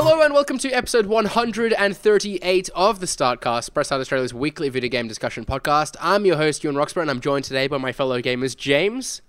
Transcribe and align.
Hello 0.00 0.22
and 0.22 0.32
welcome 0.32 0.58
to 0.58 0.70
episode 0.70 1.06
138 1.06 2.70
of 2.72 3.00
the 3.00 3.06
Startcast, 3.06 3.74
Press 3.74 3.88
Start 3.88 4.00
Australia's 4.00 4.32
weekly 4.32 4.68
video 4.68 4.88
game 4.88 5.08
discussion 5.08 5.44
podcast. 5.44 5.96
I'm 6.00 6.24
your 6.24 6.36
host, 6.36 6.62
Ewan 6.62 6.76
Roxburgh, 6.76 7.02
and 7.02 7.10
I'm 7.10 7.20
joined 7.20 7.44
today 7.44 7.66
by 7.66 7.78
my 7.78 7.90
fellow 7.92 8.22
gamers 8.22 8.56
James, 8.56 9.22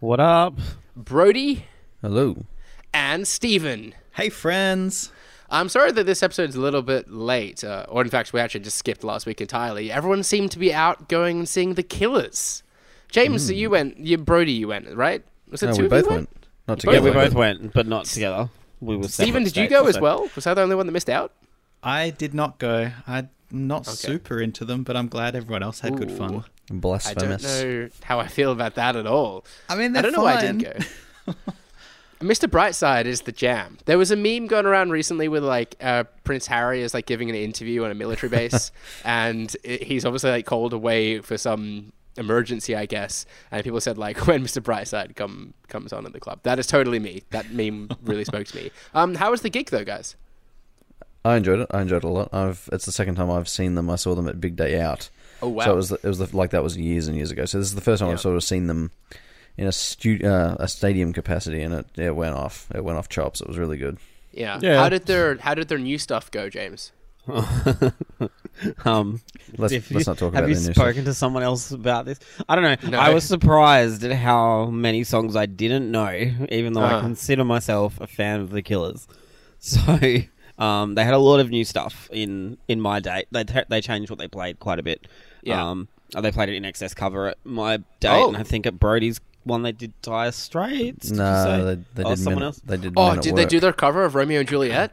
What 0.00 0.18
up? 0.18 0.54
Brodie, 0.96 1.66
Hello. 2.00 2.46
and 2.94 3.28
Steven. 3.28 3.94
Hey, 4.14 4.30
friends. 4.30 5.12
I'm 5.50 5.68
sorry 5.68 5.92
that 5.92 6.04
this 6.06 6.22
episode's 6.22 6.56
a 6.56 6.60
little 6.60 6.80
bit 6.82 7.10
late, 7.10 7.62
uh, 7.62 7.84
or 7.90 8.00
in 8.00 8.08
fact, 8.08 8.32
we 8.32 8.40
actually 8.40 8.60
just 8.60 8.78
skipped 8.78 9.04
last 9.04 9.26
week 9.26 9.42
entirely. 9.42 9.92
Everyone 9.92 10.22
seemed 10.22 10.50
to 10.52 10.58
be 10.58 10.72
out 10.72 11.08
going 11.10 11.40
and 11.40 11.48
seeing 11.48 11.74
The 11.74 11.82
Killers. 11.82 12.62
James, 13.10 13.46
so 13.46 13.52
you 13.52 13.68
went, 13.68 13.98
you 13.98 14.16
Brodie, 14.16 14.52
you 14.52 14.68
went, 14.68 14.88
right? 14.96 15.22
Was 15.50 15.62
it 15.62 15.66
No, 15.66 15.72
two 15.74 15.82
we 15.82 15.86
of 15.86 15.92
you 15.92 15.98
both 16.00 16.10
went? 16.10 16.16
went. 16.30 16.46
Not 16.68 16.78
both 16.78 16.84
Yeah, 16.86 17.00
together. 17.00 17.18
we 17.20 17.24
both 17.26 17.34
went, 17.34 17.72
but 17.74 17.86
not 17.86 18.06
together. 18.06 18.48
We 18.80 18.96
were 18.96 19.08
Steven, 19.08 19.44
did 19.44 19.56
you 19.56 19.66
states, 19.66 19.70
go 19.70 19.86
as 19.86 19.98
well? 19.98 20.28
Was 20.34 20.46
I 20.46 20.54
the 20.54 20.62
only 20.62 20.76
one 20.76 20.86
that 20.86 20.92
missed 20.92 21.10
out? 21.10 21.32
I 21.82 22.10
did 22.10 22.34
not 22.34 22.58
go. 22.58 22.90
I'm 23.06 23.30
not 23.50 23.86
super 23.86 24.40
into 24.40 24.64
them, 24.64 24.82
but 24.82 24.96
I'm 24.96 25.08
glad 25.08 25.34
everyone 25.34 25.62
else 25.62 25.80
had 25.80 25.96
good 25.96 26.10
Ooh. 26.10 26.16
fun. 26.16 26.44
I 26.70 27.14
don't 27.14 27.42
know 27.42 27.88
how 28.02 28.18
I 28.18 28.26
feel 28.26 28.50
about 28.50 28.74
that 28.74 28.96
at 28.96 29.06
all. 29.06 29.44
I 29.68 29.76
mean, 29.76 29.96
I 29.96 30.02
don't 30.02 30.12
know 30.12 30.22
why 30.22 30.36
I 30.36 30.40
didn't 30.40 30.62
go. 30.62 31.32
Mr. 32.20 32.48
Brightside 32.48 33.04
is 33.04 33.22
the 33.22 33.32
jam. 33.32 33.78
There 33.84 33.98
was 33.98 34.10
a 34.10 34.16
meme 34.16 34.46
going 34.46 34.64
around 34.66 34.90
recently 34.90 35.28
with 35.28 35.44
like 35.44 35.76
uh, 35.80 36.04
Prince 36.24 36.46
Harry 36.46 36.80
is 36.80 36.94
like 36.94 37.06
giving 37.06 37.28
an 37.28 37.36
interview 37.36 37.84
on 37.84 37.90
a 37.90 37.94
military 37.94 38.30
base, 38.30 38.72
and 39.04 39.54
i 39.64 39.78
he's 39.82 40.04
obviously 40.04 40.30
like 40.30 40.46
called 40.46 40.72
away 40.72 41.20
for 41.20 41.36
some 41.36 41.92
emergency, 42.18 42.74
I 42.76 42.86
guess. 42.86 43.26
And 43.50 43.62
people 43.64 43.80
said 43.80 43.98
like 43.98 44.16
when 44.26 44.42
Mr. 44.44 44.62
Brightside 44.62 45.16
come 45.16 45.54
comes 45.68 45.92
on 45.92 46.06
at 46.06 46.12
the 46.12 46.20
club. 46.20 46.40
That 46.44 46.58
is 46.58 46.66
totally 46.66 46.98
me. 46.98 47.22
That 47.30 47.50
meme 47.52 47.90
really 48.02 48.24
spoke 48.32 48.46
to 48.48 48.56
me. 48.56 48.70
Um, 48.94 49.14
how 49.14 49.30
was 49.30 49.42
the 49.42 49.50
gig 49.50 49.70
though, 49.70 49.84
guys? 49.84 50.16
I 51.24 51.36
enjoyed 51.36 51.60
it. 51.60 51.66
I 51.72 51.82
enjoyed 51.82 52.04
it 52.04 52.06
a 52.06 52.08
lot. 52.10 52.32
I've 52.32 52.68
it's 52.72 52.86
the 52.86 52.92
second 52.92 53.16
time 53.16 53.30
I've 53.30 53.48
seen 53.48 53.74
them. 53.74 53.90
I 53.90 53.96
saw 53.96 54.14
them 54.14 54.28
at 54.28 54.40
Big 54.40 54.56
Day 54.56 54.80
Out. 54.80 55.10
Oh 55.42 55.48
wow! 55.48 55.64
So 55.64 55.72
it 55.72 55.76
was 55.76 55.92
it 55.92 56.04
was 56.04 56.18
the, 56.18 56.36
like 56.36 56.50
that 56.50 56.62
was 56.62 56.76
years 56.76 57.08
and 57.08 57.16
years 57.16 57.30
ago. 57.30 57.44
So 57.44 57.58
this 57.58 57.66
is 57.68 57.74
the 57.74 57.80
first 57.80 57.98
time 58.00 58.08
Yeah. 58.08 58.14
I've 58.14 58.20
sort 58.20 58.36
of 58.36 58.44
seen 58.44 58.68
them 58.68 58.92
in 59.58 59.66
a 59.66 59.72
stu- 59.72 60.20
uh, 60.24 60.56
a 60.60 60.68
stadium 60.68 61.12
capacity, 61.12 61.62
and 61.62 61.74
it 61.74 61.86
it 61.96 62.14
went 62.14 62.36
off. 62.36 62.68
It 62.74 62.84
went 62.84 62.96
off 62.96 63.08
chops. 63.08 63.40
It 63.40 63.48
was 63.48 63.58
really 63.58 63.76
good. 63.76 63.98
yeah. 64.32 64.58
Yeah. 64.62 64.80
How 64.80 64.88
did 64.88 65.06
their 65.06 65.36
How 65.38 65.54
did 65.54 65.68
their 65.68 65.78
new 65.78 65.98
stuff 65.98 66.30
go, 66.30 66.48
James? 66.48 66.92
Um, 68.86 69.20
Let's 69.58 69.74
if 69.74 69.90
let's 69.90 70.06
not 70.06 70.16
talk 70.16 70.32
have 70.32 70.44
about 70.44 70.48
you 70.48 70.54
the 70.54 70.68
new 70.68 70.74
spoken 70.74 71.04
to 71.04 71.12
someone 71.12 71.42
else 71.42 71.72
about 71.72 72.06
this? 72.06 72.18
I 72.48 72.54
don't 72.54 72.64
know. 72.84 72.90
No. 72.90 72.98
I 72.98 73.10
was 73.12 73.22
surprised 73.24 74.02
at 74.02 74.12
how 74.16 74.66
many 74.66 75.04
songs 75.04 75.36
I 75.36 75.44
didn't 75.44 75.90
know, 75.90 76.10
even 76.50 76.72
though 76.72 76.80
Uh-huh. 76.82 76.96
I 76.96 77.00
consider 77.02 77.44
myself 77.44 78.00
a 78.00 78.06
fan 78.06 78.40
of 78.40 78.50
the 78.50 78.62
Killers. 78.62 79.06
So 79.58 79.80
um, 80.58 80.94
they 80.94 81.04
had 81.04 81.12
a 81.14 81.18
lot 81.18 81.40
of 81.40 81.50
new 81.50 81.64
stuff 81.64 82.08
in 82.12 82.56
in 82.68 82.80
my 82.80 83.00
date. 83.00 83.26
They 83.30 83.44
t- 83.44 83.64
they 83.68 83.80
changed 83.80 84.10
what 84.10 84.18
they 84.18 84.28
played 84.28 84.58
quite 84.60 84.78
a 84.78 84.82
bit. 84.82 85.06
Yeah. 85.42 85.70
Um, 85.70 85.88
uh, 86.14 86.20
they 86.20 86.30
played 86.30 86.48
it 86.50 86.62
INXS 86.62 86.94
cover 86.96 87.28
at 87.28 87.38
my 87.44 87.78
date, 88.00 88.10
Oh. 88.10 88.28
and 88.28 88.36
I 88.36 88.42
think 88.42 88.64
at 88.66 88.78
Brodie's 88.78 89.20
one 89.44 89.62
they 89.62 89.72
did 89.72 89.92
Dire 90.02 90.30
Straits. 90.32 91.08
did 91.08 91.12
you 91.12 91.16
No, 91.18 91.44
say? 91.44 91.64
they, 91.64 91.74
they 91.94 92.04
Oh, 92.04 92.10
did 92.10 92.18
someone 92.18 92.40
men, 92.40 92.46
else. 92.46 92.60
They 92.64 92.76
did. 92.76 92.92
Oh, 92.96 93.08
Men 93.08 93.18
at 93.18 93.24
did 93.24 93.36
they 93.36 93.44
do 93.46 93.60
their 93.60 93.72
cover 93.72 94.04
of 94.04 94.14
Romeo 94.14 94.40
and 94.40 94.48
Juliet? 94.48 94.92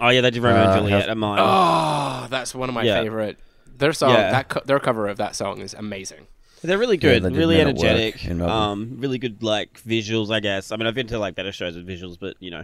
Oh 0.00 0.08
yeah, 0.08 0.20
they 0.22 0.30
did 0.30 0.42
Romeo 0.42 0.62
Uh, 0.62 0.64
and 0.66 0.78
Juliet 0.80 1.00
have- 1.02 1.10
at 1.10 1.16
mine. 1.16 1.38
Oh, 1.40 2.26
that's 2.30 2.54
one 2.54 2.68
of 2.68 2.74
my 2.74 2.82
Yeah. 2.82 3.02
favorite. 3.02 3.38
Their 3.78 3.92
song, 3.92 4.10
Yeah. 4.10 4.30
that 4.30 4.48
co- 4.48 4.62
their 4.64 4.78
cover 4.80 5.08
of 5.08 5.16
that 5.18 5.34
song 5.36 5.60
is 5.60 5.74
amazing. 5.74 6.26
They're 6.62 6.78
really 6.78 6.96
Yeah, 6.96 7.00
good, 7.00 7.22
they 7.24 7.28
did 7.30 7.38
really 7.38 7.56
Men 7.56 7.68
at 7.68 7.76
Work 7.76 7.84
energetic. 7.86 8.40
Um, 8.40 8.96
really 8.98 9.18
good 9.18 9.42
like 9.42 9.80
visuals, 9.82 10.30
I 10.32 10.40
guess. 10.40 10.70
I 10.70 10.76
mean, 10.76 10.86
I've 10.86 10.94
been 10.94 11.08
to 11.08 11.18
like 11.18 11.34
better 11.34 11.50
shows 11.52 11.74
with 11.74 11.86
visuals, 11.86 12.16
but 12.18 12.36
you 12.38 12.50
know, 12.52 12.62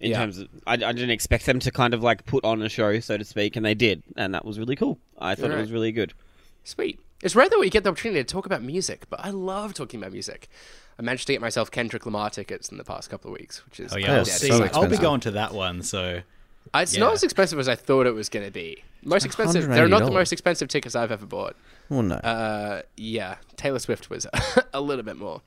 in 0.00 0.10
Yeah. 0.10 0.18
terms 0.18 0.38
of, 0.38 0.48
I, 0.66 0.72
I 0.74 0.76
didn't 0.76 1.10
expect 1.10 1.46
them 1.46 1.60
to 1.60 1.70
kind 1.70 1.94
of 1.94 2.02
like 2.02 2.26
put 2.26 2.44
on 2.44 2.60
a 2.62 2.68
show, 2.68 2.98
so 3.00 3.16
to 3.16 3.24
speak, 3.24 3.54
and 3.56 3.64
they 3.64 3.74
did, 3.74 4.02
and 4.16 4.34
that 4.34 4.44
was 4.44 4.58
really 4.58 4.76
cool. 4.76 4.98
I 5.18 5.34
thought 5.36 5.50
Right. 5.50 5.58
it 5.58 5.62
was 5.62 5.70
really 5.72 5.92
good. 5.92 6.12
Sweet. 6.64 6.98
It's 7.22 7.34
rare 7.36 7.48
that 7.48 7.58
we 7.58 7.70
get 7.70 7.84
the 7.84 7.90
opportunity 7.90 8.22
to 8.22 8.26
talk 8.30 8.44
about 8.46 8.62
music, 8.62 9.04
but 9.08 9.20
I 9.24 9.30
love 9.30 9.72
talking 9.72 10.00
about 10.00 10.12
music. 10.12 10.48
I 10.98 11.02
managed 11.02 11.26
to 11.28 11.32
get 11.32 11.40
myself 11.40 11.70
Kendrick 11.70 12.04
Lamar 12.04 12.28
tickets 12.30 12.68
in 12.68 12.76
the 12.78 12.84
past 12.84 13.08
couple 13.08 13.30
of 13.32 13.38
weeks, 13.38 13.64
which 13.64 13.80
is 13.80 13.92
Oh 13.92 13.96
Yeah, 13.96 14.06
yeah, 14.06 14.14
I'll, 14.16 14.20
it's 14.22 14.32
see. 14.32 14.48
so 14.48 14.68
I'll 14.74 14.88
be 14.88 14.96
going 14.98 15.20
to 15.20 15.30
that 15.32 15.52
one. 15.54 15.82
So 15.82 16.02
Uh, 16.02 16.20
It's 16.74 16.94
Yeah. 16.94 17.00
not 17.00 17.14
as 17.14 17.22
expensive 17.22 17.58
as 17.58 17.68
I 17.68 17.74
thought 17.74 18.06
it 18.06 18.14
was 18.14 18.28
going 18.28 18.44
to 18.44 18.50
be. 18.52 18.82
Most 19.04 19.24
expensive. 19.24 19.68
They're 19.68 19.88
not 19.88 20.04
the 20.04 20.10
most 20.10 20.32
expensive 20.32 20.68
tickets 20.68 20.94
I've 20.96 21.12
ever 21.12 21.26
bought. 21.26 21.56
Well, 21.88 22.02
no. 22.02 22.16
Uh, 22.16 22.82
yeah, 22.96 23.36
Taylor 23.56 23.78
Swift 23.78 24.10
was 24.10 24.26
a 24.74 24.80
little 24.80 25.04
bit 25.04 25.16
more. 25.16 25.42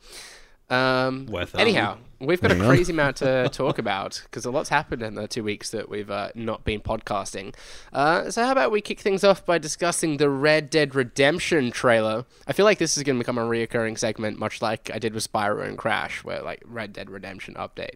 Um, 0.70 1.26
Worth 1.26 1.56
it. 1.56 1.62
anyhow, 1.62 1.98
we've 2.20 2.40
got 2.40 2.52
a 2.52 2.54
Moving 2.54 2.70
on. 2.70 2.76
crazy 2.76 2.94
amount 2.94 3.16
to 3.18 3.50
talk 3.52 3.80
about 3.80 4.22
because 4.26 4.46
a 4.46 4.52
lot's 4.52 4.70
happened 4.70 5.02
in 5.02 5.16
the 5.16 5.28
two 5.28 5.44
weeks 5.44 5.72
that 5.72 5.90
we've 5.90 6.12
uh, 6.12 6.30
not 6.36 6.64
been 6.64 6.80
podcasting. 6.80 7.56
Uh, 7.92 8.30
so 8.30 8.44
how 8.46 8.52
about 8.52 8.72
we 8.72 8.80
kick 8.80 9.00
things 9.00 9.24
off 9.24 9.44
by 9.46 9.58
discussing 9.58 10.18
the 10.18 10.30
Red 10.30 10.70
Dead 10.70 10.94
Redemption 10.94 11.72
trailer? 11.72 12.26
I 12.48 12.54
feel 12.54 12.66
like 12.66 12.78
this 12.78 12.98
is 12.98 13.04
going 13.04 13.16
to 13.18 13.20
become 13.20 13.40
a 13.40 13.46
reoccurring 13.46 13.98
segment, 13.98 14.38
much 14.38 14.62
like 14.62 14.92
I 14.94 15.00
did 15.00 15.14
with 15.16 15.32
Spyro 15.32 15.68
and 15.68 15.76
Crash, 15.78 16.24
where 16.24 16.44
like 16.44 16.62
Red 16.66 16.94
Dead 16.94 17.10
Redemption 17.10 17.56
update. 17.56 17.96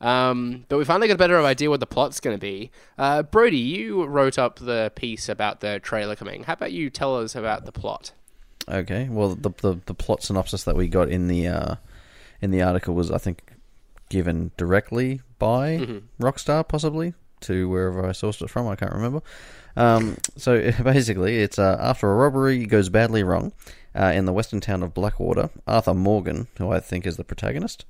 Um, 0.00 0.64
but 0.70 0.78
we 0.78 0.84
finally 0.86 1.08
got 1.08 1.14
a 1.14 1.18
better 1.18 1.40
idea 1.42 1.68
what 1.68 1.80
the 1.80 1.86
plot's 1.86 2.20
going 2.20 2.36
to 2.36 2.40
be. 2.40 2.70
Uh, 2.96 3.22
Brodie, 3.22 3.58
you 3.58 4.04
wrote 4.06 4.38
up 4.38 4.60
the 4.60 4.92
piece 4.94 5.28
about 5.28 5.60
the 5.60 5.78
trailer 5.80 6.16
coming. 6.16 6.44
How 6.44 6.54
about 6.54 6.72
you 6.72 6.88
tell 6.88 7.18
us 7.18 7.34
about 7.34 7.66
the 7.66 7.72
plot? 7.72 8.12
Okay. 8.66 9.08
Well, 9.10 9.34
the, 9.34 9.50
the 9.60 9.80
the 9.84 9.94
plot 9.94 10.22
synopsis 10.22 10.64
that 10.64 10.74
we 10.74 10.88
got 10.88 11.10
in 11.10 11.28
the 11.28 11.46
uh, 11.48 11.74
in 12.44 12.50
the 12.50 12.62
article 12.62 12.94
was, 12.94 13.10
I 13.10 13.18
think, 13.18 13.38
given 14.10 14.50
directly 14.56 15.20
by 15.38 15.78
Mm-hmm. 15.78 16.24
Rockstar, 16.24 16.66
possibly 16.66 17.14
to 17.40 17.68
wherever 17.68 18.04
I 18.06 18.10
sourced 18.10 18.40
it 18.42 18.50
from. 18.50 18.68
I 18.68 18.76
can't 18.76 18.92
remember. 18.92 19.20
Um, 19.76 20.16
so 20.36 20.50
basically, 20.82 21.38
it's 21.44 21.58
uh, 21.58 21.76
after 21.80 22.10
a 22.10 22.14
robbery 22.14 22.64
goes 22.66 22.88
badly 22.88 23.22
wrong 23.22 23.52
uh, 23.94 24.12
in 24.14 24.24
the 24.26 24.32
western 24.32 24.60
town 24.60 24.82
of 24.82 24.94
Blackwater. 24.94 25.50
Arthur 25.66 25.94
Morgan, 25.94 26.46
who 26.58 26.70
I 26.70 26.80
think 26.80 27.06
is 27.06 27.16
the 27.16 27.24
protagonist, 27.24 27.84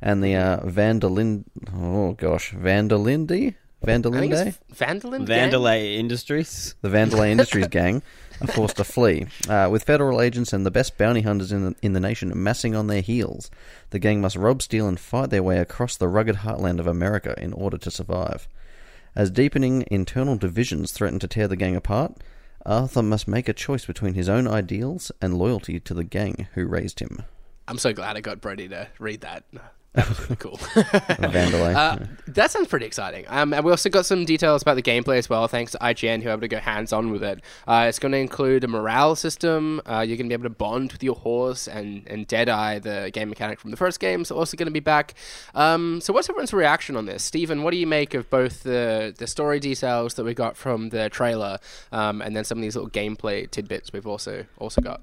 and 0.00 0.22
the 0.22 0.34
uh, 0.36 0.60
Vandalind. 0.60 1.44
Oh 1.74 2.12
gosh, 2.12 2.52
Vandalindi. 2.52 3.54
I 3.82 3.86
think 3.86 4.04
Vandalinde? 4.06 4.56
Vandalin. 4.72 5.26
Vandalay 5.26 5.96
Industries. 5.98 6.74
the 6.80 6.88
Vandalay 6.88 7.30
Industries 7.30 7.68
gang 7.78 8.02
are 8.40 8.46
forced 8.46 8.76
to 8.76 8.84
flee. 8.84 9.26
Uh, 9.48 9.68
with 9.70 9.84
federal 9.84 10.20
agents 10.20 10.52
and 10.52 10.64
the 10.64 10.70
best 10.70 10.96
bounty 10.98 11.22
hunters 11.22 11.52
in 11.52 11.64
the, 11.64 11.74
in 11.82 11.92
the 11.92 12.00
nation 12.00 12.32
massing 12.34 12.74
on 12.74 12.86
their 12.86 13.00
heels, 13.00 13.50
the 13.90 13.98
gang 13.98 14.20
must 14.20 14.36
rob, 14.36 14.62
steal, 14.62 14.86
and 14.86 14.98
fight 14.98 15.30
their 15.30 15.42
way 15.42 15.58
across 15.58 15.96
the 15.96 16.08
rugged 16.08 16.36
heartland 16.36 16.78
of 16.78 16.86
America 16.86 17.34
in 17.38 17.52
order 17.52 17.78
to 17.78 17.90
survive. 17.90 18.48
As 19.16 19.30
deepening 19.30 19.84
internal 19.90 20.36
divisions 20.36 20.92
threaten 20.92 21.18
to 21.20 21.28
tear 21.28 21.46
the 21.46 21.56
gang 21.56 21.76
apart, 21.76 22.16
Arthur 22.66 23.02
must 23.02 23.28
make 23.28 23.48
a 23.48 23.52
choice 23.52 23.84
between 23.84 24.14
his 24.14 24.28
own 24.28 24.48
ideals 24.48 25.12
and 25.20 25.38
loyalty 25.38 25.78
to 25.80 25.94
the 25.94 26.04
gang 26.04 26.48
who 26.54 26.66
raised 26.66 27.00
him. 27.00 27.22
I'm 27.68 27.78
so 27.78 27.92
glad 27.92 28.16
I 28.16 28.20
got 28.20 28.40
Brodie 28.40 28.68
to 28.68 28.88
read 28.98 29.20
that. 29.20 29.44
That 29.94 30.08
was 30.08 30.20
really 30.22 30.36
cool. 30.36 30.58
Uh, 31.76 31.98
that 32.26 32.50
sounds 32.50 32.66
pretty 32.66 32.84
exciting. 32.84 33.24
Um, 33.28 33.54
and 33.54 33.64
we 33.64 33.70
also 33.70 33.88
got 33.88 34.06
some 34.06 34.24
details 34.24 34.62
about 34.62 34.74
the 34.74 34.82
gameplay 34.82 35.18
as 35.18 35.30
well, 35.30 35.46
thanks 35.46 35.72
to 35.72 35.78
IGN, 35.78 36.20
who 36.20 36.26
were 36.26 36.32
able 36.32 36.40
to 36.40 36.48
go 36.48 36.58
hands 36.58 36.92
on 36.92 37.10
with 37.10 37.22
it. 37.22 37.40
Uh, 37.66 37.86
it's 37.88 38.00
going 38.00 38.10
to 38.10 38.18
include 38.18 38.64
a 38.64 38.68
morale 38.68 39.14
system. 39.14 39.80
Uh, 39.86 40.00
you're 40.00 40.16
going 40.16 40.28
to 40.28 40.30
be 40.30 40.34
able 40.34 40.44
to 40.44 40.50
bond 40.50 40.90
with 40.92 41.02
your 41.04 41.14
horse, 41.14 41.68
and, 41.68 42.06
and 42.08 42.26
Deadeye, 42.26 42.80
the 42.80 43.10
game 43.12 43.28
mechanic 43.28 43.60
from 43.60 43.70
the 43.70 43.76
first 43.76 44.00
game, 44.00 44.22
is 44.22 44.32
also 44.32 44.56
going 44.56 44.66
to 44.66 44.72
be 44.72 44.80
back. 44.80 45.14
Um, 45.54 46.00
so, 46.00 46.12
what's 46.12 46.28
everyone's 46.28 46.52
reaction 46.52 46.96
on 46.96 47.06
this? 47.06 47.22
Steven, 47.22 47.62
what 47.62 47.70
do 47.70 47.76
you 47.76 47.86
make 47.86 48.14
of 48.14 48.28
both 48.30 48.64
the, 48.64 49.14
the 49.16 49.28
story 49.28 49.60
details 49.60 50.14
that 50.14 50.24
we 50.24 50.34
got 50.34 50.56
from 50.56 50.88
the 50.88 51.08
trailer 51.08 51.58
um, 51.92 52.20
and 52.20 52.34
then 52.34 52.44
some 52.44 52.58
of 52.58 52.62
these 52.62 52.74
little 52.74 52.90
gameplay 52.90 53.48
tidbits 53.48 53.92
we've 53.92 54.06
also 54.06 54.44
also 54.58 54.80
got? 54.80 55.02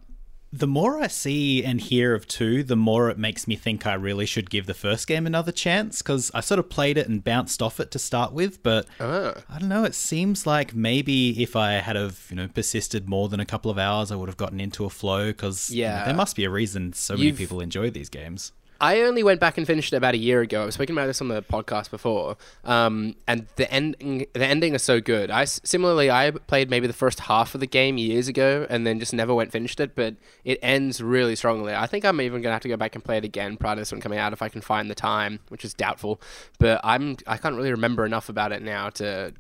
The 0.54 0.68
more 0.68 1.02
I 1.02 1.08
see 1.08 1.64
and 1.64 1.80
hear 1.80 2.14
of 2.14 2.28
two, 2.28 2.62
the 2.64 2.76
more 2.76 3.10
it 3.10 3.18
makes 3.18 3.48
me 3.48 3.56
think 3.56 3.88
I 3.88 3.94
really 3.94 4.26
should 4.26 4.50
give 4.50 4.66
the 4.66 4.74
first 4.74 5.08
game 5.08 5.26
another 5.26 5.52
chance 5.54 6.02
because 6.02 6.30
I 6.34 6.42
sort 6.42 6.60
of 6.60 6.70
played 6.70 6.98
it 6.98 7.08
and 7.08 7.24
bounced 7.24 7.62
off 7.62 7.80
it 7.80 7.90
to 7.92 8.00
start 8.00 8.34
with, 8.34 8.62
but 8.62 8.86
Ah. 9.00 9.36
I 9.50 9.60
don't 9.60 9.70
know. 9.70 9.86
It 9.86 9.96
seems 9.96 10.46
like 10.46 10.76
maybe 10.76 11.42
if 11.42 11.56
I 11.56 11.74
had 11.74 11.96
have 11.96 12.26
you 12.30 12.36
know 12.36 12.48
persisted 12.50 13.08
more 13.08 13.30
than 13.30 13.40
a 13.40 13.46
couple 13.46 13.72
of 13.72 13.78
hours, 13.78 14.12
I 14.12 14.16
would 14.16 14.28
have 14.28 14.38
gotten 14.38 14.60
into 14.60 14.84
a 14.84 14.90
flow 14.90 15.28
because 15.28 15.70
Yeah. 15.72 16.04
there 16.06 16.14
must 16.14 16.36
be 16.36 16.44
a 16.44 16.50
reason 16.50 16.92
so 16.94 17.14
many 17.14 17.28
You've- 17.28 17.38
people 17.38 17.62
enjoy 17.62 17.90
these 17.90 18.10
games. 18.10 18.52
I 18.82 19.02
only 19.02 19.22
went 19.22 19.40
back 19.40 19.58
and 19.60 19.68
finished 19.68 19.94
it 19.94 19.96
about 19.98 20.16
a 20.16 20.18
year 20.18 20.42
ago. 20.42 20.64
I 20.64 20.66
was 20.66 20.74
speaking 20.74 20.96
about 20.98 21.06
this 21.06 21.22
on 21.22 21.28
the 21.28 21.44
podcast 21.44 21.92
before, 21.92 22.36
um, 22.66 23.16
and 23.28 23.46
the 23.56 23.72
ending 23.72 24.26
the 24.34 24.44
ending 24.46 24.74
is 24.74 24.82
so 24.82 25.00
good. 25.00 25.30
I 25.30 25.46
similarly 25.46 26.10
I 26.10 26.32
played 26.32 26.70
maybe 26.70 26.88
the 26.88 26.94
first 26.94 27.20
half 27.22 27.54
of 27.54 27.62
the 27.62 27.68
game 27.68 27.98
years 27.98 28.28
ago, 28.28 28.66
and 28.70 28.86
then 28.86 29.00
just 29.00 29.14
never 29.14 29.34
went 29.36 29.48
and 29.48 29.54
finished 29.54 29.80
it. 29.80 29.96
But 29.96 30.16
it 30.44 30.58
ends 30.64 31.02
really 31.02 31.36
strongly. 31.36 31.74
I 31.76 31.86
think 31.86 32.04
I'm 32.06 32.20
even 32.22 32.42
gonna 32.42 32.54
have 32.54 32.64
to 32.64 32.70
go 32.70 32.76
back 32.76 32.96
and 32.96 33.04
play 33.04 33.18
it 33.18 33.24
again 33.24 33.56
prior 33.56 33.76
to 33.76 33.82
this 33.82 33.92
one 33.92 34.02
coming 34.02 34.18
out 34.18 34.34
if 34.34 34.42
I 34.42 34.50
can 34.50 34.62
find 34.62 34.90
the 34.90 34.96
time, 34.96 35.40
which 35.50 35.64
is 35.64 35.74
doubtful. 35.76 36.20
But 36.60 36.82
I'm 36.84 37.18
I 37.28 37.38
can't 37.38 37.56
really 37.56 37.72
remember 37.72 38.04
enough 38.06 38.30
about 38.30 38.52
it 38.52 38.64
now 38.64 38.90
to 38.92 39.32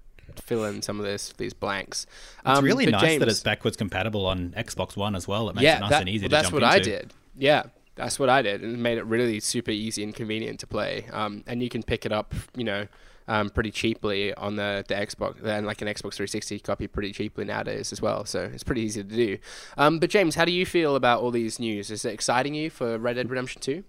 fill 0.44 0.66
in 0.66 0.82
some 0.84 1.00
of 1.00 1.06
this 1.06 1.34
these 1.38 1.54
blanks. 1.54 2.06
It's 2.46 2.60
Um, 2.60 2.64
really 2.64 2.86
nice 2.86 3.02
James- 3.02 3.20
that 3.20 3.28
it's 3.28 3.42
backwards 3.42 3.76
compatible 3.76 4.26
on 4.28 4.54
Xbox 4.56 4.96
One 4.96 5.16
as 5.16 5.28
well. 5.28 5.50
It 5.50 5.56
makes 5.56 5.64
yeah, 5.64 5.78
it 5.78 5.80
nice 5.82 5.90
that- 5.90 6.00
and 6.02 6.10
easy 6.10 6.26
well, 6.26 6.30
to 6.30 6.36
that's 6.36 6.52
what 6.52 6.62
into. 6.64 6.76
I 6.76 6.80
did. 6.80 7.14
Yeah, 7.38 7.64
that's 8.01 8.19
what 8.19 8.30
I 8.30 8.42
did, 8.42 8.62
and 8.62 8.74
it 8.75 8.80
made 8.80 8.98
it 8.98 9.06
really 9.06 9.39
super 9.39 9.71
easy 9.71 10.03
and 10.03 10.13
convenient 10.15 10.59
to 10.62 10.68
play. 10.68 11.06
Um, 11.12 11.44
and 11.48 11.62
you 11.63 11.69
can 11.69 11.83
pick 11.83 12.06
it 12.06 12.12
up, 12.12 12.33
you 12.56 12.63
know, 12.63 12.88
um, 13.27 13.50
pretty 13.50 13.71
cheaply 13.71 14.33
on 14.33 14.56
the, 14.56 14.83
the 14.88 14.95
Xbox 14.95 15.44
and 15.44 15.65
like 15.65 15.81
an 15.81 15.88
Xbox 15.88 16.15
360 16.15 16.59
copy 16.59 16.88
pretty 16.88 17.12
cheaply 17.13 17.45
nowadays 17.45 17.92
as 17.94 18.01
well. 18.01 18.25
So 18.25 18.50
it's 18.53 18.63
pretty 18.63 18.81
easy 18.81 19.03
to 19.03 19.15
do. 19.15 19.38
Um, 19.77 20.00
but 20.00 20.09
James, 20.09 20.36
how 20.36 20.44
do 20.45 20.51
you 20.51 20.65
feel 20.65 20.95
about 20.95 21.21
all 21.21 21.31
these 21.31 21.59
news? 21.59 21.92
Is 21.92 22.03
it 22.03 22.13
exciting 22.13 22.56
you 22.56 22.69
for 22.69 22.98
Red 22.98 23.13
Dead 23.13 23.30
Redemption 23.30 23.62
2? 23.62 23.83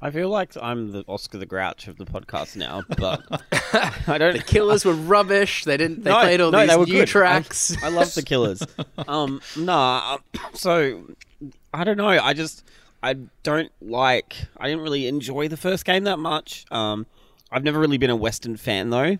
I 0.00 0.10
feel 0.10 0.28
like 0.30 0.52
I'm 0.62 0.92
the 0.92 1.04
Oscar 1.08 1.38
the 1.38 1.46
Grouch 1.46 1.88
of 1.88 1.98
the 1.98 2.04
podcast 2.06 2.54
now, 2.56 2.82
but 2.96 3.20
I 4.08 4.16
don't. 4.16 4.32
The 4.36 4.44
Killers 4.44 4.84
were 4.84 4.94
rubbish. 4.94 5.64
They 5.64 5.76
didn't. 5.76 6.04
They 6.04 6.10
No, 6.10 6.20
played 6.20 6.40
all 6.40 6.50
no, 6.52 6.60
these 6.60 6.70
they 6.70 6.76
were 6.76 6.86
new 6.86 6.92
good. 6.92 7.02
I- 7.02 7.04
tracks. 7.06 7.76
I, 7.82 7.88
love 7.88 8.14
the 8.14 8.22
Killers. 8.22 8.62
um, 9.08 9.40
nah. 9.56 10.18
So 10.54 11.02
I 11.74 11.82
don't 11.82 11.96
know. 11.96 12.08
I 12.08 12.32
just 12.32 12.64
I 13.02 13.14
don't 13.42 13.70
like. 13.80 14.36
I 14.56 14.68
didn't 14.68 14.82
really 14.82 15.06
enjoy 15.06 15.48
the 15.48 15.56
first 15.56 15.84
game 15.84 16.04
that 16.04 16.18
much. 16.18 16.64
Um, 16.70 17.06
I've 17.50 17.62
never 17.64 17.78
really 17.78 17.98
been 17.98 18.10
a 18.10 18.16
Western 18.16 18.56
fan 18.56 18.90
though. 18.90 19.18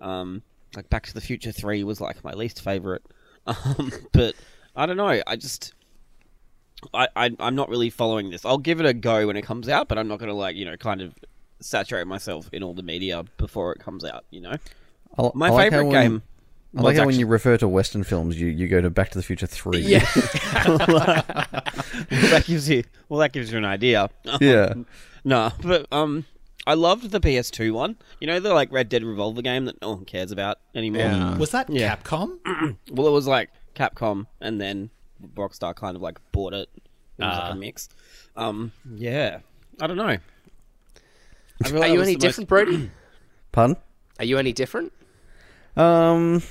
Um, 0.00 0.42
like 0.74 0.90
Back 0.90 1.06
to 1.06 1.14
the 1.14 1.20
Future 1.20 1.52
Three 1.52 1.82
was 1.84 2.00
like 2.00 2.22
my 2.24 2.32
least 2.32 2.62
favorite. 2.62 3.02
Um, 3.46 3.92
but 4.12 4.34
I 4.74 4.86
don't 4.86 4.96
know. 4.96 5.22
I 5.24 5.36
just. 5.36 5.72
I, 6.92 7.06
I 7.14 7.30
I'm 7.38 7.54
not 7.54 7.68
really 7.68 7.90
following 7.90 8.30
this. 8.30 8.44
I'll 8.44 8.58
give 8.58 8.80
it 8.80 8.86
a 8.86 8.92
go 8.92 9.28
when 9.28 9.36
it 9.36 9.42
comes 9.42 9.68
out, 9.68 9.86
but 9.86 9.98
I'm 9.98 10.08
not 10.08 10.18
gonna 10.18 10.34
like 10.34 10.56
you 10.56 10.64
know 10.64 10.76
kind 10.76 11.00
of 11.00 11.14
saturate 11.60 12.08
myself 12.08 12.50
in 12.52 12.64
all 12.64 12.74
the 12.74 12.82
media 12.82 13.24
before 13.38 13.72
it 13.72 13.78
comes 13.78 14.04
out. 14.04 14.24
You 14.30 14.40
know, 14.40 14.56
I, 15.16 15.30
my 15.34 15.46
I 15.46 15.50
like 15.50 15.72
how 15.72 15.78
favorite 15.78 15.84
when- 15.92 16.02
game. 16.10 16.22
I 16.76 16.80
like 16.82 16.92
was 16.92 16.98
how 17.00 17.06
when 17.06 17.18
you 17.18 17.26
refer 17.26 17.56
to 17.56 17.66
Western 17.68 18.04
films, 18.04 18.38
you, 18.38 18.48
you 18.48 18.68
go 18.68 18.80
to 18.80 18.90
Back 18.90 19.10
to 19.10 19.18
the 19.18 19.22
Future 19.24 19.46
Three. 19.46 19.78
yeah. 19.80 20.00
that 22.10 22.44
gives 22.46 22.68
you 22.68 22.84
well 23.08 23.20
that 23.20 23.32
gives 23.32 23.50
you 23.50 23.58
an 23.58 23.64
idea 23.64 24.10
yeah. 24.40 24.74
no 25.24 25.50
but 25.62 25.86
um 25.92 26.24
i 26.66 26.74
loved 26.74 27.10
the 27.10 27.20
ps2 27.20 27.72
one 27.72 27.96
you 28.20 28.26
know 28.26 28.38
the 28.40 28.52
like 28.52 28.70
red 28.72 28.88
dead 28.88 29.02
revolver 29.02 29.42
game 29.42 29.64
that 29.64 29.80
no 29.80 29.90
one 29.92 30.04
cares 30.04 30.30
about 30.32 30.58
anymore 30.74 31.02
Yeah. 31.02 31.36
Was 31.38 31.50
that 31.52 31.68
Yeah. 31.70 31.96
Capcom? 31.96 32.38
well 32.90 33.06
it 33.06 33.10
was 33.12 33.26
like 33.26 33.50
capcom 33.74 34.26
and 34.40 34.60
then 34.60 34.90
rockstar 35.34 35.74
kind 35.74 35.96
of 35.96 36.02
like 36.02 36.18
bought 36.32 36.52
it 36.52 36.68
it 36.76 37.24
was 37.24 37.36
like 37.38 37.44
Ah. 37.44 37.52
a 37.52 37.54
mix 37.56 37.88
um 38.36 38.72
yeah 38.94 39.38
i 39.80 39.86
don't 39.86 39.96
know 39.96 40.16
I 41.64 41.70
Are 41.70 41.86
you 41.88 42.02
any 42.02 42.12
the 42.12 42.12
most- 42.12 42.20
different, 42.20 42.48
Brodie? 42.50 42.90
Pardon? 43.52 43.76
Are 44.18 44.26
you 44.26 44.36
any 44.36 44.52
different? 44.52 44.92
Um, 45.74 46.42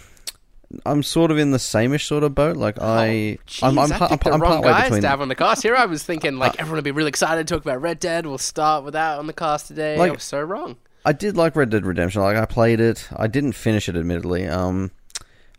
I'm 0.86 1.04
sort 1.04 1.32
of 1.32 1.38
in 1.38 1.52
the 1.52 1.58
sameish 1.58 2.06
sort 2.06 2.24
of 2.24 2.34
boat. 2.36 2.58
Like 2.58 2.82
I, 2.82 3.38
Jeez, 3.48 3.64
I'm, 3.64 3.78
I'm, 3.78 3.92
I 3.92 4.08
I'm, 4.08 4.18
the 4.18 4.32
I'm 4.32 4.42
wrong 4.42 4.52
partway 4.62 4.72
guys 4.72 4.84
between. 4.86 5.02
to 5.04 5.08
have 5.08 5.22
on 5.22 5.28
the 5.28 5.36
cast 5.36 5.64
here. 5.64 5.76
I 5.76 5.86
was 5.86 6.04
thinking 6.04 6.38
like 6.38 6.60
everyone 6.60 6.78
would 6.78 6.84
be 6.84 6.92
really 6.92 7.10
excited 7.10 7.48
to 7.48 7.54
talk 7.54 7.64
about 7.64 7.82
Red 7.82 8.00
Dead. 8.00 8.26
We'll 8.26 8.38
start 8.38 8.84
with 8.84 8.94
that 8.94 9.20
on 9.20 9.28
the 9.28 9.34
cast 9.34 9.68
today. 9.68 9.98
Like- 9.98 10.12
I 10.12 10.14
was 10.16 10.24
so 10.24 10.42
wrong. 10.42 10.78
I 11.08 11.14
did 11.14 11.38
like 11.38 11.56
Red 11.56 11.70
Dead 11.70 11.86
Redemption. 11.86 12.22
Like 12.22 12.36
I 12.38 12.46
played 12.46 12.80
it. 12.80 13.08
I 13.16 13.28
didn't 13.28 13.52
finish 13.52 13.88
it, 13.88 13.96
admittedly. 13.96 14.48
Um, 14.48 14.90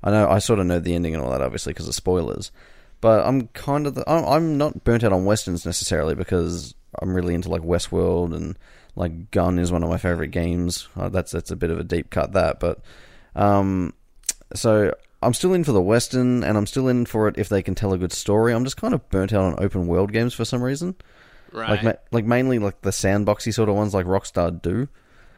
I 0.03 0.11
know 0.11 0.29
I 0.29 0.41
sort 0.41 0.59
of 0.59 0.67
know 0.67 0.81
the 0.81 0.95
ending 0.95 1.15
and 1.15 1.23
all 1.23 1.31
that, 1.31 1.41
obviously, 1.41 1.73
because 1.73 1.87
of 1.87 1.95
spoilers. 1.95 2.51
But 3.01 3.25
I'm 3.25 3.47
kind 3.49 3.87
of 3.87 3.95
the, 3.95 4.11
I'm, 4.11 4.25
I'm 4.25 4.59
not 4.59 4.83
burnt 4.83 5.05
out 5.05 5.13
on 5.13 5.25
westerns 5.25 5.65
necessarily 5.65 6.17
because 6.17 6.75
I'm 7.01 7.15
really 7.15 7.35
into 7.35 7.49
like 7.49 7.63
Westworld 7.63 8.35
and 8.35 8.59
like 8.97 9.31
Gun 9.31 9.59
is 9.61 9.71
one 9.71 9.85
of 9.85 9.91
my 9.91 9.99
favorite 9.99 10.33
games. 10.33 10.89
Uh, 10.97 11.11
that's 11.11 11.31
that's 11.31 11.51
a 11.53 11.57
bit 11.57 11.71
of 11.71 11.79
a 11.79 11.85
deep 11.85 12.11
cut 12.11 12.33
that, 12.33 12.59
but 12.59 12.81
um, 13.37 13.93
so 14.55 14.95
I'm 15.23 15.35
still 15.35 15.55
in 15.55 15.65
for 15.65 15.73
the 15.73 15.81
western 15.83 16.45
and 16.45 16.57
I'm 16.59 16.67
still 16.67 16.89
in 16.89 17.07
for 17.07 17.27
it 17.29 17.37
if 17.39 17.49
they 17.49 17.63
can 17.63 17.75
tell 17.75 17.93
a 17.93 17.99
good 17.99 18.13
story. 18.13 18.53
I'm 18.53 18.65
just 18.65 18.77
kind 18.77 18.95
of 18.95 19.09
burnt 19.11 19.33
out 19.33 19.43
on 19.43 19.55
open 19.65 19.87
world 19.87 20.13
games 20.13 20.35
for 20.35 20.45
some 20.45 20.63
reason. 20.63 20.95
Right. 21.53 21.71
Like 21.71 21.83
ma- 21.83 21.93
like 22.13 22.25
mainly 22.25 22.59
like 22.59 22.83
the 22.83 22.91
sandboxy 22.91 23.53
sort 23.55 23.69
of 23.69 23.75
ones 23.77 23.95
like 23.95 24.05
Rockstar 24.07 24.61
do. 24.61 24.89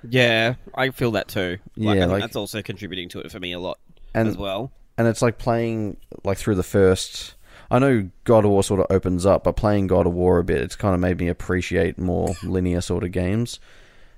yeah 0.09 0.55
i 0.75 0.91
feel 0.91 1.11
that 1.13 1.27
too 1.29 1.59
like, 1.77 1.77
Yeah, 1.77 1.91
I 1.91 1.95
think 2.01 2.13
like- 2.13 2.21
that's 2.23 2.37
also 2.37 2.63
contributing 2.63 3.09
to 3.11 3.21
it 3.21 3.31
for 3.33 3.41
me 3.41 3.53
a 3.53 3.59
lot 3.59 3.79
And- 4.15 4.29
as 4.29 4.37
well 4.37 4.71
and 4.97 5.07
it's 5.09 5.23
like 5.23 5.39
playing 5.39 5.97
like 6.25 6.39
through 6.39 6.57
the 6.57 6.63
first. 6.65 7.35
I 7.71 7.79
know 7.79 8.09
God 8.25 8.45
of 8.45 8.51
War 8.51 8.63
sort 8.65 8.81
of 8.81 8.87
opens 8.91 9.25
up, 9.27 9.45
but 9.45 9.53
playing 9.55 9.87
God 9.87 10.07
of 10.09 10.13
War 10.15 10.39
a 10.39 10.45
bit, 10.45 10.61
it's 10.63 10.75
kind 10.75 10.93
of 10.95 11.01
made 11.01 11.19
me 11.21 11.29
appreciate 11.29 11.99
more 11.99 12.35
linear 12.43 12.81
sort 12.81 13.05
of 13.05 13.13
games. 13.13 13.61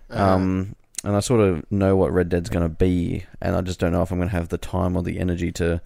Um, 0.08 0.74
and 1.04 1.16
I 1.16 1.20
sort 1.20 1.40
of 1.40 1.70
know 1.70 1.96
what 1.96 2.12
Red 2.12 2.28
Dead's 2.28 2.50
going 2.50 2.64
to 2.64 2.74
be, 2.74 3.24
and 3.40 3.56
I 3.56 3.60
just 3.62 3.80
don't 3.80 3.92
know 3.92 4.02
if 4.02 4.10
I'm 4.10 4.18
going 4.18 4.28
to 4.28 4.36
have 4.36 4.48
the 4.48 4.58
time 4.58 4.96
or 4.96 5.02
the 5.02 5.18
energy 5.18 5.50
to, 5.52 5.80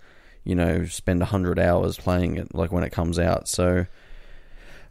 you 0.45 0.55
know, 0.55 0.87
spend 0.87 1.23
a 1.23 1.27
hundred 1.27 1.59
hours 1.59 1.97
playing 1.97 2.37
it 2.37 2.55
like 2.55 2.73
when 2.73 2.85
it 2.85 2.91
comes 2.91 3.19
out. 3.19 3.49
So, 3.49 3.87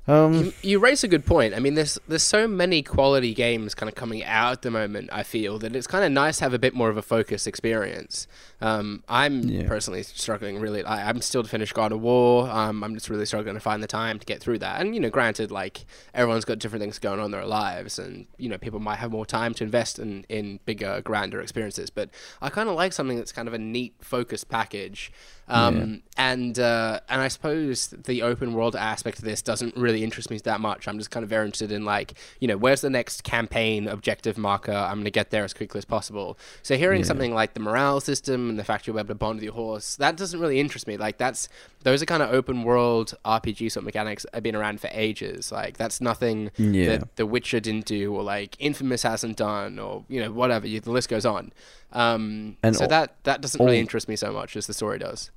um, 0.05 0.33
You, 0.33 0.53
you 0.61 0.79
raise 0.79 1.03
a 1.03 1.07
good 1.07 1.25
point. 1.25 1.53
I 1.53 1.59
mean, 1.59 1.75
there's 1.75 1.97
there's 2.07 2.23
so 2.23 2.47
many 2.47 2.81
quality 2.83 3.33
games 3.33 3.73
kind 3.73 3.87
of 3.89 3.95
coming 3.95 4.23
out 4.23 4.51
at 4.51 4.61
the 4.61 4.71
moment. 4.71 5.09
I 5.13 5.23
feel 5.23 5.59
that 5.59 5.75
it's 5.75 5.87
kind 5.87 6.03
of 6.03 6.11
nice 6.11 6.37
to 6.39 6.43
have 6.43 6.53
a 6.53 6.59
bit 6.59 6.73
more 6.73 6.89
of 6.89 6.97
a 6.97 7.01
focused 7.01 7.47
experience. 7.47 8.27
Um, 8.59 9.03
I'm 9.07 9.43
Yeah. 9.43 9.67
personally 9.67 10.03
struggling 10.03 10.59
really. 10.59 10.83
I, 10.83 11.09
I'm 11.09 11.21
still 11.21 11.43
to 11.43 11.49
finish 11.49 11.71
God 11.73 11.91
of 11.91 12.01
War. 12.01 12.49
Um, 12.49 12.83
I'm 12.83 12.93
just 12.95 13.09
really 13.09 13.25
struggling 13.25 13.55
to 13.55 13.61
find 13.61 13.81
the 13.81 13.87
time 13.87 14.19
to 14.19 14.25
get 14.25 14.41
through 14.41 14.59
that. 14.59 14.81
And 14.81 14.93
you 14.93 14.99
know, 14.99 15.09
granted, 15.09 15.51
like 15.51 15.85
everyone's 16.13 16.45
got 16.45 16.59
different 16.59 16.81
things 16.81 16.99
going 16.99 17.19
on 17.19 17.25
in 17.25 17.31
their 17.31 17.45
lives, 17.45 17.97
and 17.97 18.27
you 18.37 18.49
know, 18.49 18.57
people 18.57 18.79
might 18.79 18.97
have 18.97 19.11
more 19.11 19.25
time 19.25 19.53
to 19.55 19.63
invest 19.63 19.99
in 19.99 20.25
in 20.27 20.59
bigger, 20.65 21.01
grander 21.01 21.39
experiences. 21.41 21.89
But 21.89 22.09
I 22.41 22.49
kind 22.49 22.67
of 22.67 22.75
like 22.75 22.91
something 22.93 23.17
that's 23.17 23.31
kind 23.31 23.47
of 23.47 23.53
a 23.53 23.57
neat, 23.59 23.93
focused 24.01 24.49
package. 24.49 25.11
Um, 25.47 26.01
and 26.15 26.57
uh, 26.59 26.99
and 27.09 27.21
I 27.21 27.27
suppose 27.27 27.87
the 27.87 28.21
open 28.21 28.53
world 28.53 28.75
aspect 28.75 29.17
of 29.19 29.25
this 29.25 29.41
doesn't 29.41 29.75
really 29.75 30.03
interest 30.03 30.29
me 30.29 30.37
that 30.37 30.61
much. 30.61 30.87
I'm 30.87 30.97
just 30.97 31.09
kind 31.11 31.23
of 31.23 31.29
very 31.29 31.45
interested 31.45 31.71
in 31.71 31.85
like, 31.85 32.13
you 32.39 32.47
know, 32.47 32.55
where's 32.55 32.81
the 32.81 32.89
next 32.89 33.23
campaign 33.23 33.87
objective 33.87 34.37
marker? 34.37 34.71
I'm 34.71 34.95
going 34.95 35.05
to 35.05 35.11
get 35.11 35.31
there 35.31 35.43
as 35.43 35.53
quickly 35.53 35.79
as 35.79 35.85
possible. 35.85 36.37
So 36.61 36.77
hearing 36.77 37.03
something 37.03 37.33
like 37.33 37.55
the 37.55 37.59
morale 37.59 37.99
system 37.99 38.49
and 38.49 38.59
the 38.59 38.63
fact 38.63 38.85
you'll 38.87 38.95
be 38.95 38.99
able 38.99 39.07
to 39.09 39.15
bond 39.15 39.37
with 39.37 39.43
your 39.43 39.53
horse, 39.53 39.95
that 39.97 40.15
doesn't 40.15 40.39
really 40.39 40.59
interest 40.59 40.87
me. 40.87 40.97
Like 40.97 41.17
that's 41.17 41.49
those 41.81 42.01
are 42.01 42.05
kind 42.05 42.23
of 42.23 42.31
open 42.31 42.63
world 42.63 43.15
RPG 43.25 43.71
sort 43.71 43.81
of 43.81 43.85
mechanics 43.85 44.23
that 44.23 44.35
have 44.35 44.43
been 44.43 44.55
around 44.55 44.79
for 44.81 44.89
ages. 44.93 45.51
Like 45.51 45.77
that's 45.77 45.99
nothing 45.99 46.51
Yeah. 46.57 46.97
that 46.97 47.15
The 47.15 47.25
Witcher 47.25 47.59
didn't 47.59 47.85
do, 47.85 48.13
or 48.13 48.23
like 48.23 48.55
Infamous 48.59 49.03
hasn't 49.03 49.37
done, 49.37 49.79
or 49.79 50.05
you 50.07 50.21
know 50.21 50.31
whatever. 50.31 50.67
You, 50.67 50.79
the 50.79 50.91
list 50.91 51.09
goes 51.09 51.25
on. 51.25 51.51
Um, 51.93 52.57
And 52.63 52.75
so 52.75 52.83
all- 52.83 52.89
that 52.89 53.15
that 53.23 53.41
doesn't 53.41 53.63
really 53.63 53.79
interest 53.79 54.07
me 54.07 54.15
so 54.15 54.31
much 54.33 54.55
as 54.57 54.67
the 54.67 54.73
story 54.73 54.99
does. 54.99 55.29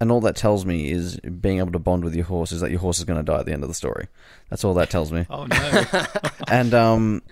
and 0.00 0.10
all 0.10 0.20
that 0.20 0.36
tells 0.36 0.64
me 0.66 0.90
is 0.90 1.18
being 1.20 1.58
able 1.58 1.72
to 1.72 1.78
bond 1.78 2.04
with 2.04 2.14
your 2.14 2.24
horse 2.26 2.52
is 2.52 2.60
that 2.60 2.70
your 2.70 2.80
horse 2.80 2.98
is 2.98 3.04
going 3.04 3.18
to 3.18 3.22
die 3.24 3.38
at 3.40 3.46
the 3.46 3.52
end 3.52 3.62
of 3.62 3.68
the 3.68 3.74
story. 3.74 4.06
That's 4.50 4.64
all 4.64 4.74
that 4.74 4.90
tells 4.90 5.10
me. 5.12 5.26
Oh 5.30 5.46
no! 5.46 5.84
and 6.48 6.74
um, 6.74 7.22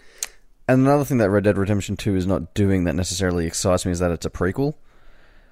and 0.68 0.80
another 0.82 1.04
thing 1.04 1.18
that 1.18 1.30
Red 1.30 1.44
Dead 1.44 1.58
Redemption 1.58 1.96
Two 1.96 2.16
is 2.16 2.26
not 2.26 2.54
doing 2.54 2.84
that 2.84 2.94
necessarily 2.94 3.46
excites 3.46 3.84
me 3.84 3.92
is 3.92 3.98
that 3.98 4.10
it's 4.12 4.26
a 4.26 4.30
prequel. 4.30 4.74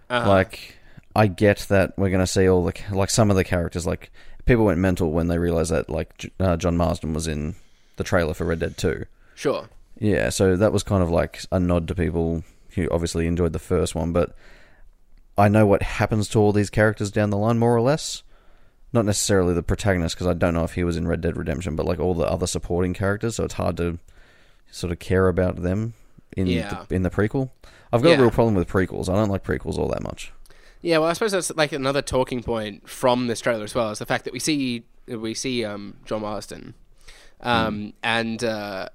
Uh-huh. 0.08 0.28
Like, 0.28 0.76
I 1.14 1.26
get 1.26 1.66
that 1.68 1.96
we're 1.98 2.10
going 2.10 2.20
to 2.20 2.26
see 2.26 2.48
all 2.48 2.64
the 2.64 2.72
like 2.90 3.10
some 3.10 3.30
of 3.30 3.36
the 3.36 3.44
characters. 3.44 3.86
Like, 3.86 4.10
people 4.46 4.64
went 4.64 4.78
mental 4.78 5.10
when 5.12 5.28
they 5.28 5.38
realized 5.38 5.70
that 5.72 5.90
like 5.90 6.32
uh, 6.40 6.56
John 6.56 6.76
Marston 6.76 7.12
was 7.12 7.26
in 7.28 7.54
the 7.96 8.04
trailer 8.04 8.34
for 8.34 8.44
Red 8.44 8.60
Dead 8.60 8.76
Two. 8.76 9.04
sure. 9.34 9.68
Yeah, 9.98 10.30
so 10.30 10.56
that 10.56 10.72
was 10.72 10.82
kind 10.82 11.02
of 11.02 11.10
like 11.10 11.42
a 11.52 11.60
nod 11.60 11.86
to 11.88 11.94
people 11.94 12.42
who 12.74 12.88
obviously 12.90 13.26
enjoyed 13.26 13.52
the 13.52 13.58
first 13.58 13.94
one, 13.94 14.12
but 14.12 14.34
I 15.38 15.48
know 15.48 15.66
what 15.66 15.82
happens 15.82 16.28
to 16.30 16.38
all 16.38 16.52
these 16.52 16.70
characters 16.70 17.10
down 17.10 17.30
the 17.30 17.36
line, 17.38 17.58
more 17.58 17.74
or 17.74 17.80
less. 17.80 18.22
Not 18.92 19.04
necessarily 19.04 19.54
the 19.54 19.62
protagonist, 19.62 20.16
because 20.16 20.26
I 20.26 20.34
don't 20.34 20.54
know 20.54 20.64
if 20.64 20.74
he 20.74 20.82
was 20.84 20.96
in 20.96 21.06
Red 21.06 21.20
Dead 21.20 21.36
Redemption, 21.36 21.76
but 21.76 21.86
like 21.86 22.00
all 22.00 22.14
the 22.14 22.26
other 22.26 22.46
supporting 22.46 22.92
characters, 22.92 23.36
so 23.36 23.44
it's 23.44 23.54
hard 23.54 23.76
to 23.76 23.98
sort 24.70 24.92
of 24.92 24.98
care 24.98 25.28
about 25.28 25.62
them 25.62 25.94
in 26.36 26.46
Yeah. 26.48 26.84
the, 26.88 26.94
in 26.96 27.02
the 27.02 27.10
prequel. 27.10 27.50
I've 27.92 28.02
got 28.02 28.10
Yeah. 28.10 28.16
a 28.18 28.20
real 28.22 28.30
problem 28.30 28.54
with 28.56 28.68
prequels. 28.68 29.08
I 29.08 29.14
don't 29.14 29.28
like 29.30 29.44
prequels 29.44 29.78
all 29.78 29.88
that 29.88 30.02
much. 30.02 30.32
Yeah, 30.82 30.98
well, 30.98 31.08
I 31.08 31.12
suppose 31.12 31.32
that's 31.32 31.54
like 31.56 31.72
another 31.72 32.02
talking 32.02 32.42
point 32.42 32.88
from 32.88 33.26
this 33.26 33.40
trailer 33.40 33.64
as 33.64 33.74
well 33.74 33.90
is 33.90 33.98
the 33.98 34.06
fact 34.06 34.24
that 34.24 34.32
we 34.32 34.38
see 34.40 34.84
we 35.06 35.34
see 35.34 35.64
um, 35.64 35.96
John 36.04 36.22
Marston, 36.22 36.74
um, 37.40 37.92
and 38.02 38.42
uh, 38.44 38.88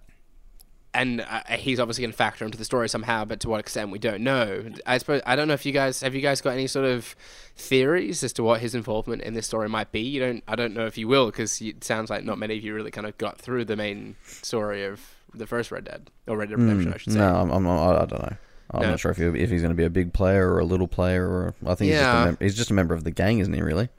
and 0.96 1.22
uh, 1.22 1.42
he's 1.58 1.80
obviously 1.80 2.02
going 2.04 2.12
to 2.12 2.18
factor 2.18 2.46
into 2.46 2.58
the 2.58 2.66
story 2.66 2.90
somehow, 2.90 3.25
but 3.25 3.40
to 3.42 3.50
what 3.50 3.60
extent 3.60 3.92
we 3.92 4.00
don't 4.00 4.22
know. 4.22 4.66
I 4.86 4.98
suppose 4.98 5.22
I 5.25 5.36
don't 5.36 5.48
know 5.48 5.54
if 5.54 5.66
you 5.66 5.72
guys 5.72 6.02
have 6.02 6.16
you 6.16 6.22
guys 6.22 6.42
got 6.42 6.52
any 6.52 6.66
sort 6.68 6.86
of 6.86 7.16
theories 7.56 8.24
as 8.24 8.34
to 8.34 8.44
what 8.44 8.62
his 8.62 8.75
involvement 8.75 9.22
in 9.22 9.34
this 9.34 9.46
story 9.48 9.70
might 9.70 9.92
be. 9.92 10.00
You 10.02 10.20
don't. 10.20 10.44
I 10.48 10.56
don't 10.56 10.74
know 10.74 10.86
if 10.88 10.98
you 10.98 11.08
will 11.08 11.28
because 11.28 11.62
it 11.62 11.84
sounds 11.84 12.10
like 12.10 12.24
not 12.24 12.38
many 12.38 12.58
of 12.58 12.64
you 12.64 12.74
really 12.74 12.92
kind 12.92 13.08
of 13.08 13.18
got 13.18 13.38
through 13.40 13.66
the 13.66 13.75
main 13.75 14.16
story 14.25 14.84
of 14.86 15.02
the 15.34 15.46
first 15.48 15.72
Red 15.72 15.86
Dead 15.86 16.10
or 16.28 16.38
Red 16.38 16.50
Dead 16.50 16.60
Redemption, 16.60 16.94
I 16.94 16.98
should 16.98 17.14
say. 17.14 17.20
No, 17.20 17.36
I'm, 17.36 17.52
I'm 17.52 17.68
I, 17.68 17.74
I 18.04 18.06
don't 18.06 18.12
know. 18.22 18.38
I'm 18.72 18.82
No. 18.82 18.90
not 18.92 19.00
sure 19.00 19.12
if, 19.12 19.18
he, 19.18 19.25
if 19.25 19.50
he's 19.52 19.62
going 19.62 19.70
to 19.70 19.75
be 19.75 19.84
a 19.86 19.90
big 19.92 20.12
player 20.12 20.52
or 20.52 20.60
a 20.60 20.66
little 20.66 20.88
player, 20.88 21.28
or 21.28 21.54
I 21.66 21.75
think 21.75 21.92
he's, 21.92 22.00
just 22.00 22.10
a 22.10 22.25
mem- 22.25 22.38
he's 22.40 22.56
just 22.56 22.72
a 22.72 22.74
member 22.74 22.96
of 22.96 23.04
the 23.04 23.12
gang, 23.12 23.40
isn't 23.40 23.54
he? 23.54 23.62
Really? 23.62 23.90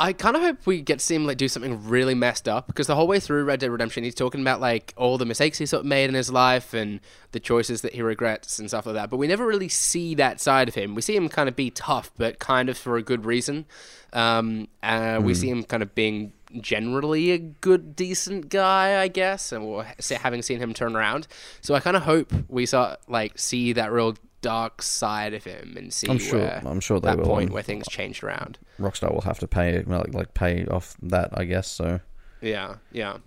I 0.00 0.14
kind 0.14 0.34
of 0.34 0.40
hope 0.40 0.66
we 0.66 0.80
get 0.80 0.98
to 1.00 1.04
see 1.04 1.14
him 1.14 1.26
like 1.26 1.36
do 1.36 1.46
something 1.46 1.86
really 1.86 2.14
messed 2.14 2.48
up 2.48 2.66
because 2.66 2.86
the 2.86 2.96
whole 2.96 3.06
way 3.06 3.20
through 3.20 3.44
Red 3.44 3.60
Dead 3.60 3.70
Redemption, 3.70 4.02
he's 4.02 4.14
talking 4.14 4.40
about 4.40 4.58
like 4.58 4.94
all 4.96 5.18
the 5.18 5.26
mistakes 5.26 5.58
he 5.58 5.66
sort 5.66 5.80
of 5.80 5.86
made 5.86 6.08
in 6.08 6.14
his 6.14 6.32
life 6.32 6.72
and 6.72 7.00
the 7.32 7.38
choices 7.38 7.82
that 7.82 7.92
he 7.92 8.00
regrets 8.00 8.58
and 8.58 8.68
stuff 8.68 8.86
like 8.86 8.94
that. 8.94 9.10
But 9.10 9.18
we 9.18 9.26
never 9.26 9.46
really 9.46 9.68
see 9.68 10.14
that 10.14 10.40
side 10.40 10.68
of 10.68 10.74
him. 10.74 10.94
We 10.94 11.02
see 11.02 11.14
him 11.14 11.28
kind 11.28 11.50
of 11.50 11.54
be 11.54 11.70
tough, 11.70 12.10
but 12.16 12.38
kind 12.38 12.70
of 12.70 12.78
for 12.78 12.96
a 12.96 13.02
good 13.02 13.26
reason. 13.26 13.66
Um, 14.14 14.68
uh, 14.82 15.20
We 15.22 15.34
see 15.34 15.50
him 15.50 15.64
kind 15.64 15.82
of 15.82 15.94
being 15.94 16.32
generally 16.60 17.32
a 17.32 17.38
good, 17.38 17.94
decent 17.94 18.48
guy, 18.48 19.00
I 19.00 19.08
guess, 19.08 19.52
and 19.52 19.66
we're 19.66 19.86
having 20.18 20.40
seen 20.40 20.60
him 20.60 20.72
turn 20.72 20.96
around. 20.96 21.28
So 21.60 21.74
I 21.74 21.80
kind 21.80 21.96
of 21.96 22.04
hope 22.04 22.32
we 22.48 22.64
saw 22.64 22.96
like 23.06 23.38
see 23.38 23.74
that 23.74 23.92
real 23.92 24.16
dark 24.42 24.82
side 24.82 25.34
of 25.34 25.44
him 25.44 25.74
and 25.76 25.92
see 25.92 26.08
I'm 26.08 26.18
sure- 26.18 26.38
where 26.40 26.62
I'm 26.64 26.80
sure 26.80 26.98
they 27.00 27.08
that 27.10 27.18
will, 27.18 27.26
point 27.26 27.50
where 27.50 27.62
things 27.62 27.86
changed 27.88 28.22
around. 28.24 28.58
Rockstar 28.78 29.12
will 29.12 29.20
have 29.22 29.38
to 29.40 29.46
pay 29.48 29.82
like 29.82 30.14
like 30.14 30.34
pay 30.34 30.64
off 30.66 30.96
that, 31.02 31.30
I 31.34 31.44
guess. 31.44 31.68
So 31.68 32.00
Yeah, 32.40 32.76
yeah. 32.92 33.18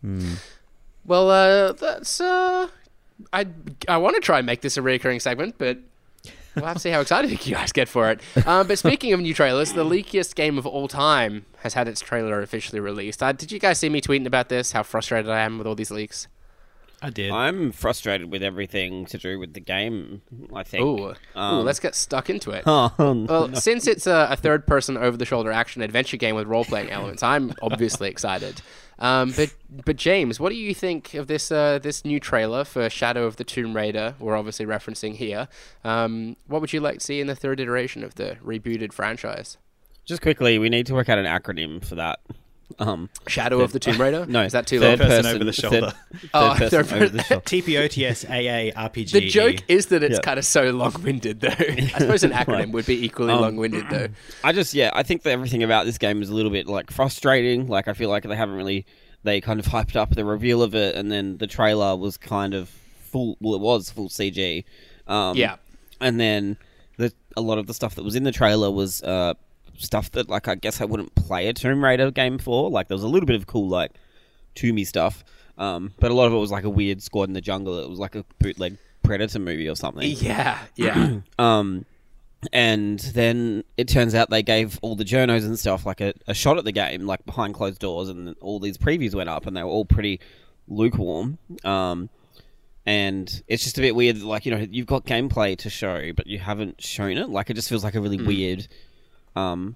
Well, 1.06 1.30
uh, 1.30 1.74
that's 1.74 2.22
uh, 2.22 2.68
I 3.32 3.46
I 3.88 3.98
want 3.98 4.16
to 4.16 4.22
try 4.22 4.40
and 4.40 4.46
make 4.46 4.62
this 4.62 4.78
a 4.78 4.82
recurring 4.82 5.20
segment, 5.20 5.56
but 5.58 5.80
we'll 6.56 6.66
have 6.66 6.76
to 6.76 6.80
see 6.80 6.90
how 6.90 7.02
excited 7.02 7.30
you 7.46 7.56
guys 7.56 7.72
get 7.72 7.90
for 7.90 8.10
it. 8.10 8.22
Um, 8.48 8.68
but 8.68 8.80
speaking 8.80 9.12
of 9.14 9.20
new 9.20 9.34
trailers, 9.34 9.74
the 9.74 9.84
leakiest 9.84 10.36
game 10.36 10.58
of 10.58 10.66
all 10.66 10.88
time 10.88 11.46
has 11.60 11.74
had 11.74 11.88
its 11.88 12.00
trailer 12.02 12.42
officially 12.42 12.80
released. 12.80 13.22
Uh, 13.22 13.32
did 13.34 13.52
you 13.52 13.60
guys 13.60 13.80
see 13.80 13.90
me 13.90 14.02
tweeting 14.02 14.26
about 14.26 14.50
this? 14.50 14.72
How 14.72 14.84
frustrated 14.84 15.30
I 15.30 15.42
am 15.42 15.58
with 15.58 15.68
all 15.68 15.76
these 15.76 15.92
leaks. 15.92 16.28
I 17.04 17.10
did. 17.10 17.32
I'm 17.32 17.74
frustrated 17.74 18.32
with 18.32 18.42
everything 18.42 19.06
to 19.08 19.18
do 19.18 19.38
with 19.38 19.54
the 19.54 19.60
game. 19.60 20.22
I 20.56 20.64
think. 20.64 20.84
Ooh, 20.86 21.10
ooh, 21.10 21.14
Um, 21.36 21.66
let's 21.66 21.80
get 21.82 21.96
stuck 21.96 22.30
into 22.30 22.52
it. 22.52 22.64
Oh, 22.66 22.94
Well, 22.98 23.54
since 23.56 23.88
it's 23.88 24.08
a, 24.08 24.28
a 24.32 24.36
third-person, 24.38 24.96
over-the-shoulder 24.98 25.52
action 25.52 25.82
adventure 25.82 26.16
game 26.16 26.36
with 26.36 26.48
role-playing 26.48 26.90
elements, 26.92 27.22
I'm 27.22 27.54
obviously 27.62 28.10
excited. 28.10 28.62
Um, 29.00 29.34
but 29.36 29.54
but 29.86 29.98
James, 29.98 30.40
what 30.40 30.50
do 30.50 30.56
you 30.56 30.74
think 30.74 31.14
of 31.16 31.28
this 31.28 31.52
uh, 31.52 31.80
this 31.80 32.06
new 32.06 32.20
trailer 32.22 32.64
for 32.64 32.90
Shadow 32.90 33.26
of 33.26 33.36
the 33.36 33.44
Tomb 33.44 33.76
Raider? 33.76 34.16
We're 34.20 34.38
obviously 34.38 34.66
referencing 34.66 35.16
here. 35.16 35.50
Um, 35.84 36.38
what 36.48 36.62
would 36.62 36.72
you 36.72 36.80
like 36.80 37.00
to 37.00 37.06
see 37.06 37.20
in 37.20 37.28
the 37.28 37.36
third 37.36 37.60
iteration 37.60 38.04
of 38.04 38.16
the 38.16 38.38
rebooted 38.46 38.94
franchise? 38.94 39.58
Just 40.06 40.22
quickly, 40.22 40.58
we 40.60 40.70
need 40.70 40.86
to 40.88 40.94
work 40.94 41.10
out 41.10 41.18
an 41.18 41.26
acronym 41.26 41.84
for 41.84 41.96
that. 41.96 42.20
Um, 42.80 43.10
Shadow 43.28 43.62
of 43.62 43.72
the 43.72 43.80
Tomb 43.80 44.00
Raider? 44.02 44.26
no, 44.30 44.42
is 44.44 44.54
that 44.54 44.66
too 44.68 44.80
third 44.80 45.00
long? 45.00 45.08
Person 45.10 45.24
person 45.24 45.36
over 45.36 45.44
the 45.44 45.52
third- 45.54 45.72
shoulder. 45.72 45.94
Third, 46.14 46.30
Oh, 46.34 46.56
person 46.58 46.70
third 46.84 46.94
over 47.04 47.10
the 47.18 47.24
shoulder. 47.24 47.44
TPOTS 47.46 48.26
AA 48.30 48.72
RPG. 48.90 49.12
The 49.12 49.28
joke 49.30 49.56
is 49.68 49.88
that 49.88 50.02
it's 50.04 50.16
Yeah. 50.16 50.22
kind 50.22 50.40
of 50.40 50.46
so 50.46 50.72
long-winded, 50.72 51.42
though. 51.42 51.48
I 51.50 51.88
suppose 52.00 52.24
an 52.24 52.32
acronym 52.32 52.72
would 52.72 52.86
be 52.86 53.04
equally 53.06 53.34
Um, 53.34 53.42
long-winded, 53.42 53.86
though. 53.90 54.08
I 54.44 54.52
just 54.54 54.74
yeah, 54.74 54.90
I 54.94 55.04
think 55.04 55.22
that 55.24 55.32
everything 55.32 55.62
about 55.64 55.86
this 55.86 55.98
game 55.98 56.22
is 56.22 56.30
a 56.30 56.34
little 56.34 56.52
bit 56.52 56.68
like 56.68 56.90
frustrating. 56.92 57.68
Like 57.68 57.88
I 57.88 57.94
feel 57.94 58.10
like 58.10 58.24
they 58.24 58.36
haven't 58.36 58.56
really 58.56 58.86
they 59.24 59.40
kind 59.40 59.60
of 59.60 59.66
hyped 59.68 59.96
up 59.96 60.10
the 60.16 60.26
reveal 60.26 60.62
of 60.64 60.74
it, 60.76 60.96
and 60.96 61.12
then 61.12 61.38
the 61.38 61.48
trailer 61.48 61.96
was 61.96 62.18
kind 62.18 62.54
of 62.54 62.70
full. 62.70 63.38
Well, 63.40 63.56
it 63.56 63.62
was 63.62 63.90
full 63.90 64.10
CG. 64.10 64.64
Um, 65.08 65.38
Yeah. 65.38 65.58
and 66.02 66.20
then 66.20 66.58
the 66.98 67.14
a 67.38 67.42
lot 67.42 67.58
of 67.58 67.68
the 67.68 67.74
stuff 67.74 67.96
that 67.96 68.04
was 68.04 68.16
in 68.16 68.24
the 68.24 68.32
trailer 68.32 68.70
was 68.72 69.02
uh, 69.04 69.34
stuff 69.84 70.12
that 70.12 70.30
like 70.30 70.48
I 70.48 70.56
guess 70.56 70.82
I 70.82 70.86
wouldn't 70.86 71.16
play 71.16 71.48
a 71.48 71.54
Tomb 71.54 71.84
Raider 71.84 72.12
game 72.12 72.38
for. 72.38 72.70
Like 72.70 72.88
there 72.88 72.96
was 72.96 73.04
a 73.04 73.08
little 73.08 73.28
bit 73.28 73.36
of 73.36 73.48
cool 73.48 73.68
like 73.68 73.92
Toomey 74.56 74.86
stuff, 74.86 75.24
um, 75.58 75.94
but 76.00 76.12
a 76.12 76.14
lot 76.14 76.28
of 76.28 76.34
it 76.34 76.38
was 76.38 76.52
like 76.52 76.64
a 76.64 76.70
weird 76.70 77.02
squad 77.02 77.30
in 77.30 77.34
the 77.34 77.42
jungle. 77.42 77.80
It 77.80 77.90
was 77.90 78.00
like 78.00 78.16
a 78.16 78.26
bootleg 78.40 78.78
Predator 79.04 79.40
movie 79.40 79.68
or 79.68 79.76
something. 79.76 80.10
Yeah, 80.10 80.60
yeah. 80.76 81.20
Um, 81.40 81.86
and 82.52 83.00
then 83.00 83.64
it 83.78 83.88
turns 83.88 84.14
out 84.14 84.30
they 84.30 84.44
gave 84.44 84.78
all 84.82 84.96
the 84.96 85.06
journos 85.06 85.46
and 85.46 85.58
stuff 85.58 85.86
like 85.86 86.02
a, 86.02 86.14
a 86.28 86.34
shot 86.34 86.58
at 86.58 86.66
the 86.66 86.74
game, 86.74 87.06
like 87.06 87.26
behind 87.26 87.54
closed 87.54 87.80
doors, 87.80 88.10
and 88.10 88.36
all 88.42 88.60
these 88.60 88.78
previews 88.78 89.16
went 89.16 89.30
up, 89.30 89.46
and 89.46 89.56
they 89.56 89.64
were 89.64 89.70
all 89.70 89.86
pretty 89.86 90.20
lukewarm. 90.68 91.38
Um, 91.64 92.10
and 92.86 93.44
it's 93.48 93.64
just 93.64 93.78
a 93.78 93.82
bit 93.82 93.96
weird. 93.96 94.22
Like 94.22 94.46
you 94.46 94.54
know, 94.54 94.68
you've 94.70 94.88
got 94.88 95.06
gameplay 95.06 95.58
to 95.60 95.70
show, 95.70 96.12
but 96.14 96.28
you 96.28 96.40
haven't 96.40 96.82
shown 96.82 97.18
it. 97.18 97.30
Like 97.30 97.50
it 97.50 97.54
just 97.54 97.70
feels 97.70 97.84
like 97.84 97.96
a 97.96 98.02
really 98.02 98.22
weird, 98.22 98.68
um, 99.36 99.76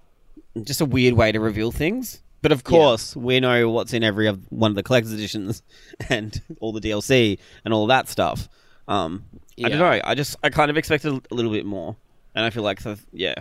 just 0.64 0.82
a 0.82 0.86
weird 0.86 1.14
way 1.14 1.32
to 1.32 1.40
reveal 1.40 1.72
things. 1.72 2.22
But 2.42 2.52
of 2.52 2.64
course, 2.64 3.16
we 3.16 3.40
know 3.40 3.70
what's 3.70 3.94
in 3.94 4.04
every 4.04 4.30
one 4.30 4.72
of 4.72 4.76
the 4.76 4.84
collector's 4.84 5.14
editions 5.14 5.64
and 6.10 6.40
all 6.60 6.72
the 6.72 6.82
DLC 6.82 7.40
and 7.66 7.74
all 7.74 7.88
that 7.88 8.08
stuff. 8.08 8.48
Um, 8.88 9.26
I 9.64 9.70
don't 9.70 9.80
know. 9.80 10.00
I 10.04 10.16
just 10.16 10.38
I 10.44 10.50
kind 10.50 10.70
of 10.70 10.78
expected 10.78 11.26
a 11.32 11.36
little 11.36 11.52
bit 11.52 11.66
more, 11.66 11.96
and 12.36 12.46
I 12.46 12.52
feel 12.52 12.64
like 12.64 12.84
the, 12.84 13.00
yeah, 13.12 13.36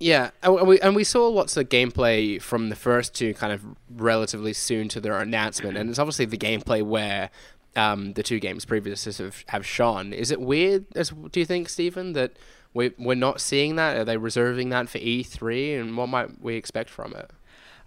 Yeah, 0.00 0.30
and 0.42 0.66
we, 0.66 0.80
and 0.80 0.94
we 0.94 1.04
saw 1.04 1.28
lots 1.28 1.56
of 1.56 1.68
gameplay 1.68 2.42
from 2.42 2.68
the 2.68 2.76
first 2.76 3.14
two 3.14 3.32
kind 3.32 3.52
of 3.52 3.64
relatively 3.88 4.52
soon 4.52 4.88
to 4.90 5.00
their 5.00 5.18
announcement, 5.18 5.78
and 5.78 5.88
it's 5.88 5.98
obviously 5.98 6.26
the 6.26 6.36
gameplay 6.36 6.82
where 6.82 7.30
um, 7.76 8.12
the 8.14 8.22
two 8.22 8.40
games 8.40 8.64
previous 8.64 9.04
have, 9.18 9.44
have 9.48 9.64
shone. 9.64 10.12
Is 10.12 10.30
it 10.30 10.40
weird, 10.40 10.84
as, 10.94 11.10
do 11.10 11.40
you 11.40 11.46
think, 11.46 11.68
Steven, 11.68 12.12
that 12.12 12.32
we, 12.74 12.92
we're 12.98 13.14
not 13.14 13.40
seeing 13.40 13.76
that? 13.76 13.96
Are 13.96 14.04
they 14.04 14.16
reserving 14.16 14.68
that 14.70 14.88
for 14.88 14.98
E3, 14.98 15.80
and 15.80 15.96
what 15.96 16.08
might 16.08 16.40
we 16.40 16.54
expect 16.56 16.90
from 16.90 17.14
it? 17.14 17.30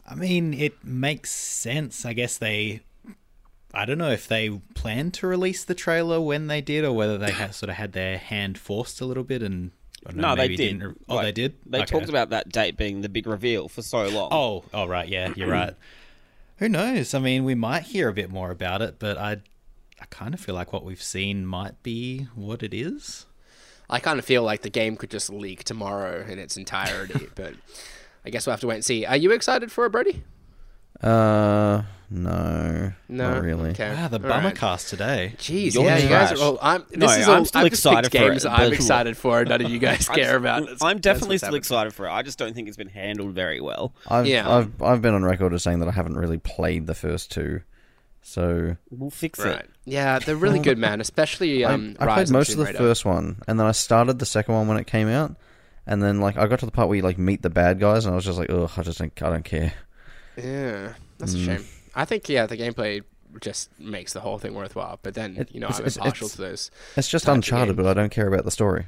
I 0.10 0.16
mean, 0.16 0.54
it 0.54 0.84
makes 0.84 1.32
sense. 1.32 2.06
I 2.06 2.14
guess 2.14 2.38
they. 2.38 2.82
I 3.74 3.86
don't 3.86 3.98
know 3.98 4.12
if 4.12 4.28
they 4.28 4.50
planned 4.76 5.14
to 5.16 5.28
release 5.28 5.64
the 5.64 5.74
trailer 5.74 6.22
when 6.22 6.48
they 6.48 6.62
did, 6.62 6.84
or 6.86 6.92
whether 6.94 7.18
they 7.18 7.32
had, 7.32 7.56
sort 7.56 7.70
of 7.70 7.76
had 7.78 7.94
their 7.94 8.18
hand 8.18 8.58
forced 8.58 9.02
a 9.02 9.06
little 9.06 9.24
bit 9.24 9.42
and. 9.42 9.72
Know, 10.14 10.30
no, 10.30 10.36
they 10.36 10.50
did. 10.50 10.58
didn't 10.58 10.84
re- 10.84 10.94
Oh, 11.08 11.16
Like, 11.16 11.24
they 11.28 11.32
did. 11.32 11.56
They 11.66 11.78
Okay. 11.84 11.86
talked 11.98 12.10
about 12.10 12.32
that 12.32 12.50
date 12.50 12.76
being 12.76 13.00
the 13.00 13.08
big 13.08 13.26
reveal 13.26 13.70
for 13.70 13.82
so 13.82 14.06
long. 14.10 14.28
Oh, 14.34 14.66
oh, 14.74 14.86
right. 14.86 15.08
Yeah, 15.08 15.32
you're 15.38 15.48
right. 15.48 15.74
Who 16.58 16.68
knows? 16.68 17.14
I 17.14 17.20
mean, 17.20 17.46
we 17.46 17.56
might 17.56 17.84
hear 17.84 18.10
a 18.10 18.14
bit 18.14 18.30
more 18.30 18.52
about 18.52 18.82
it, 18.82 19.00
but 19.00 19.18
I, 19.18 19.38
I 20.02 20.06
kind 20.10 20.34
of 20.34 20.42
feel 20.42 20.56
like 20.56 20.74
what 20.74 20.84
we've 20.84 21.02
seen 21.02 21.46
might 21.46 21.82
be 21.84 22.28
what 22.36 22.64
it 22.64 22.74
is. 22.74 23.26
I 23.90 24.00
kind 24.00 24.18
of 24.20 24.26
feel 24.26 24.44
like 24.44 24.62
the 24.62 24.70
game 24.70 24.96
could 24.96 25.12
just 25.12 25.30
leak 25.30 25.64
tomorrow 25.64 26.26
in 26.28 26.40
its 26.40 26.58
entirety, 26.58 27.28
but 27.36 27.54
I 28.26 28.30
guess 28.30 28.46
we'll 28.48 28.54
have 28.54 28.62
to 28.62 28.68
wait 28.68 28.76
and 28.76 28.86
see. 28.86 29.06
Are 29.06 29.18
you 29.18 29.32
excited 29.32 29.72
for 29.72 29.86
it, 29.86 29.92
Brodie? 29.92 30.24
uh 31.02 31.84
no, 32.10 32.92
No, 33.10 33.32
not 33.34 33.42
really. 33.44 33.72
Okay. 33.72 33.92
Ah, 33.98 34.08
the 34.08 34.18
All 34.18 34.30
bummer 34.30 34.50
right. 34.50 34.56
cast 34.56 34.90
today. 34.90 35.34
Jeez, 35.38 35.74
You're 35.74 35.84
yeah, 35.86 35.98
you 35.98 36.08
guys 36.10 36.32
are. 36.34 36.36
Well, 36.38 36.60
I'm, 36.62 36.86
this 36.92 36.98
No, 37.00 37.08
is 37.10 37.28
I'm 37.28 37.40
all, 37.40 37.46
still 37.46 37.62
I've 37.62 37.68
excited 37.68 38.12
for 38.12 38.18
games 38.20 38.46
it, 38.46 38.50
I'm 38.50 38.70
but- 38.70 38.74
excited 38.74 39.18
for. 39.18 39.44
None 39.44 39.66
of 39.66 39.72
you 39.72 39.80
guys 39.90 40.08
care 40.08 40.36
about. 40.36 40.70
It. 40.70 40.78
I'm 40.84 41.00
definitely 41.00 41.40
still 41.40 41.50
what's 41.54 41.58
excited 41.66 41.92
for 41.96 42.06
it. 42.06 42.12
I 42.12 42.22
just 42.22 42.38
don't 42.38 42.54
think 42.54 42.68
it's 42.68 42.78
been 42.78 42.90
handled 42.90 43.32
very 43.34 43.60
well. 43.62 43.96
I've, 44.08 44.28
Yeah. 44.28 44.48
I've 44.48 44.80
I've 44.82 45.02
been 45.02 45.16
on 45.16 45.24
record 45.24 45.54
as 45.56 45.64
saying 45.64 45.80
that 45.80 45.88
I 45.88 45.92
haven't 45.92 46.16
really 46.16 46.38
played 46.38 46.86
the 46.86 46.94
first 46.94 47.32
two, 47.32 47.62
so 48.24 48.78
We'll 48.90 49.10
fix 49.10 49.40
Right. 49.40 49.60
it. 49.60 49.70
Yeah, 49.86 50.18
they're 50.20 50.36
really 50.36 50.60
good, 50.60 50.78
man. 50.78 51.00
Especially 51.02 51.64
um, 51.70 51.96
I, 52.00 52.04
I 52.04 52.08
Rise 52.08 52.16
played 52.30 52.34
most 52.34 52.50
of 52.52 52.58
the 52.58 52.66
Raider. 52.66 52.78
first 52.78 53.06
one, 53.06 53.42
and 53.48 53.60
then 53.60 53.68
I 53.68 53.72
started 53.74 54.18
the 54.20 54.26
second 54.26 54.56
one 54.56 54.68
when 54.68 54.78
it 54.78 54.88
came 54.88 55.08
out, 55.10 55.36
and 55.86 56.02
then 56.02 56.20
like 56.22 56.38
I 56.38 56.48
got 56.48 56.60
to 56.60 56.66
the 56.66 56.72
part 56.72 56.88
where 56.88 56.96
you 56.98 57.04
like 57.04 57.18
meet 57.18 57.42
the 57.42 57.50
bad 57.50 57.80
guys, 57.80 58.06
and 58.06 58.14
I 58.14 58.16
was 58.16 58.26
just 58.26 58.40
like, 58.40 58.50
ugh, 58.50 58.72
I 58.78 58.82
just 58.82 58.98
think 58.98 59.22
I 59.22 59.30
don't 59.30 59.46
care. 59.46 59.74
Yeah, 60.38 60.94
that's 61.20 61.36
Mm. 61.36 61.42
a 61.42 61.46
shame. 61.58 61.66
I 61.96 62.06
think 62.06 62.28
yeah, 62.30 62.46
the 62.48 62.58
gameplay 62.58 63.04
just 63.42 63.70
makes 63.80 64.14
the 64.14 64.20
whole 64.20 64.38
thing 64.40 64.54
worthwhile. 64.54 65.00
But 65.04 65.14
then 65.16 65.38
It- 65.38 65.52
you 65.52 65.60
know, 65.60 65.68
it's- 65.68 65.80
I'm 65.80 65.86
it's- 65.88 65.98
partial 65.98 66.30
to 66.30 66.38
those. 66.38 66.72
It's 66.96 67.08
just 67.10 67.26
Types 67.26 67.36
Uncharted, 67.36 67.76
but 67.76 67.86
I 67.86 67.94
don't 67.94 68.12
care 68.12 68.28
about 68.28 68.46
the 68.46 68.52
story. 68.52 68.88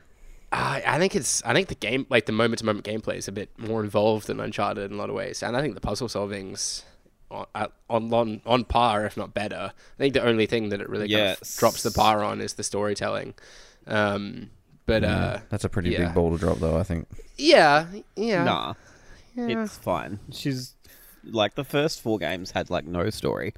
I 0.51 0.83
I 0.85 0.97
think 0.99 1.15
it's. 1.15 1.43
I 1.43 1.53
think 1.53 1.67
the 1.67 1.75
game, 1.75 2.05
like 2.09 2.25
the 2.27 2.31
moment 2.31 2.59
to 2.59 2.65
moment 2.65 2.85
gameplay, 2.85 3.17
is 3.17 3.27
a 3.27 3.31
bit 3.31 3.49
more 3.57 3.83
involved 3.83 4.27
than 4.27 4.39
Uncharted 4.39 4.89
in 4.91 4.95
a 4.97 4.99
lot 4.99 5.09
of 5.09 5.15
ways, 5.15 5.43
and 5.43 5.57
I 5.57 5.61
think 5.61 5.73
the 5.75 5.81
puzzle 5.81 6.07
solving's 6.07 6.85
on 7.35 7.67
on 7.89 8.13
on, 8.13 8.41
on 8.45 8.63
par, 8.65 9.05
if 9.05 9.17
not 9.17 9.33
better. 9.33 9.71
I 9.73 9.97
think 9.97 10.13
the 10.13 10.23
only 10.23 10.45
thing 10.45 10.69
that 10.69 10.81
it 10.81 10.89
really 10.89 11.09
kind 11.09 11.37
of 11.41 11.55
drops 11.57 11.83
the 11.83 11.91
bar 11.91 12.23
on 12.23 12.41
is 12.41 12.53
the 12.53 12.63
storytelling. 12.63 13.33
Um, 13.87 14.49
but 14.85 15.03
uh, 15.03 15.39
That's 15.49 15.63
a 15.63 15.69
pretty 15.69 15.89
yeah. 15.91 16.05
big 16.05 16.13
ball 16.13 16.31
to 16.31 16.37
drop, 16.37 16.59
though. 16.59 16.77
I 16.77 16.83
think. 16.83 17.07
yeah, 17.37 17.87
yeah, 18.15 18.43
Nah, 18.43 18.73
yeah. 19.35 19.63
it's 19.63 19.77
fine. 19.77 20.19
She's 20.31 20.73
like 21.23 21.55
the 21.55 21.63
first 21.63 22.01
four 22.01 22.19
games 22.19 22.51
had 22.51 22.69
like 22.69 22.85
no 22.85 23.09
story. 23.09 23.53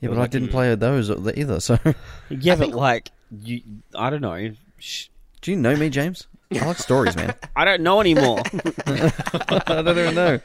Yeah, 0.00 0.10
but 0.10 0.18
I 0.18 0.26
didn't 0.28 0.48
play 0.50 0.72
those 0.76 1.10
either. 1.36 1.58
So, 1.60 1.78
Yeah, 2.30 2.54
but 2.54 2.70
like 2.70 3.10
you, 3.30 3.62
I 3.94 4.10
don't 4.10 4.20
know. 4.20 4.52
Sh- 4.78 5.08
do 5.40 5.50
you 5.50 5.56
know 5.56 5.74
me, 5.76 5.90
James? 5.90 6.26
I 6.52 6.64
like 6.64 6.78
stories, 6.78 7.16
man. 7.16 7.34
I 7.56 7.64
don't 7.64 7.82
know 7.82 8.00
anymore. 8.00 8.40
I 8.86 9.82
don't 9.84 9.88
even 9.98 10.14
know. 10.14 10.40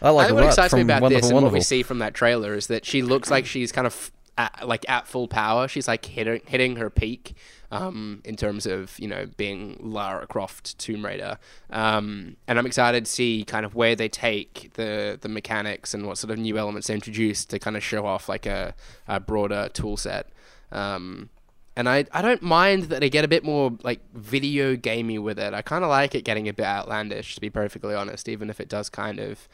I 0.00 0.08
I 0.08 0.10
like 0.10 0.26
think 0.28 0.40
what 0.40 0.46
excites 0.46 0.74
me 0.74 0.82
about 0.82 1.08
this 1.08 1.30
and 1.30 1.42
what 1.42 1.52
we 1.52 1.60
see 1.60 1.82
from 1.82 1.98
that 2.00 2.14
trailer 2.14 2.54
is 2.54 2.66
that 2.68 2.84
she 2.84 3.02
looks 3.02 3.30
like 3.30 3.46
she's 3.46 3.72
kind 3.72 3.86
of 3.86 4.12
at, 4.38 4.66
like 4.66 4.88
at 4.88 5.06
full 5.06 5.28
power. 5.28 5.68
She's 5.68 5.88
like 5.88 6.04
hitting 6.04 6.40
hitting 6.46 6.76
her 6.76 6.90
peak 6.90 7.34
um, 7.70 8.20
in 8.24 8.36
terms 8.36 8.66
of 8.66 8.98
you 8.98 9.08
know 9.08 9.26
being 9.36 9.78
Lara 9.80 10.26
Croft 10.26 10.78
Tomb 10.78 11.04
Raider. 11.04 11.38
Um, 11.70 12.36
and 12.46 12.58
I'm 12.58 12.66
excited 12.66 13.06
to 13.06 13.10
see 13.10 13.44
kind 13.44 13.64
of 13.66 13.74
where 13.74 13.96
they 13.96 14.08
take 14.08 14.72
the 14.74 15.18
the 15.20 15.28
mechanics 15.28 15.94
and 15.94 16.06
what 16.06 16.18
sort 16.18 16.30
of 16.30 16.38
new 16.38 16.58
elements 16.58 16.86
they 16.86 16.94
introduce 16.94 17.44
to 17.46 17.58
kind 17.58 17.76
of 17.76 17.82
show 17.82 18.06
off 18.06 18.28
like 18.28 18.46
a, 18.46 18.74
a 19.08 19.20
broader 19.20 19.68
tool 19.72 19.96
set. 19.96 20.28
Um, 20.70 21.28
and 21.76 21.88
I, 21.88 22.04
I 22.12 22.22
don't 22.22 22.42
mind 22.42 22.84
that 22.84 23.00
they 23.00 23.10
get 23.10 23.24
a 23.24 23.28
bit 23.28 23.44
more 23.44 23.72
like 23.82 24.00
video 24.14 24.76
gamey 24.76 25.18
with 25.18 25.38
it. 25.38 25.54
I 25.54 25.62
kind 25.62 25.84
of 25.84 25.90
like 25.90 26.14
it 26.14 26.24
getting 26.24 26.48
a 26.48 26.52
bit 26.52 26.66
outlandish, 26.66 27.34
to 27.34 27.40
be 27.40 27.50
perfectly 27.50 27.94
honest, 27.94 28.28
even 28.28 28.50
if 28.50 28.60
it 28.60 28.68
does 28.68 28.88
kind 28.88 29.18
of 29.18 29.48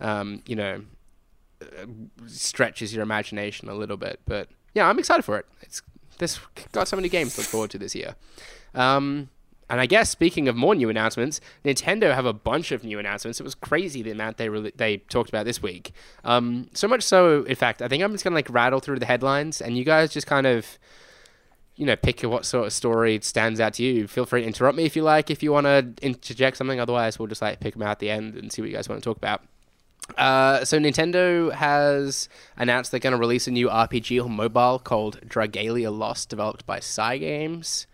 um, 0.00 0.42
you 0.46 0.56
know, 0.56 0.82
stretches 2.26 2.94
your 2.94 3.02
imagination 3.02 3.68
a 3.68 3.74
little 3.74 3.96
bit. 3.96 4.20
But 4.26 4.48
yeah, 4.74 4.88
I'm 4.88 4.98
excited 4.98 5.22
for 5.24 5.38
it. 5.38 5.46
It's 5.60 5.82
this 6.18 6.38
got 6.72 6.88
so 6.88 6.96
many 6.96 7.08
games 7.08 7.34
to 7.34 7.40
look 7.40 7.48
forward 7.48 7.70
to 7.70 7.78
this 7.78 7.94
year. 7.94 8.14
Um, 8.74 9.28
and 9.68 9.80
I 9.80 9.86
guess 9.86 10.10
speaking 10.10 10.48
of 10.48 10.56
more 10.56 10.74
new 10.74 10.88
announcements, 10.90 11.40
Nintendo 11.64 12.12
have 12.14 12.26
a 12.26 12.32
bunch 12.32 12.72
of 12.72 12.82
new 12.82 12.98
announcements. 12.98 13.38
It 13.38 13.44
was 13.44 13.54
crazy 13.54 14.02
the 14.02 14.10
amount 14.10 14.36
they 14.36 14.48
really, 14.48 14.72
they 14.74 14.98
talked 14.98 15.28
about 15.28 15.44
this 15.44 15.62
week. 15.62 15.92
Um, 16.24 16.68
so 16.74 16.88
much 16.88 17.02
so, 17.02 17.44
in 17.44 17.54
fact, 17.54 17.80
I 17.80 17.86
think 17.86 18.02
I'm 18.02 18.10
just 18.12 18.24
gonna 18.24 18.34
like 18.34 18.50
rattle 18.50 18.80
through 18.80 18.98
the 18.98 19.06
headlines, 19.06 19.60
and 19.60 19.78
you 19.78 19.84
guys 19.84 20.12
just 20.12 20.26
kind 20.26 20.46
of, 20.46 20.78
you 21.80 21.86
know, 21.86 21.96
pick 21.96 22.20
what 22.20 22.44
sort 22.44 22.66
of 22.66 22.74
story 22.74 23.18
stands 23.22 23.58
out 23.58 23.72
to 23.74 23.82
you. 23.82 24.06
Feel 24.06 24.26
free 24.26 24.42
to 24.42 24.46
interrupt 24.46 24.76
me 24.76 24.84
if 24.84 24.94
you 24.94 25.02
like, 25.02 25.30
if 25.30 25.42
you 25.42 25.50
want 25.50 25.64
to 25.64 25.94
interject 26.02 26.58
something. 26.58 26.78
Otherwise, 26.78 27.18
we'll 27.18 27.26
just 27.26 27.40
like 27.40 27.58
pick 27.58 27.72
them 27.72 27.82
out 27.82 27.92
at 27.92 27.98
the 28.00 28.10
end 28.10 28.34
and 28.34 28.52
see 28.52 28.60
what 28.60 28.68
you 28.70 28.76
guys 28.76 28.86
want 28.86 29.02
to 29.02 29.04
talk 29.08 29.16
about. 29.16 29.40
Uh, 30.18 30.62
so 30.64 30.78
Nintendo 30.78 31.50
has 31.54 32.28
announced 32.58 32.90
they're 32.90 33.00
going 33.00 33.12
to 33.14 33.18
release 33.18 33.46
a 33.46 33.50
new 33.50 33.68
RPG 33.68 34.22
on 34.22 34.32
mobile 34.32 34.78
called 34.78 35.20
Dragalia 35.26 35.90
Lost, 35.96 36.28
developed 36.28 36.66
by 36.66 36.80
Cygames. 36.80 37.86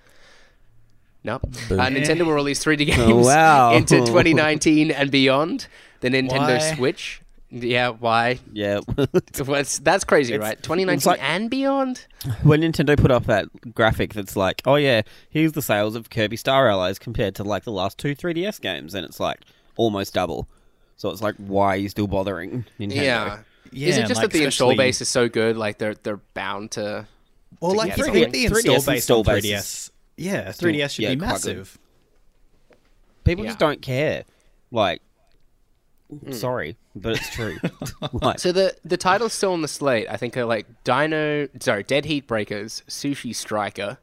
No, 1.22 1.34
uh, 1.36 1.40
Nintendo 1.88 2.24
will 2.26 2.32
release 2.34 2.64
3D 2.64 2.86
games 2.86 2.98
Oh, 3.00 3.24
wow. 3.24 3.74
into 3.74 3.96
2019 4.06 4.90
and 4.90 5.10
beyond. 5.12 5.68
The 6.00 6.08
Nintendo 6.08 6.58
Why? 6.58 6.74
Switch. 6.74 7.20
Yeah, 7.62 7.90
why? 7.90 8.38
Yeah. 8.52 8.80
What's, 9.44 9.78
that's 9.78 10.04
crazy, 10.04 10.34
It's- 10.34 10.46
right? 10.48 10.62
2019 10.62 10.96
it's 10.96 11.06
like- 11.06 11.22
and 11.22 11.48
beyond. 11.48 12.06
when 12.42 12.60
Nintendo 12.60 12.96
put 12.98 13.10
up 13.10 13.26
that 13.26 13.46
graphic 13.75 14.14
that's 14.14 14.36
like, 14.36 14.62
oh 14.66 14.75
yeah, 14.76 15.02
here's 15.30 15.52
the 15.52 15.62
sales 15.62 15.94
of 15.94 16.10
Kirby 16.10 16.36
Star 16.36 16.68
Allies 16.68 16.98
compared 16.98 17.34
to 17.36 17.44
like 17.44 17.64
the 17.64 17.72
last 17.72 17.98
two 17.98 18.14
3DS 18.14 18.60
games, 18.60 18.94
and 18.94 19.04
it's 19.06 19.20
like 19.20 19.40
almost 19.76 20.14
double. 20.14 20.48
So 20.96 21.10
it's 21.10 21.22
like, 21.22 21.34
why 21.36 21.68
are 21.68 21.76
you 21.76 21.88
still 21.88 22.06
bothering 22.06 22.64
Nintendo? 22.80 22.94
Yeah. 22.96 23.38
Yeah, 23.72 23.88
is 23.88 23.96
it 23.96 24.00
and, 24.00 24.08
just 24.08 24.18
like, 24.22 24.30
that 24.30 24.38
the 24.38 24.44
install 24.44 24.70
especially- 24.70 24.84
base 24.84 25.00
is 25.00 25.08
so 25.08 25.28
good? 25.28 25.56
Like 25.56 25.78
they're 25.78 25.94
they're 25.94 26.20
bound 26.34 26.70
to. 26.72 27.06
Well, 27.60 27.72
to 27.72 27.76
like 27.78 27.88
get 27.96 28.00
I 28.00 28.02
something. 28.04 28.30
think 28.30 28.32
the 28.32 28.46
3DS 28.46 28.56
install 28.56 28.75
base 28.76 28.88
install 28.88 29.18
on 29.18 29.25
base 29.25 29.44
3DS. 29.44 29.58
is 29.58 29.90
Yeah, 30.16 30.50
still- 30.52 30.68
3DS 30.70 30.90
should 30.90 31.02
yeah, 31.04 31.10
be 31.10 31.16
quite 31.16 31.26
good. 31.26 31.32
massive. 31.32 31.78
People 33.25 33.44
Yeah. 33.44 33.50
just 33.50 33.58
don't 33.58 33.82
care. 33.82 34.25
Like, 34.70 35.02
sorry, 36.30 36.76
but 36.94 37.16
it's 37.16 37.30
true. 37.30 37.56
like, 38.12 38.38
So 38.38 38.52
the 38.52 38.75
the 38.84 38.96
titles 38.96 39.32
still 39.32 39.52
on 39.52 39.62
the 39.62 39.68
slate. 39.68 40.06
I 40.08 40.16
think 40.16 40.36
are 40.36 40.44
like 40.44 40.66
Dino. 40.84 41.48
Sorry, 41.60 41.82
Dead 41.82 42.04
Heat 42.04 42.26
Breakers, 42.26 42.82
Sushi 42.88 43.34
Striker, 43.34 43.98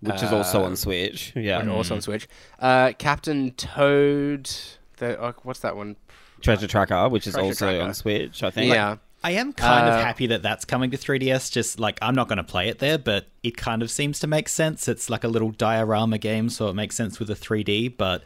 which 0.00 0.22
is 0.22 0.32
also 0.32 0.62
uh, 0.62 0.66
on 0.66 0.76
Switch. 0.76 1.32
Yeah, 1.36 1.60
and 1.60 1.70
also 1.70 1.94
on 1.96 2.00
Switch. 2.00 2.28
Uh, 2.58 2.92
Captain 2.98 3.52
Toad. 3.52 4.50
The 4.98 5.20
uh, 5.20 5.32
what's 5.42 5.60
that 5.60 5.76
one? 5.76 5.96
Treasure 6.40 6.66
Tracker, 6.66 7.08
which 7.08 7.26
is 7.26 7.34
Treasure 7.34 7.46
also 7.46 7.66
Tracker. 7.70 7.84
on 7.84 7.94
Switch. 7.94 8.42
I 8.42 8.50
think. 8.50 8.72
Yeah. 8.72 8.96
I 9.24 9.32
am 9.32 9.52
kind 9.54 9.88
Uh, 9.88 9.92
of 9.92 10.04
happy 10.04 10.26
that 10.28 10.42
that's 10.42 10.64
coming 10.64 10.90
to 10.92 10.96
3DS. 10.96 11.50
Just 11.50 11.80
like 11.80 11.98
I'm 12.00 12.14
not 12.14 12.28
going 12.28 12.36
to 12.36 12.44
play 12.44 12.68
it 12.68 12.78
there, 12.78 12.98
but 12.98 13.26
it 13.42 13.56
kind 13.56 13.82
of 13.82 13.90
seems 13.90 14.20
to 14.20 14.26
make 14.26 14.48
sense. 14.48 14.86
It's 14.88 15.10
like 15.10 15.24
a 15.24 15.28
little 15.28 15.50
diorama 15.50 16.18
game, 16.18 16.48
so 16.48 16.68
it 16.68 16.74
makes 16.74 16.94
sense 16.94 17.18
with 17.18 17.28
the 17.28 17.34
3D. 17.34 17.96
But 17.96 18.22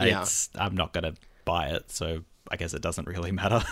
Yeah. 0.00 0.22
it's 0.22 0.48
I'm 0.56 0.74
not 0.74 0.92
going 0.92 1.04
to 1.04 1.14
buy 1.44 1.68
it, 1.68 1.90
so 1.90 2.24
I 2.50 2.56
guess 2.56 2.74
it 2.74 2.82
doesn't 2.82 3.06
really 3.06 3.32
matter. 3.42 3.62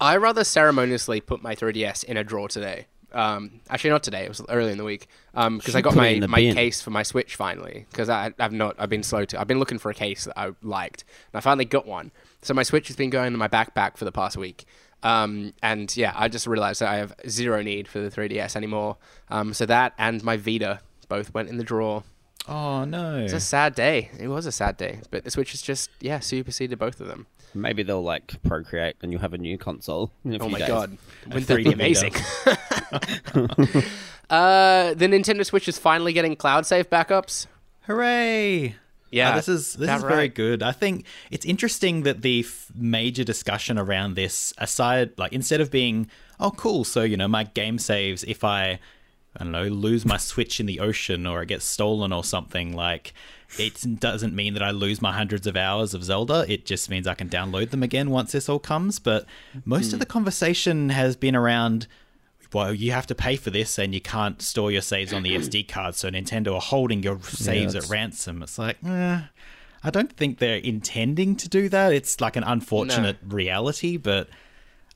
I 0.00 0.16
rather 0.16 0.44
ceremoniously 0.44 1.20
put 1.20 1.42
my 1.42 1.54
3DS 1.54 2.04
in 2.04 2.16
a 2.16 2.24
drawer 2.24 2.48
today. 2.48 2.86
Um, 3.12 3.60
actually, 3.70 3.90
not 3.90 4.02
today. 4.02 4.24
It 4.24 4.28
was 4.28 4.42
early 4.48 4.72
in 4.72 4.78
the 4.78 4.84
week 4.84 5.06
because 5.32 5.76
I 5.76 5.80
got 5.80 5.94
my, 5.94 6.18
my 6.26 6.38
bin. 6.38 6.54
case 6.56 6.82
for 6.82 6.90
my 6.90 7.04
Switch 7.04 7.36
finally. 7.36 7.86
Because 7.90 8.08
I've 8.08 8.52
not. 8.52 8.74
I've 8.78 8.90
been 8.90 9.04
slow 9.04 9.24
to. 9.26 9.40
I've 9.40 9.46
been 9.46 9.60
looking 9.60 9.78
for 9.78 9.90
a 9.90 9.94
case 9.94 10.24
that 10.24 10.38
I 10.38 10.50
liked, 10.62 11.04
and 11.32 11.38
I 11.38 11.40
finally 11.40 11.64
got 11.64 11.86
one. 11.86 12.10
So 12.42 12.54
my 12.54 12.64
Switch 12.64 12.88
has 12.88 12.96
been 12.96 13.10
going 13.10 13.32
in 13.32 13.38
my 13.38 13.48
backpack 13.48 13.96
for 13.96 14.04
the 14.04 14.12
past 14.12 14.36
week. 14.36 14.64
Um, 15.04 15.52
and 15.62 15.94
yeah, 15.96 16.12
I 16.16 16.28
just 16.28 16.46
realized 16.46 16.80
that 16.80 16.88
I 16.88 16.96
have 16.96 17.14
zero 17.28 17.62
need 17.62 17.86
for 17.86 18.00
the 18.00 18.10
3DS 18.10 18.56
anymore. 18.56 18.96
Um, 19.28 19.52
so 19.52 19.66
that 19.66 19.92
and 19.98 20.24
my 20.24 20.36
Vita 20.38 20.80
both 21.08 21.32
went 21.34 21.50
in 21.50 21.58
the 21.58 21.64
drawer. 21.64 22.02
Oh 22.48 22.84
no! 22.84 23.18
It's 23.18 23.32
a 23.32 23.40
sad 23.40 23.74
day. 23.74 24.10
It 24.18 24.28
was 24.28 24.46
a 24.46 24.52
sad 24.52 24.76
day, 24.76 25.00
but 25.10 25.24
the 25.24 25.30
Switch 25.30 25.52
has 25.52 25.62
just 25.62 25.90
yeah 26.00 26.20
superseded 26.20 26.78
both 26.78 27.00
of 27.00 27.06
them. 27.06 27.26
Maybe 27.54 27.82
they'll 27.84 28.02
like 28.02 28.42
procreate 28.42 28.96
and 29.00 29.12
you'll 29.12 29.20
have 29.20 29.32
a 29.34 29.38
new 29.38 29.56
console. 29.56 30.10
In 30.24 30.32
a 30.34 30.36
Oh 30.36 30.40
few 30.40 30.48
my 30.50 30.58
days. 30.58 30.68
god, 30.68 30.98
wouldn't 31.28 31.46
that 31.46 31.58
3D 31.58 31.64
be 31.64 31.72
amazing? 31.72 32.12
uh, 34.30 34.94
the 34.94 35.06
Nintendo 35.06 35.44
Switch 35.44 35.68
is 35.68 35.78
finally 35.78 36.12
getting 36.12 36.36
cloud 36.36 36.66
save 36.66 36.90
backups. 36.90 37.46
Hooray! 37.82 38.76
Yeah, 39.10 39.30
Uh, 39.30 39.36
this 39.36 39.48
is 39.48 39.74
this 39.74 39.86
that 39.86 39.98
is 39.98 40.02
very 40.02 40.14
right. 40.16 40.34
good. 40.34 40.62
I 40.62 40.72
think 40.72 41.06
it's 41.30 41.46
interesting 41.46 42.02
that 42.02 42.22
the 42.22 42.40
f- 42.40 42.68
major 42.74 43.22
discussion 43.22 43.78
around 43.78 44.14
this, 44.14 44.52
aside, 44.58 45.12
like 45.16 45.32
instead 45.32 45.60
of 45.60 45.70
being, 45.70 46.10
oh, 46.40 46.50
cool, 46.50 46.82
so 46.82 47.02
you 47.02 47.16
know, 47.16 47.28
my 47.28 47.44
game 47.44 47.78
saves 47.78 48.24
if 48.24 48.42
I, 48.42 48.80
I 49.36 49.42
don't 49.44 49.52
know, 49.52 49.64
lose 49.64 50.04
my 50.04 50.16
Switch 50.16 50.60
in 50.60 50.66
the 50.66 50.80
ocean 50.80 51.26
or 51.26 51.42
it 51.42 51.46
gets 51.46 51.64
stolen 51.64 52.12
or 52.12 52.22
something. 52.22 52.72
Like, 52.74 53.12
it 53.58 53.98
doesn't 54.00 54.34
mean 54.34 54.54
that 54.54 54.62
I 54.62 54.70
lose 54.70 55.02
my 55.02 55.12
hundreds 55.12 55.46
of 55.46 55.56
hours 55.56 55.92
of 55.94 56.04
Zelda. 56.04 56.44
It 56.48 56.66
just 56.66 56.88
means 56.88 57.06
I 57.06 57.14
can 57.14 57.28
download 57.28 57.70
them 57.70 57.82
again 57.82 58.10
once 58.10 58.32
this 58.32 58.48
all 58.48 58.58
comes. 58.60 58.98
But 58.98 59.26
most 59.64 59.88
Hmm. 59.90 59.94
of 59.94 60.00
the 60.00 60.06
conversation 60.06 60.90
has 60.90 61.16
been 61.16 61.34
around 61.36 61.86
well, 62.52 62.72
you 62.72 62.92
have 62.92 63.06
to 63.08 63.16
pay 63.16 63.34
for 63.34 63.50
this 63.50 63.80
and 63.80 63.92
you 63.92 64.00
can't 64.00 64.40
store 64.40 64.70
your 64.70 64.80
saves 64.82 65.12
on 65.12 65.24
the 65.24 65.34
SD 65.36 65.66
card. 65.66 65.96
So 65.96 66.08
Nintendo 66.08 66.54
are 66.54 66.60
holding 66.60 67.02
your 67.02 67.20
saves 67.22 67.74
at 67.74 67.82
that's- 67.82 67.90
ransom. 67.90 68.44
It's 68.44 68.56
like, 68.58 68.76
eh, 68.86 69.22
I 69.82 69.90
don't 69.90 70.12
think 70.16 70.38
they're 70.38 70.58
intending 70.58 71.34
to 71.34 71.48
do 71.48 71.68
that. 71.70 71.92
It's 71.92 72.20
like 72.20 72.36
an 72.36 72.44
unfortunate 72.44 73.16
reality, 73.26 73.96
but 73.96 74.28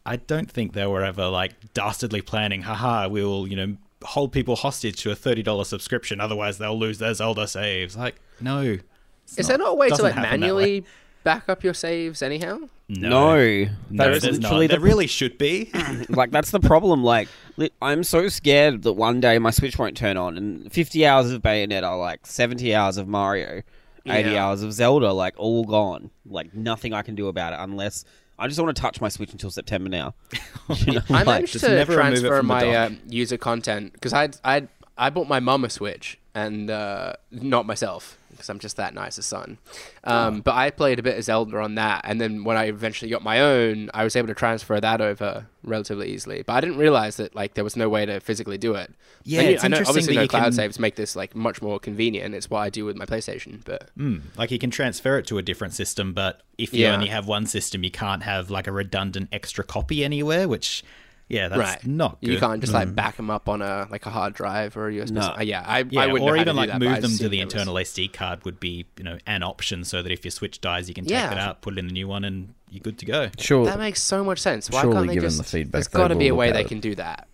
I 0.06 0.16
don't 0.16 0.48
think 0.48 0.72
they 0.72 0.86
were 0.86 1.02
ever 1.04 1.26
like 1.26 1.74
dastardly 1.74 2.20
planning, 2.22 2.62
haha, 2.62 3.08
we 3.08 3.24
will, 3.24 3.48
you 3.48 3.56
know, 3.56 3.76
hold 4.04 4.32
people 4.32 4.56
hostage 4.56 5.00
to 5.02 5.10
a 5.10 5.16
$30 5.16 5.66
subscription. 5.66 6.20
Otherwise, 6.20 6.58
they'll 6.58 6.78
lose 6.78 6.98
their 6.98 7.14
Zelda 7.14 7.46
saves. 7.48 7.96
Like, 7.96 8.16
no. 8.40 8.78
it's 9.24 9.38
Is 9.38 9.48
there 9.48 9.58
not 9.58 9.70
a 9.72 9.74
way 9.74 9.88
to 9.90 10.02
like 10.02 10.16
manually 10.16 10.84
back 11.24 11.48
up 11.48 11.64
your 11.64 11.74
saves 11.74 12.22
anyhow? 12.22 12.58
No, 12.90 13.36
No, 13.36 13.68
that's 13.90 14.22
there's 14.24 14.38
literally 14.40 14.66
not. 14.66 14.70
There 14.70 14.80
really 14.80 15.06
should 15.06 15.36
be. 15.36 15.70
like 16.08 16.30
that's 16.30 16.50
the 16.52 16.60
problem. 16.60 17.04
Like 17.04 17.28
li- 17.58 17.70
I'm 17.82 18.02
so 18.02 18.28
scared 18.28 18.82
that 18.84 18.94
one 18.94 19.20
day 19.20 19.38
my 19.38 19.50
Switch 19.50 19.78
won't 19.78 19.94
turn 19.96 20.16
on, 20.16 20.38
and 20.38 20.72
50 20.72 21.04
hours 21.04 21.30
of 21.30 21.42
Bayonetta, 21.42 21.98
like 21.98 22.26
70 22.26 22.74
hours 22.74 22.96
of 22.96 23.06
Mario, 23.06 23.62
80 24.06 24.30
Yeah. 24.30 24.46
hours 24.46 24.62
of 24.62 24.72
Zelda, 24.72 25.12
like 25.12 25.34
all 25.36 25.64
gone. 25.64 26.10
Like 26.24 26.54
nothing 26.54 26.94
I 26.94 27.02
can 27.02 27.14
do 27.14 27.28
about 27.28 27.52
it 27.52 27.58
unless 27.60 28.06
I 28.38 28.46
just 28.46 28.60
want 28.60 28.74
to 28.74 28.80
touch 28.80 29.00
my 29.00 29.08
Switch 29.08 29.32
until 29.32 29.50
September 29.50 29.88
now. 29.88 30.14
You 30.84 30.92
know, 30.94 31.00
I 31.08 31.12
like- 31.22 31.26
managed 31.26 31.60
to 31.60 31.68
never 31.70 31.94
transfer 31.94 32.42
my 32.42 32.74
uh, 32.74 32.90
user 33.08 33.38
content 33.38 33.94
because 33.94 34.12
I 34.12 34.28
I 34.44 34.68
I 34.98 35.08
bought 35.08 35.26
my 35.26 35.40
mum 35.40 35.64
a 35.64 35.70
Switch 35.70 36.18
and 36.34 36.70
uh, 36.70 37.14
not 37.30 37.64
myself 37.64 38.17
because 38.30 38.48
I'm 38.48 38.58
just 38.58 38.76
that 38.76 38.94
nice 38.94 39.18
a 39.18 39.22
son. 39.22 39.58
Um, 40.04 40.40
But 40.40 40.54
I 40.54 40.70
played 40.70 40.98
a 40.98 41.02
bit 41.02 41.18
of 41.18 41.24
Zelda 41.24 41.58
on 41.58 41.74
that, 41.76 42.02
and 42.04 42.20
then 42.20 42.44
when 42.44 42.56
I 42.56 42.64
eventually 42.66 43.10
got 43.10 43.22
my 43.22 43.40
own, 43.40 43.90
I 43.94 44.04
was 44.04 44.14
able 44.16 44.28
to 44.28 44.34
transfer 44.34 44.80
that 44.80 45.00
over 45.00 45.46
relatively 45.64 46.10
easily. 46.12 46.42
But 46.42 46.52
I 46.54 46.60
didn't 46.60 46.78
realize 46.78 47.16
that 47.16 47.34
like 47.34 47.54
there 47.54 47.64
was 47.64 47.76
no 47.76 47.88
way 47.88 48.06
to 48.06 48.20
physically 48.20 48.58
do 48.58 48.74
it. 48.74 48.92
Yeah, 49.24 49.40
I, 49.40 49.44
it's 49.44 49.64
I 49.64 49.68
know 49.68 49.76
interesting 49.76 49.90
obviously 49.90 50.14
that 50.14 50.18
no 50.18 50.22
you 50.22 50.28
cloud 50.28 50.42
can- 50.44 50.52
saves 50.52 50.78
make 50.78 50.96
this 50.96 51.16
like 51.16 51.34
much 51.34 51.60
more 51.60 51.78
convenient. 51.78 52.34
It's 52.34 52.48
what 52.48 52.60
I 52.60 52.70
do 52.70 52.84
with 52.84 52.96
my 52.96 53.04
PlayStation. 53.06 53.64
But 53.64 53.90
Mm, 53.98 54.22
like 54.36 54.50
you 54.50 54.58
can 54.58 54.70
transfer 54.70 55.18
it 55.18 55.26
to 55.26 55.38
a 55.38 55.42
different 55.42 55.74
system, 55.74 56.12
but 56.14 56.42
if 56.56 56.72
you 56.72 56.84
Yeah. 56.84 56.94
only 56.94 57.08
have 57.08 57.26
one 57.26 57.46
system, 57.46 57.82
you 57.84 57.90
can't 57.90 58.22
have 58.22 58.50
like 58.50 58.66
a 58.66 58.72
redundant 58.72 59.28
extra 59.32 59.64
copy 59.64 60.04
anywhere. 60.04 60.48
Which, 60.48 60.82
yeah, 61.28 61.48
that's 61.48 61.60
right, 61.60 61.86
not 61.86 62.20
good. 62.20 62.30
you 62.30 62.38
can't 62.38 62.60
just 62.60 62.72
like 62.72 62.94
back 62.94 63.16
them 63.16 63.28
up 63.30 63.48
on 63.48 63.60
a 63.62 63.86
like 63.90 64.06
a 64.06 64.10
hard 64.10 64.34
drive 64.34 64.76
or 64.76 64.88
a 64.88 64.92
USB. 64.92 65.10
No. 65.12 65.20
Uh, 65.38 65.42
yeah, 65.42 65.62
I, 65.66 65.84
yeah, 65.90 66.00
I 66.00 66.06
wouldn't 66.06 66.26
know 66.26 66.32
or 66.32 66.36
how 66.36 66.40
even 66.42 66.46
to 66.46 66.52
do 66.52 66.56
like 66.56 66.70
that, 66.70 66.80
move 66.80 67.02
them 67.02 67.10
to 67.10 67.28
the 67.28 67.36
there 67.38 67.44
was- 67.46 67.54
internal 67.54 67.74
SD 67.74 68.12
card 68.12 68.44
would 68.44 68.58
be 68.58 68.86
you 68.96 69.04
know 69.04 69.18
an 69.26 69.42
option, 69.42 69.84
so 69.84 70.02
that 70.02 70.10
if 70.10 70.24
your 70.24 70.30
Switch 70.32 70.60
dies, 70.60 70.88
you 70.88 70.94
can 70.94 71.04
take 71.04 71.12
Yeah. 71.12 71.32
it 71.32 71.38
out, 71.38 71.60
put 71.62 71.74
it 71.74 71.78
in 71.78 71.86
the 71.86 71.92
new 71.92 72.08
one, 72.08 72.24
and 72.24 72.54
you're 72.70 72.80
good 72.80 72.98
to 72.98 73.06
go. 73.06 73.30
Sure. 73.38 73.64
That 73.66 73.78
makes 73.78 74.02
so 74.02 74.24
much 74.24 74.38
sense. 74.40 74.70
Why 74.70 74.82
Surely 74.82 74.96
can't 74.96 75.08
they 75.08 75.14
given 75.14 75.28
just? 75.28 75.38
the 75.38 75.44
feedback, 75.44 75.72
there's 75.72 75.88
they 75.88 75.98
got 75.98 76.08
to 76.08 76.16
be 76.16 76.28
a 76.28 76.34
way 76.34 76.50
they 76.52 76.64
can 76.64 76.80
do 76.80 76.94
that. 76.96 77.28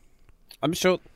I'm 0.62 0.72
sure. 0.72 0.98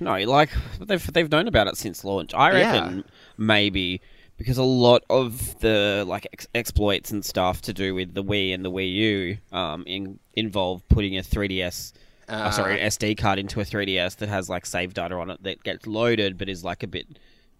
No, 0.00 0.16
like 0.24 0.50
they've 0.80 1.12
they've 1.12 1.30
known 1.30 1.48
about 1.48 1.66
it 1.66 1.76
since 1.76 2.04
launch. 2.04 2.34
I 2.34 2.58
Yeah. 2.58 2.72
reckon 2.72 3.04
maybe 3.38 4.00
because 4.36 4.58
a 4.58 4.62
lot 4.62 5.02
of 5.10 5.58
the 5.60 6.04
like 6.06 6.26
ex- 6.32 6.48
exploits 6.54 7.10
and 7.10 7.24
stuff 7.24 7.62
to 7.62 7.72
do 7.72 7.94
with 7.94 8.14
the 8.14 8.24
Wii 8.24 8.52
and 8.54 8.64
the 8.64 8.70
Wii 8.70 8.92
U 8.94 9.38
um, 9.56 9.84
in, 9.86 10.18
involve 10.34 10.86
putting 10.88 11.16
a 11.18 11.22
3DS, 11.22 11.92
uh, 12.28 12.50
sorry, 12.50 12.80
an 12.80 12.88
SD 12.88 13.16
card 13.18 13.38
into 13.38 13.60
a 13.60 13.64
3DS 13.64 14.16
that 14.16 14.28
has 14.28 14.48
like 14.48 14.66
save 14.66 14.94
data 14.94 15.14
on 15.14 15.30
it 15.30 15.42
that 15.42 15.62
gets 15.62 15.86
loaded 15.86 16.38
but 16.38 16.48
is 16.48 16.64
like 16.64 16.82
a 16.82 16.86
bit 16.86 17.06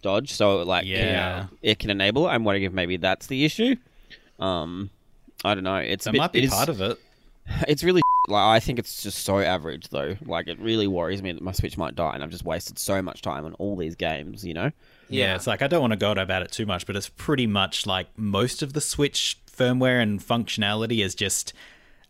dodge. 0.03 0.33
So 0.33 0.63
like 0.63 0.87
Yeah. 0.87 1.47
it 1.63 1.79
can 1.79 1.91
enable. 1.91 2.27
it. 2.27 2.31
I'm 2.31 2.45
wondering 2.45 2.65
if 2.65 2.73
maybe 2.73 2.97
that's 2.97 3.27
the 3.29 3.45
issue. 3.45 3.77
Um, 4.41 4.91
I 5.45 5.55
don't 5.55 5.65
know. 5.65 5.77
It's 5.77 6.07
a 6.07 6.09
That 6.09 6.13
bit- 6.13 6.19
might 6.19 6.33
be 6.33 6.43
is- 6.45 6.51
part 6.51 6.69
of 6.69 6.81
it. 6.81 6.99
it's 7.69 7.85
really 7.85 8.03
like 8.29 8.43
I 8.45 8.61
think 8.61 8.79
it's 8.79 9.03
just 9.03 9.25
so 9.25 9.39
average 9.39 9.89
though. 9.89 10.17
Like 10.25 10.49
it 10.49 10.59
really 10.61 10.87
worries 10.87 11.23
me 11.23 11.33
that 11.33 11.43
my 11.43 11.53
Switch 11.53 11.77
might 11.77 11.95
die, 11.95 12.13
and 12.15 12.23
I've 12.23 12.31
just 12.31 12.45
wasted 12.45 12.79
so 12.79 13.03
much 13.03 13.21
time 13.23 13.45
on 13.45 13.55
all 13.55 13.77
these 13.77 13.95
games. 13.97 14.45
You 14.45 14.55
know? 14.55 14.71
Yeah, 15.13 15.35
it's 15.35 15.47
like 15.47 15.63
I 15.63 15.67
don't 15.67 15.81
want 15.81 15.93
to 15.93 15.99
go 15.99 16.13
about 16.13 16.43
it 16.43 16.53
too 16.53 16.67
much, 16.67 16.87
but 16.87 16.97
it's 16.97 17.09
pretty 17.09 17.47
much 17.47 17.87
like 17.87 18.09
most 18.17 18.63
of 18.63 18.73
the 18.73 18.81
Switch 18.81 19.39
firmware 19.51 20.03
and 20.03 20.21
functionality 20.21 21.05
is 21.05 21.15
just 21.15 21.53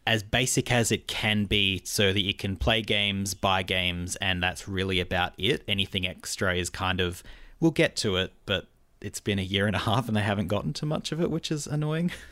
as 0.06 0.22
basic 0.22 0.72
as 0.72 0.90
it 0.90 1.06
can 1.06 1.44
be 1.44 1.80
so 1.84 2.12
that 2.12 2.22
you 2.22 2.34
can 2.34 2.56
play 2.56 2.82
games, 2.82 3.34
buy 3.34 3.62
games, 3.62 4.16
and 4.16 4.42
that's 4.42 4.66
really 4.66 5.00
about 5.00 5.32
it. 5.38 5.62
Anything 5.68 6.06
extra 6.06 6.54
is 6.54 6.70
kind 6.70 7.00
of, 7.00 7.22
we'll 7.60 7.70
get 7.70 7.94
to 7.96 8.16
it, 8.16 8.32
but 8.46 8.66
it's 9.00 9.20
been 9.20 9.38
a 9.38 9.42
year 9.42 9.66
and 9.66 9.76
a 9.76 9.80
half 9.80 10.08
and 10.08 10.16
they 10.16 10.22
haven't 10.22 10.48
gotten 10.48 10.72
to 10.74 10.86
much 10.86 11.12
of 11.12 11.20
it, 11.20 11.30
which 11.30 11.50
is 11.50 11.66
annoying. 11.66 12.10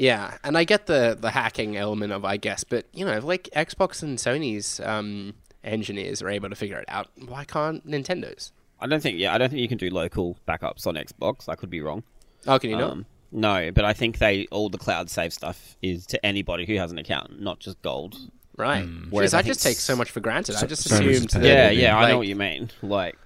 Yeah, 0.00 0.38
and 0.44 0.56
I 0.56 0.62
get 0.62 0.86
the 0.86 1.18
the 1.20 1.32
hacking 1.32 1.76
element 1.76 2.12
of 2.12 2.24
I 2.24 2.36
guess, 2.36 2.62
but 2.62 2.86
you 2.92 3.04
know, 3.04 3.18
like 3.18 3.48
Xbox 3.54 4.00
and 4.00 4.16
Sony's 4.16 4.78
um, 4.78 5.34
engineers 5.64 6.22
are 6.22 6.28
able 6.28 6.48
to 6.48 6.54
figure 6.54 6.78
it 6.78 6.84
out. 6.86 7.08
Why 7.16 7.44
can't 7.44 7.84
Nintendo's? 7.84 8.52
I 8.80 8.86
don't 8.86 9.02
think. 9.02 9.18
Yeah, 9.18 9.34
I 9.34 9.38
don't 9.38 9.48
think 9.50 9.60
you 9.60 9.68
can 9.68 9.78
do 9.78 9.90
local 9.90 10.36
backups 10.46 10.86
on 10.86 10.94
Xbox. 10.94 11.48
I 11.48 11.54
could 11.56 11.70
be 11.70 11.80
wrong. 11.80 12.02
Oh, 12.46 12.58
can 12.58 12.70
you 12.70 12.76
not? 12.76 12.92
Um, 12.92 13.06
no, 13.32 13.70
but 13.72 13.84
I 13.84 13.92
think 13.92 14.18
they 14.18 14.46
all 14.50 14.70
the 14.70 14.78
cloud 14.78 15.10
save 15.10 15.32
stuff 15.32 15.76
is 15.82 16.06
to 16.06 16.24
anybody 16.24 16.64
who 16.64 16.76
has 16.76 16.90
an 16.92 16.98
account, 16.98 17.40
not 17.40 17.58
just 17.58 17.80
gold. 17.82 18.16
right. 18.56 18.88
whereas 19.10 19.32
Jeez, 19.32 19.36
I, 19.36 19.38
I 19.40 19.42
just 19.42 19.62
take 19.62 19.76
so 19.76 19.94
much 19.96 20.10
for 20.10 20.20
granted. 20.20 20.56
I 20.56 20.64
just 20.66 20.88
Sony's 20.88 21.16
assumed 21.24 21.30
that. 21.30 21.42
Yeah, 21.44 21.70
do. 21.70 21.76
yeah, 21.76 21.98
I 21.98 22.08
know 22.08 22.18
what 22.18 22.26
you 22.26 22.36
mean. 22.36 22.70
Like 22.82 23.18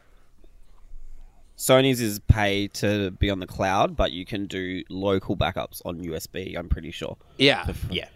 Sony's 1.56 2.00
is 2.00 2.18
pay 2.20 2.66
to 2.68 3.10
be 3.12 3.30
on 3.30 3.38
the 3.38 3.46
cloud, 3.46 3.96
but 3.96 4.10
you 4.12 4.24
can 4.24 4.46
do 4.46 4.82
local 4.88 5.36
backups 5.36 5.80
on 5.84 6.02
USB. 6.02 6.56
I'm 6.58 6.68
pretty 6.68 6.90
sure. 6.90 7.16
Yeah, 7.38 7.66
Yeah. 7.90 8.08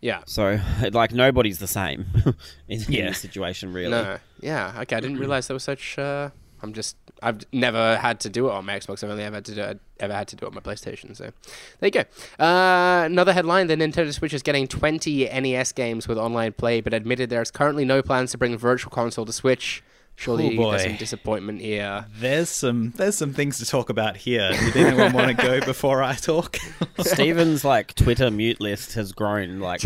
yeah. 0.00 0.22
So 0.26 0.60
like 0.92 1.12
nobody's 1.12 1.58
the 1.58 1.66
same 1.68 2.06
in, 2.68 2.82
in 2.82 2.92
Yeah. 2.92 3.08
this 3.08 3.18
situation, 3.20 3.72
really. 3.72 3.90
No, 3.92 4.18
yeah. 4.40 4.74
Okay, 4.82 4.96
I 4.96 5.00
didn't 5.00 5.18
realize 5.18 5.46
there 5.48 5.54
was 5.54 5.62
such. 5.64 5.98
Uh, 5.98 6.30
I'm 6.62 6.72
just. 6.72 6.96
I've 7.22 7.40
never 7.52 7.96
had 7.96 8.18
to 8.20 8.28
do 8.28 8.48
it 8.48 8.52
on 8.52 8.64
my 8.64 8.78
Xbox. 8.78 9.04
I've 9.04 9.10
only 9.10 9.22
ever 9.22 9.36
had 9.36 9.44
to 9.44 9.54
do 9.54 9.62
it, 9.62 9.80
ever 10.00 10.12
had 10.12 10.28
to 10.28 10.36
do 10.36 10.46
it 10.46 10.48
on 10.48 10.54
my 10.54 10.60
PlayStation. 10.60 11.16
So 11.16 11.32
there 11.80 11.88
you 11.88 11.90
go. 11.90 12.04
Uh, 12.44 13.04
another 13.04 13.32
headline: 13.32 13.66
The 13.68 13.76
Nintendo 13.76 14.12
Switch 14.12 14.34
is 14.34 14.42
getting 14.42 14.66
20 14.66 15.24
NES 15.24 15.72
games 15.72 16.08
with 16.08 16.18
online 16.18 16.52
play, 16.52 16.80
but 16.80 16.92
admitted 16.94 17.30
there 17.30 17.42
is 17.42 17.50
currently 17.50 17.84
no 17.84 18.02
plans 18.02 18.32
to 18.32 18.38
bring 18.38 18.56
Virtual 18.56 18.90
Console 18.90 19.24
to 19.24 19.32
Switch. 19.32 19.82
Surely 20.16 20.44
Oh, 20.58 20.70
there's 20.70 20.82
boy. 20.82 20.88
some 20.90 20.96
disappointment 20.98 21.60
here. 21.60 22.06
There's 22.18 22.48
some 22.48 22.92
there's 22.96 23.16
some 23.16 23.32
things 23.32 23.58
to 23.58 23.66
talk 23.66 23.90
about 23.90 24.16
here. 24.16 24.50
Did 24.52 24.76
anyone 24.76 25.12
want 25.12 25.28
to 25.36 25.42
go 25.42 25.60
before 25.64 26.02
I 26.02 26.14
talk? 26.14 26.58
Steven's 27.00 27.64
like 27.64 27.94
Twitter 27.94 28.30
mute 28.30 28.60
list 28.60 28.94
has 28.94 29.12
grown 29.12 29.58
like 29.58 29.80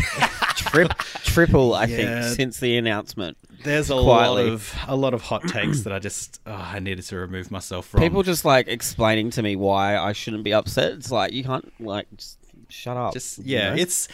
tri- 0.57 0.89
triple, 1.25 1.75
I 1.75 1.85
Yeah. 1.85 1.97
think, 2.23 2.37
since 2.37 2.61
the 2.61 2.77
announcement. 2.77 3.39
There's 3.65 3.91
a 3.91 3.95
Quietly. 3.95 4.45
lot 4.45 4.53
of 4.53 4.75
a 4.89 4.97
lot 4.97 5.15
of 5.15 5.23
hot 5.23 5.49
takes 5.49 5.81
that 5.83 5.93
I 5.93 5.99
just 5.99 6.41
oh, 6.47 6.53
I 6.53 6.79
needed 6.81 7.05
to 7.07 7.17
remove 7.17 7.51
myself 7.51 7.87
from. 7.87 8.01
People 8.01 8.23
just 8.23 8.45
like 8.45 8.69
explaining 8.69 9.31
to 9.31 9.43
me 9.43 9.57
why 9.57 9.97
I 9.97 10.13
shouldn't 10.13 10.45
be 10.45 10.53
upset. 10.53 10.93
It's 10.93 11.11
like 11.11 11.33
you 11.33 11.45
can't 11.45 11.73
like 11.81 12.07
just 12.17 12.39
shut 12.69 12.97
up. 12.97 13.15
just 13.15 13.39
you 13.39 13.57
yeah, 13.57 13.71
know? 13.71 13.81
it's 13.81 14.09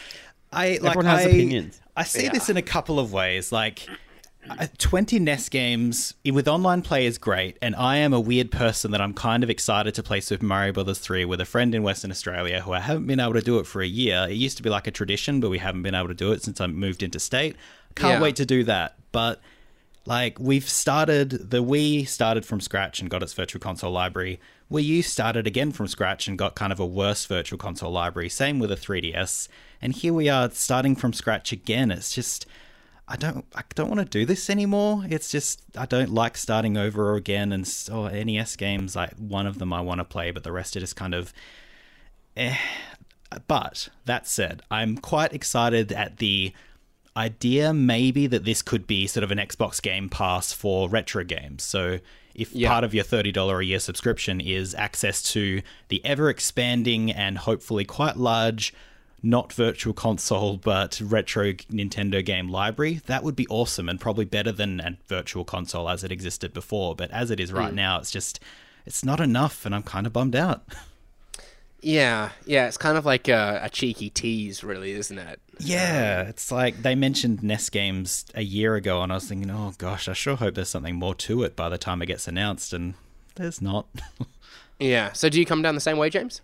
I 0.51 0.77
like 0.81 0.91
Everyone 0.95 1.05
has 1.05 1.25
I, 1.25 1.29
opinions. 1.29 1.81
I 1.97 2.03
see 2.03 2.29
this 2.29 2.49
in 2.49 2.55
a 2.57 2.61
couple 2.61 2.97
of 2.99 3.11
ways. 3.11 3.51
Like 3.51 3.85
uh, 4.49 4.67
20 4.77 5.19
NES 5.19 5.49
games 5.49 6.13
with 6.25 6.47
online 6.47 6.81
play 6.81 7.05
is 7.05 7.17
great, 7.17 7.57
and 7.61 7.75
I 7.75 7.97
am 7.97 8.13
a 8.13 8.19
weird 8.19 8.51
person 8.51 8.91
that 8.91 9.01
I'm 9.01 9.13
kind 9.13 9.43
of 9.43 9.49
excited 9.49 9.93
to 9.95 10.03
play 10.03 10.19
Super 10.19 10.45
Mario 10.45 10.73
Brothers 10.73 10.99
3 10.99 11.25
with 11.25 11.39
a 11.41 11.45
friend 11.45 11.73
in 11.73 11.83
Western 11.83 12.11
Australia 12.11 12.61
who 12.61 12.73
I 12.73 12.79
haven't 12.79 13.07
been 13.07 13.19
able 13.19 13.33
to 13.33 13.41
do 13.41 13.59
it 13.59 13.67
for 13.67 13.81
a 13.81 13.87
year. 13.87 14.27
It 14.29 14.33
used 14.33 14.57
to 14.57 14.63
be 14.63 14.69
like 14.69 14.87
a 14.87 14.91
tradition, 14.91 15.39
but 15.39 15.49
we 15.49 15.59
haven't 15.59 15.83
been 15.83 15.95
able 15.95 16.09
to 16.09 16.13
do 16.13 16.31
it 16.31 16.43
since 16.43 16.59
I 16.59 16.67
moved 16.67 17.03
into 17.03 17.19
state. 17.19 17.55
Can't 17.95 18.13
Yeah. 18.15 18.21
wait 18.21 18.35
to 18.37 18.45
do 18.45 18.63
that. 18.65 18.95
But 19.11 19.41
like 20.05 20.37
we've 20.39 20.67
started 20.67 21.49
the 21.51 21.63
Wii 21.63 22.07
started 22.07 22.45
from 22.45 22.59
scratch 22.59 22.99
and 22.99 23.09
got 23.09 23.23
its 23.23 23.33
virtual 23.33 23.61
console 23.61 23.91
library. 23.91 24.39
Wii 24.71 24.83
U 24.85 25.01
started 25.03 25.47
again 25.47 25.71
from 25.71 25.87
scratch 25.87 26.27
and 26.27 26.37
got 26.37 26.55
kind 26.55 26.73
of 26.73 26.79
a 26.79 26.85
worse 26.85 27.25
virtual 27.25 27.57
console 27.57 27.91
library. 27.91 28.27
Same 28.27 28.59
with 28.59 28.71
a 28.71 28.75
3DS. 28.75 29.47
And 29.81 29.93
here 29.93 30.13
we 30.13 30.27
are 30.27 30.49
starting 30.51 30.95
from 30.95 31.13
scratch 31.13 31.51
again. 31.53 31.91
It's 31.91 32.13
just 32.13 32.45
I 33.07 33.15
don't 33.17 33.45
I 33.55 33.61
don't 33.75 33.89
want 33.89 33.99
to 33.99 34.05
do 34.05 34.25
this 34.25 34.49
anymore. 34.49 35.03
It's 35.09 35.29
just 35.29 35.61
I 35.77 35.85
don't 35.85 36.09
like 36.13 36.37
starting 36.37 36.77
over 36.77 37.15
again 37.15 37.51
and 37.51 37.65
s- 37.65 37.89
oh, 37.91 38.07
NES 38.07 38.55
games 38.55 38.95
like 38.95 39.13
one 39.17 39.45
of 39.45 39.59
them 39.59 39.73
I 39.73 39.81
want 39.81 39.99
to 39.99 40.05
play 40.05 40.31
but 40.31 40.43
the 40.43 40.51
rest 40.53 40.75
are 40.77 40.79
just 40.79 40.95
kind 40.95 41.13
of 41.13 41.33
eh. 42.37 42.55
But 43.47 43.89
that 44.05 44.27
said, 44.27 44.61
I'm 44.69 44.97
quite 44.97 45.33
excited 45.33 45.91
at 45.91 46.17
the 46.17 46.53
idea 47.17 47.73
maybe 47.73 48.27
that 48.27 48.45
this 48.45 48.61
could 48.61 48.85
be 48.87 49.07
sort 49.07 49.23
of 49.23 49.31
an 49.31 49.37
Xbox 49.39 49.81
Game 49.81 50.07
Pass 50.09 50.53
for 50.53 50.87
retro 50.87 51.23
games. 51.23 51.63
So 51.63 51.99
if 52.35 52.53
Yeah. 52.53 52.69
part 52.69 52.83
of 52.83 52.93
your 52.93 53.03
$30 53.03 53.59
a 53.59 53.65
year 53.65 53.79
subscription 53.79 54.39
is 54.39 54.73
access 54.75 55.21
to 55.33 55.61
the 55.89 56.03
ever 56.05 56.29
expanding 56.29 57.11
and 57.11 57.39
hopefully 57.39 57.85
quite 57.85 58.17
large 58.17 58.73
not 59.23 59.53
virtual 59.53 59.93
console 60.05 60.57
but 60.57 61.01
retro 61.03 61.53
Nintendo 61.53 62.23
game 62.23 62.49
library, 62.49 63.01
that 63.07 63.23
would 63.23 63.35
be 63.35 63.47
awesome 63.47 63.89
and 63.89 63.99
probably 63.99 64.25
better 64.25 64.51
than 64.51 64.79
a 64.79 64.97
virtual 65.07 65.45
console 65.45 65.89
as 65.89 66.03
it 66.03 66.11
existed 66.11 66.53
before. 66.53 66.95
But 66.95 67.09
as 67.11 67.31
it 67.31 67.39
is 67.39 67.51
right 67.51 67.69
hmm. 67.69 67.75
now, 67.75 67.99
it's 67.99 68.11
just 68.11 68.39
it's 68.85 69.03
not 69.03 69.19
enough 69.19 69.65
and 69.65 69.73
I'm 69.73 69.83
kind 69.83 70.05
of 70.05 70.13
bummed 70.13 70.35
out. 70.35 70.63
Yeah, 71.85 72.29
yeah. 72.45 72.67
It's 72.67 72.77
kind 72.77 72.97
of 72.97 73.05
like 73.05 73.27
a, 73.27 73.59
a 73.61 73.69
cheeky 73.69 74.09
tease, 74.09 74.63
really, 74.63 74.93
isn't 74.93 75.19
it? 75.19 75.41
Yeah, 75.59 76.21
um, 76.21 76.27
it's 76.29 76.49
like 76.49 76.81
they 76.81 76.95
mentioned 76.95 77.43
NES 77.43 77.69
games 77.69 78.25
a 78.33 78.41
year 78.41 78.75
ago, 78.75 79.03
and 79.03 79.11
I 79.11 79.15
was 79.15 79.27
thinking, 79.27 79.51
oh 79.51 79.73
gosh, 79.77 80.07
I 80.07 80.13
sure 80.13 80.37
hope 80.37 80.55
there's 80.55 80.69
something 80.69 80.95
more 80.95 81.13
to 81.15 81.43
it 81.43 81.57
by 81.57 81.67
the 81.67 81.77
time 81.77 82.01
it 82.01 82.05
gets 82.05 82.25
announced, 82.25 82.71
and 82.71 82.93
there's 83.35 83.61
not. 83.61 83.87
Yeah. 84.79 85.13
So 85.13 85.29
do 85.29 85.39
you 85.39 85.45
come 85.45 85.61
down 85.61 85.75
the 85.75 85.81
same 85.81 85.97
way, 85.97 86.09
James? 86.09 86.41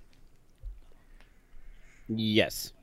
Yes. 2.09 2.73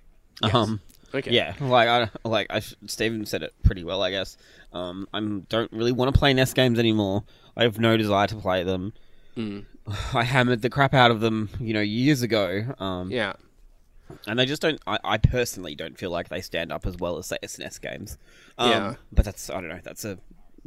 Um. 0.42 0.80
Okay. 1.14 1.30
Yeah, 1.30 1.54
like 1.60 1.88
I 1.88 2.10
like 2.28 2.46
I 2.50 2.60
Steven 2.60 3.24
said 3.26 3.42
it 3.42 3.54
pretty 3.62 3.84
well, 3.84 4.02
I 4.02 4.10
guess. 4.10 4.36
Um, 4.72 5.08
I 5.14 5.20
don't 5.48 5.72
really 5.72 5.92
want 5.92 6.12
to 6.12 6.18
play 6.18 6.34
NES 6.34 6.52
games 6.52 6.78
anymore. 6.78 7.24
I 7.56 7.62
have 7.62 7.78
no 7.78 7.96
desire 7.96 8.26
to 8.26 8.36
play 8.36 8.64
them. 8.64 8.92
I 10.14 10.24
hammered 10.24 10.62
the 10.62 10.68
crap 10.70 10.92
out 10.94 11.10
of 11.10 11.20
them, 11.20 11.48
you 11.60 11.72
know, 11.72 11.80
years 11.80 12.22
ago. 12.22 12.64
Um, 12.78 13.10
Yeah. 13.10 13.34
and 14.26 14.38
they 14.38 14.44
just 14.46 14.60
don't. 14.60 14.80
I, 14.86 14.98
I 15.04 15.16
personally 15.18 15.74
don't 15.74 15.96
feel 15.96 16.10
like 16.10 16.28
they 16.28 16.40
stand 16.40 16.72
up 16.72 16.86
as 16.86 16.96
well 16.96 17.16
as 17.18 17.26
say 17.26 17.38
SNES 17.42 17.80
games. 17.80 18.18
Um, 18.58 18.70
Yeah. 18.70 18.94
but 19.12 19.24
that's 19.24 19.48
I 19.48 19.54
don't 19.54 19.68
know. 19.68 19.80
That's 19.82 20.04
a 20.04 20.18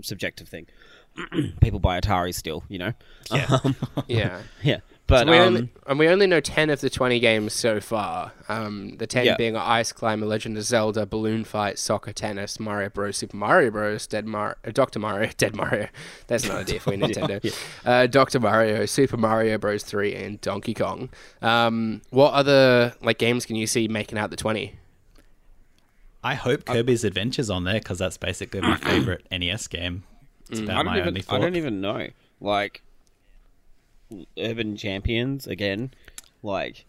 subjective 0.01 0.47
thing. 0.47 0.67
People 1.61 1.79
buy 1.79 1.99
Atari 1.99 2.33
still, 2.33 2.63
you 2.69 2.79
know. 2.79 2.93
Yeah. 3.31 3.57
Um, 3.63 3.75
Yeah. 4.07 4.41
yeah. 4.63 4.79
But 5.09 5.27
we 5.27 5.37
um, 5.37 5.47
only, 5.47 5.69
and 5.87 5.99
we 5.99 6.07
only 6.07 6.27
know 6.27 6.39
10 6.39 6.69
of 6.69 6.81
the 6.81 6.89
20 6.89 7.19
games 7.19 7.51
so 7.53 7.79
far. 7.81 8.31
Um, 8.47 8.95
the 8.97 9.07
10 9.07 9.25
Yeah. 9.25 9.35
being 9.37 9.55
Ice 9.57 9.91
Climber, 9.91 10.25
Legend 10.25 10.57
of 10.57 10.63
Zelda, 10.63 11.05
Balloon 11.05 11.43
Fight, 11.43 11.79
Soccer 11.79 12.13
Tennis, 12.13 12.59
Mario 12.59 12.89
Bros, 12.89 13.17
Super 13.17 13.35
Mario 13.35 13.71
Bros, 13.71 14.05
Dead 14.07 14.25
Mar- 14.25 14.57
uh, 14.65 14.71
Dr. 14.71 14.99
Mario, 14.99 15.29
Dead 15.37 15.55
Mario. 15.55 15.87
That's 16.27 16.45
an 16.45 16.51
idea 16.51 16.79
for 16.79 16.91
Nintendo. 16.93 17.53
uh, 17.85 18.07
Dr. 18.07 18.39
Mario, 18.39 18.85
Super 18.85 19.17
Mario 19.17 19.57
Bros 19.57 19.83
3, 19.83 20.13
and 20.15 20.39
Donkey 20.41 20.73
Kong. 20.73 21.09
Um, 21.41 22.01
what 22.11 22.33
other 22.33 22.93
like 23.01 23.17
games 23.17 23.45
can 23.45 23.55
you 23.55 23.67
see 23.67 23.87
making 23.87 24.17
out 24.17 24.29
the 24.29 24.37
20? 24.37 24.75
I 26.23 26.35
hope 26.35 26.65
Kirby's 26.65 27.03
Adventure's 27.03 27.49
on 27.49 27.63
there 27.63 27.75
because 27.79 27.97
that's 27.99 28.17
basically 28.17 28.61
my 28.61 28.75
favorite 28.81 29.25
NES 29.31 29.67
game. 29.67 30.03
It's 30.51 30.59
I 30.59 30.63
about 30.63 30.75
don't 30.77 30.85
my 30.87 30.95
even. 30.97 31.07
only 31.09 31.23
I 31.29 31.39
don't 31.39 31.55
even 31.55 31.81
know. 31.81 32.07
Like 32.41 32.81
Urban 34.37 34.75
Champions 34.75 35.47
again. 35.47 35.91
Like 36.43 36.85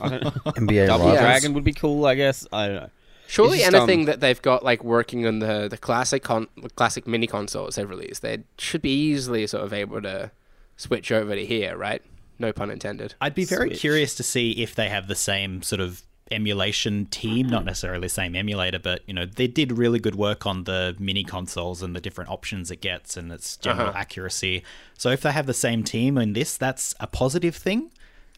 I 0.00 0.08
don't. 0.08 0.22
NBA 0.24 0.86
Double 0.86 1.06
Rivals. 1.06 1.20
Dragon 1.20 1.54
would 1.54 1.64
be 1.64 1.72
cool, 1.72 2.06
I 2.06 2.14
guess. 2.14 2.46
I 2.52 2.66
don't 2.66 2.76
know. 2.76 2.90
Surely 3.28 3.58
just, 3.58 3.74
anything 3.74 4.00
um, 4.00 4.06
that 4.06 4.20
they've 4.20 4.42
got 4.42 4.62
like 4.62 4.84
working 4.84 5.26
on 5.26 5.38
the 5.38 5.68
the 5.68 5.78
classic 5.78 6.22
con- 6.22 6.48
classic 6.76 7.06
mini 7.06 7.26
consoles 7.26 7.76
they've 7.76 7.88
released, 7.88 8.22
they 8.22 8.42
should 8.58 8.82
be 8.82 8.90
easily 8.90 9.46
sort 9.46 9.64
of 9.64 9.72
able 9.72 10.02
to 10.02 10.30
switch 10.76 11.10
over 11.10 11.34
to 11.34 11.44
here, 11.44 11.76
right? 11.76 12.02
No 12.38 12.52
pun 12.52 12.70
intended. 12.70 13.14
I'd 13.20 13.34
be 13.34 13.44
very 13.44 13.70
Switch. 13.70 13.80
curious 13.80 14.14
to 14.16 14.22
see 14.22 14.50
if 14.62 14.74
they 14.74 14.88
have 14.88 15.06
the 15.06 15.14
same 15.14 15.62
sort 15.62 15.80
of 15.80 16.02
emulation 16.30 17.06
team, 17.06 17.48
not 17.48 17.64
necessarily 17.64 18.02
the 18.06 18.08
same 18.08 18.34
emulator, 18.34 18.78
but 18.78 19.02
you 19.06 19.12
know 19.14 19.26
they 19.26 19.46
did 19.46 19.76
really 19.76 19.98
good 19.98 20.14
work 20.14 20.46
on 20.46 20.64
the 20.64 20.96
mini 20.98 21.24
consoles 21.24 21.82
and 21.82 21.94
the 21.94 22.00
different 22.00 22.30
options 22.30 22.70
it 22.70 22.80
gets 22.80 23.16
and 23.16 23.30
its 23.32 23.56
general 23.56 23.88
Uh-huh. 23.88 23.98
accuracy. 23.98 24.62
So 24.96 25.10
if 25.10 25.20
they 25.22 25.32
have 25.32 25.46
the 25.46 25.54
same 25.54 25.82
team 25.84 26.16
in 26.16 26.32
this, 26.32 26.56
that's 26.56 26.94
a 27.00 27.06
positive 27.06 27.56
thing. 27.56 27.90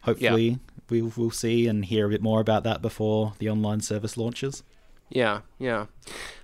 Hopefully, 0.03 0.59
we 0.89 1.01
will 1.01 1.31
see 1.31 1.67
and 1.67 1.85
hear 1.85 2.05
a 2.05 2.09
bit 2.09 2.21
more 2.21 2.39
about 2.41 2.63
that 2.63 2.81
before 2.81 3.33
the 3.39 3.49
online 3.49 3.81
service 3.81 4.17
launches. 4.17 4.61
Yeah, 5.09 5.41
yeah. 5.59 5.85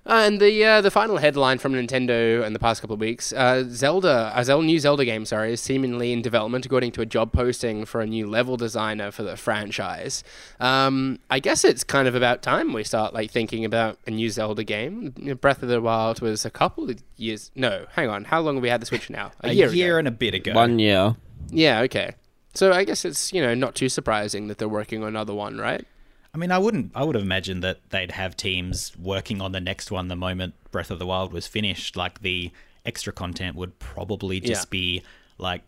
Uh, 0.03 0.23
and 0.25 0.39
the 0.39 0.63
uh, 0.65 0.81
the 0.81 0.89
final 0.89 1.17
headline 1.17 1.59
from 1.59 1.73
Nintendo 1.73 2.43
in 2.45 2.53
the 2.53 2.59
past 2.59 2.81
couple 2.81 2.95
of 2.95 2.99
weeks: 2.99 3.31
uh, 3.33 3.63
Zelda, 3.67 4.31
a 4.35 4.43
Zelda, 4.43 4.65
new 4.65 4.79
Zelda 4.79 5.05
game, 5.05 5.25
sorry, 5.25 5.53
is 5.53 5.61
seemingly 5.61 6.11
in 6.11 6.23
development, 6.23 6.65
according 6.65 6.91
to 6.93 7.01
a 7.01 7.05
job 7.05 7.31
posting 7.31 7.85
for 7.85 8.01
a 8.01 8.07
new 8.07 8.27
level 8.27 8.57
designer 8.57 9.11
for 9.11 9.21
the 9.21 9.37
franchise. 9.37 10.23
Um, 10.59 11.19
I 11.29 11.39
guess 11.39 11.63
it's 11.63 11.83
kind 11.83 12.07
of 12.07 12.15
about 12.15 12.41
time 12.41 12.73
we 12.73 12.83
start 12.83 13.13
like 13.13 13.29
thinking 13.29 13.63
about 13.63 13.99
a 14.07 14.11
new 14.11 14.29
Zelda 14.29 14.63
game. 14.63 15.11
Breath 15.39 15.61
of 15.61 15.69
the 15.69 15.81
Wild 15.81 16.21
was 16.21 16.45
a 16.45 16.51
couple 16.51 16.89
of 16.89 17.01
years. 17.17 17.51
No, 17.55 17.85
hang 17.91 18.09
on. 18.09 18.25
How 18.25 18.41
long 18.41 18.55
have 18.55 18.63
we 18.63 18.69
had 18.69 18.81
the 18.81 18.87
Switch 18.87 19.09
now? 19.09 19.31
A, 19.41 19.53
year. 19.53 19.69
year 19.69 19.93
ago. 19.93 19.99
and 19.99 20.07
a 20.07 20.11
bit 20.11 20.33
ago. 20.33 20.53
One 20.53 20.79
year. 20.79 21.15
Yeah. 21.51 21.81
Okay. 21.81 22.15
So 22.55 22.73
I 22.73 22.85
guess 22.85 23.05
it's 23.05 23.31
you 23.31 23.41
know 23.41 23.53
not 23.53 23.75
too 23.75 23.87
surprising 23.87 24.47
that 24.47 24.57
they're 24.57 24.67
working 24.67 25.03
on 25.03 25.09
another 25.09 25.33
one, 25.33 25.59
right? 25.59 25.85
I 26.33 26.37
mean, 26.37 26.51
I 26.51 26.57
wouldn't. 26.59 26.91
I 26.95 27.03
would 27.03 27.15
have 27.15 27.23
imagined 27.23 27.61
that 27.63 27.89
they'd 27.89 28.11
have 28.11 28.37
teams 28.37 28.93
working 28.97 29.41
on 29.41 29.51
the 29.51 29.59
next 29.59 29.91
one 29.91 30.07
the 30.07 30.15
moment 30.15 30.53
Breath 30.71 30.89
of 30.91 30.97
the 30.99 31.05
Wild 31.05 31.33
was 31.33 31.45
finished. 31.47 31.97
Like 31.97 32.21
the 32.21 32.51
extra 32.85 33.11
content 33.11 33.55
would 33.57 33.77
probably 33.79 34.39
just 34.39 34.67
Yeah. 34.67 34.69
be 34.71 35.03
like 35.37 35.61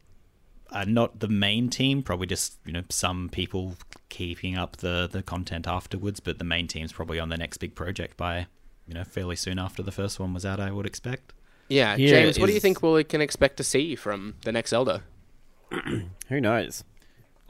uh, 0.72 0.86
not 0.88 1.20
the 1.20 1.28
main 1.28 1.70
team, 1.70 2.02
probably 2.02 2.28
just 2.28 2.58
you 2.66 2.72
know 2.72 2.84
some 2.90 3.30
people 3.30 3.76
keeping 4.10 4.58
up 4.58 4.78
the 4.78 5.10
the 5.12 5.22
content 5.22 5.68
afterwards. 5.68 6.20
But 6.22 6.38
the 6.38 6.46
main 6.46 6.68
team's 6.68 6.94
probably 6.94 7.20
on 7.20 7.28
the 7.30 7.38
next 7.38 7.58
big 7.58 7.76
project 7.76 8.16
by 8.16 8.48
you 8.88 8.94
know 8.94 9.04
fairly 9.04 9.36
soon 9.36 9.60
after 9.60 9.84
the 9.84 9.92
first 9.92 10.18
one 10.20 10.34
was 10.34 10.46
out. 10.46 10.60
I 10.62 10.72
would 10.72 10.86
expect. 10.86 11.34
Yeah, 11.68 11.96
Here 11.98 12.10
James, 12.10 12.40
what 12.40 12.48
do 12.48 12.54
you 12.54 12.60
think 12.60 12.82
we 12.84 13.04
can 13.04 13.22
expect 13.22 13.58
to 13.58 13.64
see 13.64 13.96
from 13.96 14.36
the 14.44 14.52
next 14.52 14.70
Zelda? 14.72 15.02
Who 16.30 16.40
knows? 16.42 16.84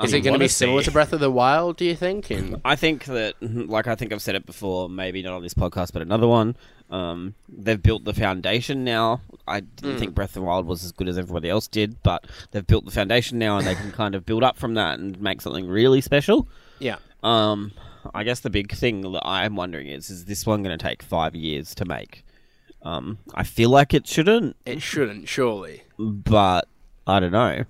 Is 0.02 0.12
mean, 0.12 0.22
it 0.22 0.24
going 0.24 0.34
to 0.34 0.40
be 0.40 0.48
similar 0.48 0.82
to 0.82 0.92
Breath 0.92 1.14
of 1.14 1.20
the 1.20 1.30
Wild? 1.30 1.78
Do 1.78 1.86
you 1.86 1.96
think? 1.96 2.32
And 2.32 2.60
I 2.66 2.76
think 2.76 3.06
that, 3.06 3.36
like 3.42 3.88
I 3.88 3.96
think 3.96 4.12
I've 4.12 4.22
said 4.24 4.36
it 4.36 4.46
before, 4.46 4.90
maybe 4.90 5.22
not 5.22 5.34
on 5.34 5.44
this 5.44 5.54
podcast, 5.54 5.94
but 5.94 6.02
another 6.02 6.28
one. 6.28 6.56
Um, 6.90 7.36
they've 7.48 7.82
built 7.82 8.04
the 8.04 8.14
foundation 8.14 8.84
now. 8.84 9.22
I 9.48 9.62
didn't 9.62 10.00
think 10.00 10.16
Breath 10.16 10.32
of 10.32 10.36
the 10.36 10.42
Wild 10.42 10.66
was 10.66 10.84
as 10.84 10.92
good 10.92 11.08
as 11.08 11.18
everybody 11.18 11.50
else 11.50 11.68
did, 11.68 12.02
but 12.04 12.26
they've 12.52 12.66
built 12.66 12.86
the 12.86 12.92
foundation 12.92 13.38
now, 13.38 13.58
and 13.58 13.68
they 13.68 13.76
can 13.76 13.92
kind 13.92 14.16
of 14.16 14.26
build 14.26 14.44
up 14.44 14.58
from 14.58 14.74
that 14.76 15.00
and 15.00 15.20
make 15.22 15.42
something 15.42 15.68
really 15.68 16.02
special. 16.02 16.48
yeah, 16.80 16.98
Um, 17.24 17.72
I 18.14 18.24
guess 18.24 18.42
the 18.42 18.50
big 18.50 18.72
thing 18.74 19.02
that 19.02 19.26
I'm 19.26 19.56
wondering 19.56 19.88
is: 19.88 20.10
is 20.10 20.26
this 20.26 20.46
one 20.46 20.64
going 20.64 20.78
to 20.78 20.84
take 20.84 21.02
five 21.02 21.36
years 21.36 21.74
to 21.76 21.86
make? 21.86 22.26
Um, 22.82 23.20
I 23.34 23.44
feel 23.44 23.70
like 23.70 23.94
it 23.94 24.08
shouldn't, 24.08 24.56
it 24.66 24.82
shouldn't 24.82 25.28
surely. 25.28 25.84
but 25.98 26.68
I 27.08 27.20
don't 27.20 27.32
know. 27.32 27.64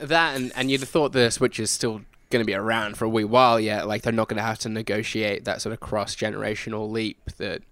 That 0.00 0.36
and 0.36 0.52
and 0.56 0.70
you'd 0.70 0.80
have 0.80 0.88
thought 0.88 1.12
the 1.12 1.30
Switch 1.30 1.60
is 1.60 1.70
still 1.70 2.02
going 2.30 2.40
to 2.42 2.46
be 2.46 2.54
around 2.54 2.96
for 2.96 3.04
a 3.04 3.08
wee 3.08 3.24
while 3.24 3.58
yet. 3.60 3.86
Like 3.88 4.02
they're 4.02 4.12
not 4.12 4.28
going 4.28 4.36
to 4.38 4.42
have 4.42 4.58
to 4.60 4.68
negotiate 4.68 5.44
that 5.44 5.60
sort 5.60 5.72
of 5.72 5.80
cross 5.80 6.14
generational 6.16 6.90
leap 6.90 7.18
that 7.38 7.62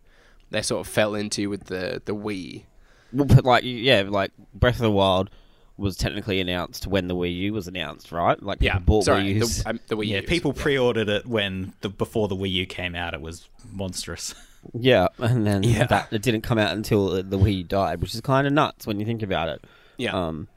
they 0.50 0.62
sort 0.62 0.86
of 0.86 0.92
fell 0.92 1.14
into 1.14 1.48
with 1.48 1.64
the 1.64 2.02
the 2.04 2.14
Wii. 2.14 2.64
Well, 3.12 3.24
but 3.26 3.44
like, 3.44 3.62
yeah, 3.64 4.04
like 4.06 4.32
Breath 4.54 4.74
of 4.76 4.82
the 4.82 4.90
Wild 4.90 5.30
was 5.78 5.96
technically 5.96 6.40
announced 6.40 6.86
when 6.86 7.06
the 7.08 7.14
Wii 7.14 7.34
U 7.36 7.52
was 7.52 7.68
announced, 7.68 8.10
right? 8.10 8.42
Like, 8.42 8.58
Yeah, 8.60 8.74
people 8.78 8.96
bought 8.96 9.04
sorry, 9.04 9.22
Wii 9.22 9.34
U's. 9.36 9.62
the, 9.62 9.70
um, 9.70 9.80
the 9.86 9.96
Wii. 9.96 10.08
Yeah, 10.08 10.20
U's. 10.20 10.28
people 10.28 10.52
pre-ordered 10.52 11.08
it 11.08 11.24
when 11.24 11.72
the 11.82 11.88
before 11.88 12.26
the 12.28 12.34
Wii 12.36 12.50
U 12.50 12.66
came 12.66 12.94
out. 12.96 13.14
It 13.14 13.20
was 13.20 13.48
monstrous. 13.72 14.34
Yeah, 14.74 15.06
and 15.18 15.46
then 15.46 15.62
Yeah. 15.62 15.86
that 15.86 16.08
it 16.12 16.20
didn't 16.20 16.40
come 16.42 16.58
out 16.58 16.72
until 16.76 17.22
the 17.22 17.38
Wii 17.38 17.66
died, 17.66 18.00
which 18.00 18.12
is 18.12 18.20
kind 18.20 18.44
of 18.44 18.52
nuts 18.52 18.88
when 18.88 18.98
you 18.98 19.06
think 19.06 19.22
about 19.22 19.48
it. 19.48 19.64
Yeah, 19.96 20.10
Um, 20.10 20.48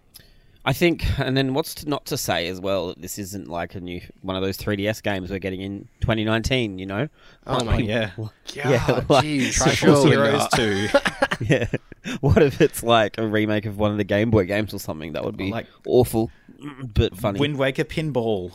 I 0.64 0.74
think, 0.74 1.20
and 1.20 1.36
then 1.36 1.56
what's 1.56 1.74
to, 1.76 1.90
not 1.90 2.06
to 2.08 2.18
say 2.18 2.48
as 2.48 2.62
well 2.62 2.90
that 2.90 3.02
this 3.02 3.18
isn't 3.18 3.48
like 3.48 3.74
a 3.74 3.80
new 3.80 4.00
one 4.22 4.36
of 4.36 4.44
those 4.44 4.58
3DS 4.58 5.02
games 5.02 5.32
we're 5.32 5.40
getting 5.40 5.62
in 5.62 5.88
2019. 6.02 6.78
You 6.78 6.86
know? 6.86 7.08
Oh 7.48 7.64
my 7.64 7.78
yeah. 7.80 8.12
yeah, 8.54 8.86
God, 8.88 9.10
like- 9.10 9.26
jeez, 9.26 9.48
Triforce 9.60 9.74
surely 9.76 10.10
Heroes 10.12 10.40
not. 10.40 10.52
too. 10.52 10.88
yeah. 11.46 11.66
What 12.20 12.42
if 12.44 12.62
it's 12.62 12.84
like 12.84 13.18
a 13.18 13.26
remake 13.28 13.66
of 13.66 13.78
one 13.80 13.92
of 13.92 13.98
the 13.98 14.04
Game 14.04 14.30
Boy 14.30 14.46
games 14.46 14.74
or 14.74 14.80
something? 14.80 15.14
That 15.14 15.24
would 15.26 15.38
be 15.38 15.50
Like- 15.52 15.68
awful, 15.88 16.30
but 16.94 17.18
funny. 17.18 17.40
Wind 17.40 17.58
Waker 17.58 17.84
pinball. 17.84 18.52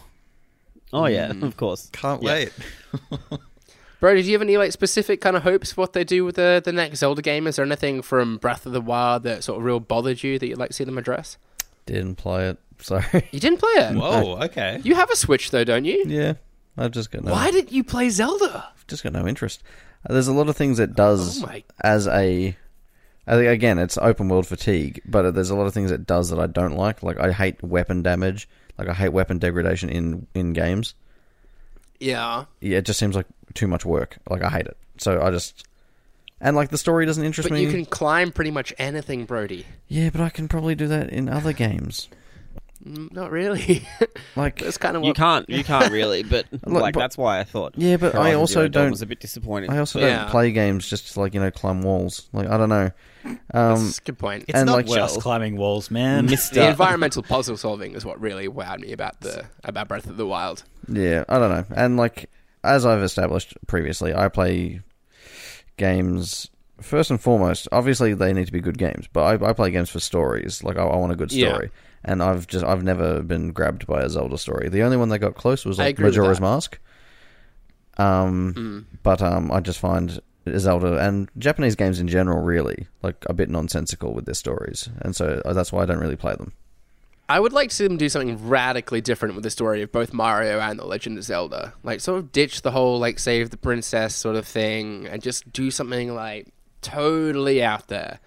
oh 0.93 1.07
yeah, 1.07 1.29
Mm. 1.33 1.43
of 1.43 1.57
course. 1.57 1.89
Can't 1.93 2.23
Yeah. 2.23 2.29
wait. 2.33 2.53
Bro, 3.99 4.15
did 4.15 4.27
you 4.27 4.33
have 4.35 4.43
any 4.43 4.57
like 4.59 4.73
specific 4.73 5.21
kind 5.21 5.37
of 5.37 5.43
hopes 5.43 5.73
for 5.73 5.81
what 5.81 5.93
they 5.95 6.05
do 6.05 6.25
with 6.25 6.37
the 6.37 6.63
the 6.65 6.71
next 6.73 6.99
Zelda 6.99 7.23
game? 7.23 7.47
Is 7.47 7.57
there 7.57 7.65
anything 7.65 8.03
from 8.03 8.37
Breath 8.37 8.65
of 8.67 8.73
the 8.73 8.81
Wild 8.81 9.23
that 9.25 9.43
sort 9.43 9.59
of 9.59 9.65
real 9.65 9.81
bothered 9.81 10.23
you 10.23 10.39
that 10.39 10.47
you'd 10.47 10.59
like 10.59 10.69
to 10.71 10.75
see 10.75 10.85
them 10.85 10.99
address? 10.99 11.39
Didn't 11.87 12.17
play 12.17 12.49
it. 12.51 12.59
Sorry. 12.81 13.05
You 13.33 13.41
didn't 13.41 13.59
play 13.59 13.71
it. 13.77 13.97
Whoa. 13.97 14.39
Okay. 14.45 14.81
You 14.85 14.95
have 14.97 15.11
a 15.11 15.17
Switch 15.17 15.51
though, 15.51 15.65
don't 15.65 15.85
you? 15.87 16.05
yeah, 16.07 16.35
I've 16.77 16.91
just 16.91 17.11
got 17.11 17.25
no. 17.25 17.33
Why 17.33 17.51
didn't 17.51 17.73
you 17.73 17.83
play 17.85 18.11
Zelda? 18.11 18.69
I've 18.77 18.87
just 18.87 19.03
got 19.03 19.13
no 19.15 19.27
interest. 19.27 19.63
Uh, 20.09 20.13
There's 20.13 20.29
a 20.29 20.33
lot 20.35 20.49
of 20.49 20.57
things 20.57 20.79
it 20.79 20.95
does 20.95 21.43
Oh 21.43 21.47
my- 21.47 21.65
as 21.83 22.07
a. 22.07 22.57
I 23.29 23.33
think 23.35 23.49
again, 23.49 23.79
it's 23.79 23.99
open 23.99 24.29
world 24.29 24.47
fatigue, 24.47 25.01
but 25.05 25.33
there's 25.35 25.51
a 25.51 25.57
lot 25.57 25.67
of 25.67 25.75
things 25.75 25.91
it 25.91 26.07
does 26.07 26.31
that 26.31 26.39
I 26.39 26.47
don't 26.47 26.77
like. 26.77 27.03
Like 27.03 27.19
I 27.19 27.33
hate 27.33 27.61
weapon 27.63 28.03
damage. 28.03 28.49
Like 28.79 28.89
I 28.89 28.95
hate 28.95 29.09
weapon 29.09 29.39
degradation 29.39 29.89
in 29.89 30.27
in 30.35 30.53
games. 30.53 30.95
Yeah. 31.99 32.45
Yeah, 32.61 32.79
it 32.79 32.85
just 32.87 32.99
seems 33.01 33.17
like 33.17 33.27
too 33.55 33.67
much 33.67 33.85
work. 33.85 34.19
Like 34.29 34.43
I 34.43 34.51
hate 34.51 34.67
it. 34.67 34.77
So 34.99 35.21
I 35.23 35.31
just 35.31 35.67
and 36.41 36.57
like 36.57 36.69
the 36.71 36.79
story 36.79 37.07
doesn't 37.07 37.25
interest 37.25 37.49
But 37.49 37.55
me. 37.57 37.63
you 37.63 37.71
can 37.71 37.85
climb 37.87 38.33
pretty 38.33 38.51
much 38.51 38.73
anything, 38.79 39.25
Brodie. 39.25 39.67
Yeah, 39.89 40.11
but 40.11 40.21
I 40.21 40.29
can 40.31 40.49
probably 40.49 40.75
do 40.75 40.87
that 40.89 41.11
in 41.11 41.29
other 41.29 41.53
games. 41.53 42.09
Mm, 42.87 43.11
Not 43.13 43.31
really. 43.33 43.87
Like 44.37 44.59
That's 44.59 44.77
kind 44.77 44.99
of 44.99 45.03
You 45.03 45.15
can't, 45.15 45.49
you 45.49 45.65
can't 45.73 45.91
really, 45.91 46.23
but 46.23 46.45
Look, 46.53 46.67
like 46.67 46.93
but- 46.95 47.01
that's 47.01 47.17
why 47.17 47.41
I 47.41 47.45
thought. 47.45 47.73
Yeah, 47.77 47.97
but 47.97 48.15
I 48.15 48.19
Horizon 48.19 48.41
also 48.41 48.53
Zero 48.55 48.69
Dawn 48.69 48.83
don't- 48.85 48.91
Was 48.91 49.03
a 49.03 49.07
bit 49.07 49.19
disappointed. 49.19 49.71
I 49.71 49.79
also 49.79 49.99
Yeah. 49.99 50.19
don't 50.23 50.31
play 50.31 50.53
games 50.53 50.87
just 50.89 51.13
to 51.15 51.21
like 51.21 51.33
you 51.33 51.41
know 51.41 51.51
climb 51.51 51.81
walls. 51.81 52.29
Like 52.35 52.49
I 52.49 52.59
don't 52.59 52.69
know. 52.69 52.91
Um, 53.25 53.39
That's 53.87 53.99
a 53.99 54.03
good 54.03 54.19
point. 54.19 54.45
It's 54.47 54.57
And, 54.59 54.67
not 54.67 54.77
like- 54.77 54.87
just 54.87 55.15
Well- 55.17 55.23
climbing 55.23 55.57
walls, 55.57 55.91
man. 55.91 56.27
Mister. 56.27 56.57
the 56.61 56.69
environmental 56.69 57.23
puzzle 57.23 57.57
solving 57.57 57.95
is 57.95 58.05
what 58.05 58.21
really 58.21 58.47
wowed 58.47 58.81
me 58.81 58.93
about 58.93 59.21
the 59.23 59.47
about 59.65 59.89
Breath 59.89 60.07
of 60.07 60.19
the 60.19 60.27
Wild. 60.27 60.63
Yeah, 60.87 61.25
I 61.31 61.39
don't 61.39 61.51
know. 61.51 61.65
And 61.75 61.97
like 61.97 62.29
as 62.63 62.85
I've 62.85 63.03
established 63.03 63.55
previously, 63.67 64.15
I 64.15 64.29
play 64.29 64.83
games 65.77 66.51
first 66.81 67.11
and 67.11 67.21
foremost. 67.21 67.69
Obviously, 67.73 68.15
they 68.15 68.33
need 68.33 68.47
to 68.47 68.53
be 68.53 68.61
good 68.61 68.79
games, 68.79 69.07
but 69.13 69.43
I, 69.43 69.51
I 69.51 69.53
play 69.53 69.71
games 69.71 69.91
for 69.91 70.01
stories. 70.01 70.63
Like 70.65 70.77
I, 70.77 70.83
I 70.85 70.97
want 70.97 71.13
a 71.13 71.17
good 71.17 71.33
Yeah. 71.33 71.49
story, 71.49 71.71
and 72.05 72.23
I've 72.23 72.47
just 72.47 72.65
I've 72.65 72.85
never 72.85 73.23
been 73.23 73.53
grabbed 73.53 73.87
by 73.87 74.03
a 74.03 74.09
Zelda 74.09 74.39
story. 74.39 74.69
The 74.69 74.83
only 74.83 74.97
one 74.97 75.09
that 75.11 75.19
got 75.21 75.35
close 75.35 75.65
was 75.65 75.79
like 75.79 75.99
Majora's. 75.99 76.41
Mask. 76.41 76.79
Um, 77.99 78.53
Mm. 78.55 78.99
but 79.03 79.23
um, 79.23 79.51
I 79.51 79.61
just 79.61 79.79
find 79.79 80.21
Zelda 80.59 80.99
and 80.99 81.31
Japanese 81.39 81.75
games 81.77 81.99
in 81.99 82.09
general 82.09 82.43
really 82.43 82.87
like 83.03 83.25
a 83.29 83.33
bit 83.33 83.49
nonsensical 83.49 84.13
with 84.13 84.27
their 84.27 84.35
stories, 84.35 84.89
and 85.01 85.17
so 85.17 85.41
uh, 85.45 85.53
that's 85.55 85.73
why 85.73 85.83
I 85.83 85.87
don't 85.87 85.99
really 85.99 86.17
play 86.17 86.35
them. 86.35 86.53
I 87.29 87.41
would 87.41 87.53
like 87.53 87.71
to 87.71 87.75
see 87.75 87.87
them 87.89 87.97
do 87.97 88.09
something 88.09 88.49
radically 88.49 89.01
different 89.01 89.35
with 89.35 89.43
the 89.45 89.51
story 89.51 89.83
of 89.83 89.91
both 89.91 90.13
Mario 90.13 90.61
and 90.61 90.79
The 90.79 90.85
Legend 90.87 91.19
of 91.19 91.25
Zelda. 91.25 91.75
Like, 91.83 92.01
sort 92.01 92.19
of 92.19 92.31
ditch 92.33 92.63
the 92.63 92.71
whole, 92.71 92.99
like, 93.01 93.19
save 93.19 93.51
the 93.51 93.57
princess 93.57 94.15
sort 94.15 94.37
of 94.37 94.47
thing 94.47 95.07
and 95.07 95.21
just 95.23 95.53
do 95.53 95.71
something, 95.73 96.15
like, 96.15 96.47
totally 96.83 97.63
out 97.65 97.89
there. 97.89 98.21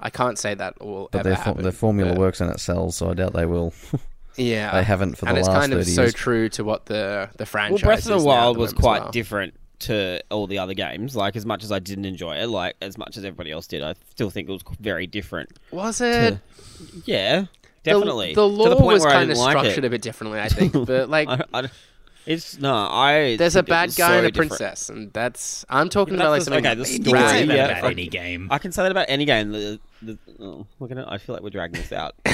I 0.00 0.10
can't 0.10 0.38
say 0.38 0.54
that 0.54 0.84
will 0.84 1.08
But 1.12 1.20
ever 1.20 1.28
their, 1.30 1.36
fo- 1.36 1.42
happen. 1.44 1.62
their 1.62 1.72
formula 1.72 2.12
but- 2.12 2.18
works 2.20 2.40
and 2.40 2.50
it 2.50 2.60
sells, 2.60 2.96
so 2.96 3.10
I 3.10 3.14
doubt 3.14 3.32
they 3.32 3.46
will. 3.46 3.72
Yeah. 4.38 4.72
they 4.72 4.82
haven't 4.82 5.18
for 5.18 5.26
and 5.28 5.36
the 5.36 5.40
it's 5.40 5.48
kind 5.48 5.74
of 5.74 5.86
so 5.86 6.08
true 6.08 6.48
to 6.50 6.64
what 6.64 6.86
the, 6.86 7.28
the 7.36 7.40
Well, 7.40 7.46
franchise 7.46 7.82
Breath 7.82 7.98
of 7.98 8.04
the 8.06 8.16
now 8.16 8.24
Wild 8.24 8.56
was 8.56 8.72
quite 8.72 9.02
well. 9.02 9.10
different 9.10 9.52
to 9.80 10.22
all 10.30 10.46
the 10.46 10.58
other 10.58 10.72
games. 10.72 11.14
Like 11.14 11.36
as 11.36 11.44
much 11.44 11.62
as 11.62 11.70
I 11.70 11.80
didn't 11.80 12.06
enjoy 12.06 12.36
it, 12.36 12.46
like 12.46 12.74
as 12.80 12.96
much 12.96 13.18
as 13.18 13.26
everybody 13.26 13.50
else 13.50 13.66
did, 13.66 13.82
I 13.82 13.92
still 14.10 14.30
think 14.30 14.48
it 14.48 14.52
was 14.52 14.62
very 14.80 15.06
different. 15.06 15.58
Was 15.70 16.00
it? 16.00 16.38
Yeah, 17.04 17.40
The- 17.42 17.48
definitely. 17.82 18.28
The, 18.28 18.40
to 18.40 18.44
law 18.44 18.68
the 18.74 18.76
was 18.84 19.04
kind 19.04 19.22
of 19.22 19.28
didn't 19.28 19.38
like 19.44 19.58
structured 19.58 19.84
it. 19.84 19.86
a 19.86 19.90
bit 19.90 20.02
differently, 20.02 20.40
I 20.40 20.48
think. 20.48 20.72
But, 20.86 21.08
like, 21.08 21.28
I, 21.28 21.44
I, 21.54 21.68
it's 22.24 22.58
no, 22.58 22.72
I. 22.74 23.36
there's 23.36 23.56
a 23.56 23.62
bad 23.64 23.88
guy 23.96 24.08
so 24.08 24.16
and 24.18 24.26
a 24.26 24.30
different. 24.30 24.50
princess, 24.50 24.88
and 24.88 25.12
that's. 25.12 25.64
I'm 25.68 25.88
talking 25.88 26.14
Yeah, 26.14 26.20
about, 26.20 26.30
like, 26.30 26.42
something 26.42 26.64
okay, 26.66 26.74
the 26.76 26.88
You 26.88 27.02
story, 27.02 27.18
can 27.18 27.28
say 27.28 27.46
that 27.46 27.56
yeah, 27.56 27.64
about 27.78 27.84
I- 27.84 27.90
any 27.92 28.06
game. 28.06 28.48
I 28.50 28.58
can 28.58 28.70
say 28.72 28.82
that 28.82 28.90
about 28.92 29.06
any 29.08 29.24
game. 29.24 29.50
The, 29.52 29.80
the, 30.02 30.18
oh, 30.40 30.66
look 30.78 30.90
at 30.92 30.98
it. 30.98 31.04
I 31.08 31.18
feel 31.18 31.34
like 31.34 31.42
we're 31.42 31.50
dragging 31.50 31.80
this 31.80 31.92
out. 31.92 32.14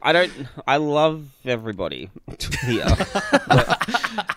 I 0.00 0.12
don't. 0.12 0.32
I 0.66 0.76
love 0.76 1.26
everybody 1.44 2.08
here. 2.64 2.86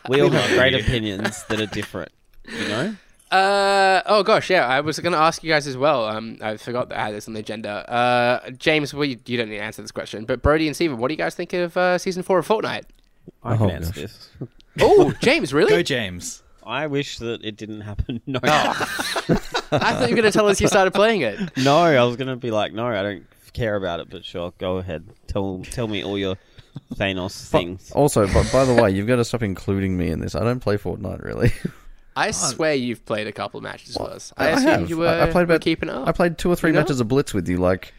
We 0.09 0.21
all 0.21 0.29
have 0.31 0.57
great 0.57 0.73
opinions 0.73 1.43
that 1.49 1.61
are 1.61 1.67
different. 1.67 2.11
You 2.51 2.67
know. 2.67 2.95
Uh 3.31 4.01
oh 4.07 4.23
gosh 4.23 4.49
yeah 4.49 4.67
I 4.67 4.81
was 4.81 4.99
gonna 4.99 5.17
ask 5.17 5.41
you 5.43 5.49
guys 5.49 5.65
as 5.67 5.77
well 5.77 6.05
um 6.05 6.37
I 6.41 6.57
forgot 6.57 6.89
that 6.89 6.97
I 6.99 7.05
had 7.05 7.15
this 7.15 7.27
on 7.27 7.33
the 7.33 7.39
agenda 7.39 7.69
uh 7.89 8.49
James 8.51 8.93
well 8.93 9.05
you, 9.05 9.17
you 9.25 9.37
don't 9.37 9.49
need 9.49 9.57
to 9.57 9.63
answer 9.63 9.81
this 9.81 9.91
question 9.91 10.25
but 10.25 10.41
Brodie 10.41 10.67
and 10.67 10.75
Steven 10.75 10.97
what 10.97 11.07
do 11.07 11.13
you 11.13 11.17
guys 11.17 11.33
think 11.33 11.53
of 11.53 11.77
uh, 11.77 11.97
season 11.97 12.23
four 12.23 12.39
of 12.39 12.47
Fortnite 12.47 12.83
I 13.43 13.55
can 13.55 13.69
Oh, 13.69 13.73
answer 13.73 13.91
gosh. 13.93 14.01
this. 14.01 14.29
oh 14.81 15.13
James 15.21 15.53
really 15.53 15.69
Go, 15.69 15.81
James. 15.81 16.43
I 16.65 16.87
wish 16.87 17.17
that 17.19 17.43
it 17.43 17.55
didn't 17.57 17.81
happen. 17.81 18.21
No, 18.27 18.39
I 18.43 19.33
thought 19.69 20.09
you 20.09 20.15
were 20.15 20.21
gonna 20.21 20.31
tell 20.31 20.47
us 20.47 20.59
you 20.59 20.67
started 20.67 20.93
playing 20.93 21.21
it 21.21 21.39
no. 21.57 21.77
I 21.77 22.03
was 22.03 22.17
gonna 22.17 22.35
be 22.35 22.51
like, 22.51 22.73
no, 22.73 22.85
I 22.87 23.01
don't 23.01 23.25
care 23.53 23.75
about 23.77 23.99
it. 24.01 24.09
But 24.09 24.25
sure, 24.25 24.51
go 24.57 24.77
ahead. 24.77 25.07
Tell 25.27 25.63
tell 25.71 25.87
me 25.87 26.03
all 26.03 26.17
your 26.17 26.35
Thanos 26.95 27.49
things. 27.49 27.91
Also, 27.91 28.27
but 28.27 28.49
by 28.51 28.65
the 28.65 28.73
way, 28.73 28.91
you've 28.91 29.07
got 29.07 29.17
to 29.17 29.25
stop 29.25 29.43
including 29.43 29.97
me 29.97 30.09
in 30.09 30.19
this. 30.19 30.35
I 30.35 30.43
don't 30.43 30.59
play 30.61 30.77
Fortnite 30.77 31.23
really. 31.23 31.51
I 32.15 32.31
swear 32.31 32.73
you've 32.73 33.05
played 33.05 33.27
a 33.27 33.31
couple 33.31 33.57
of 33.57 33.63
matches 33.63 33.97
with 33.99 34.09
us 34.09 34.33
I, 34.37 34.45
I 34.45 34.49
assumed 34.49 34.67
have. 34.69 34.89
you 34.89 34.97
were, 34.97 35.07
I, 35.07 35.21
I 35.21 35.25
played 35.25 35.35
were 35.47 35.53
about 35.55 35.61
keeping 35.61 35.89
up 35.89 36.07
I 36.07 36.11
played 36.11 36.37
two 36.37 36.49
or 36.51 36.55
three 36.55 36.69
You 36.69 36.73
know? 36.75 36.81
matches 36.81 36.99
of 36.99 37.07
Blitz 37.07 37.33
with 37.33 37.47
you 37.47 37.57
like 37.57 37.93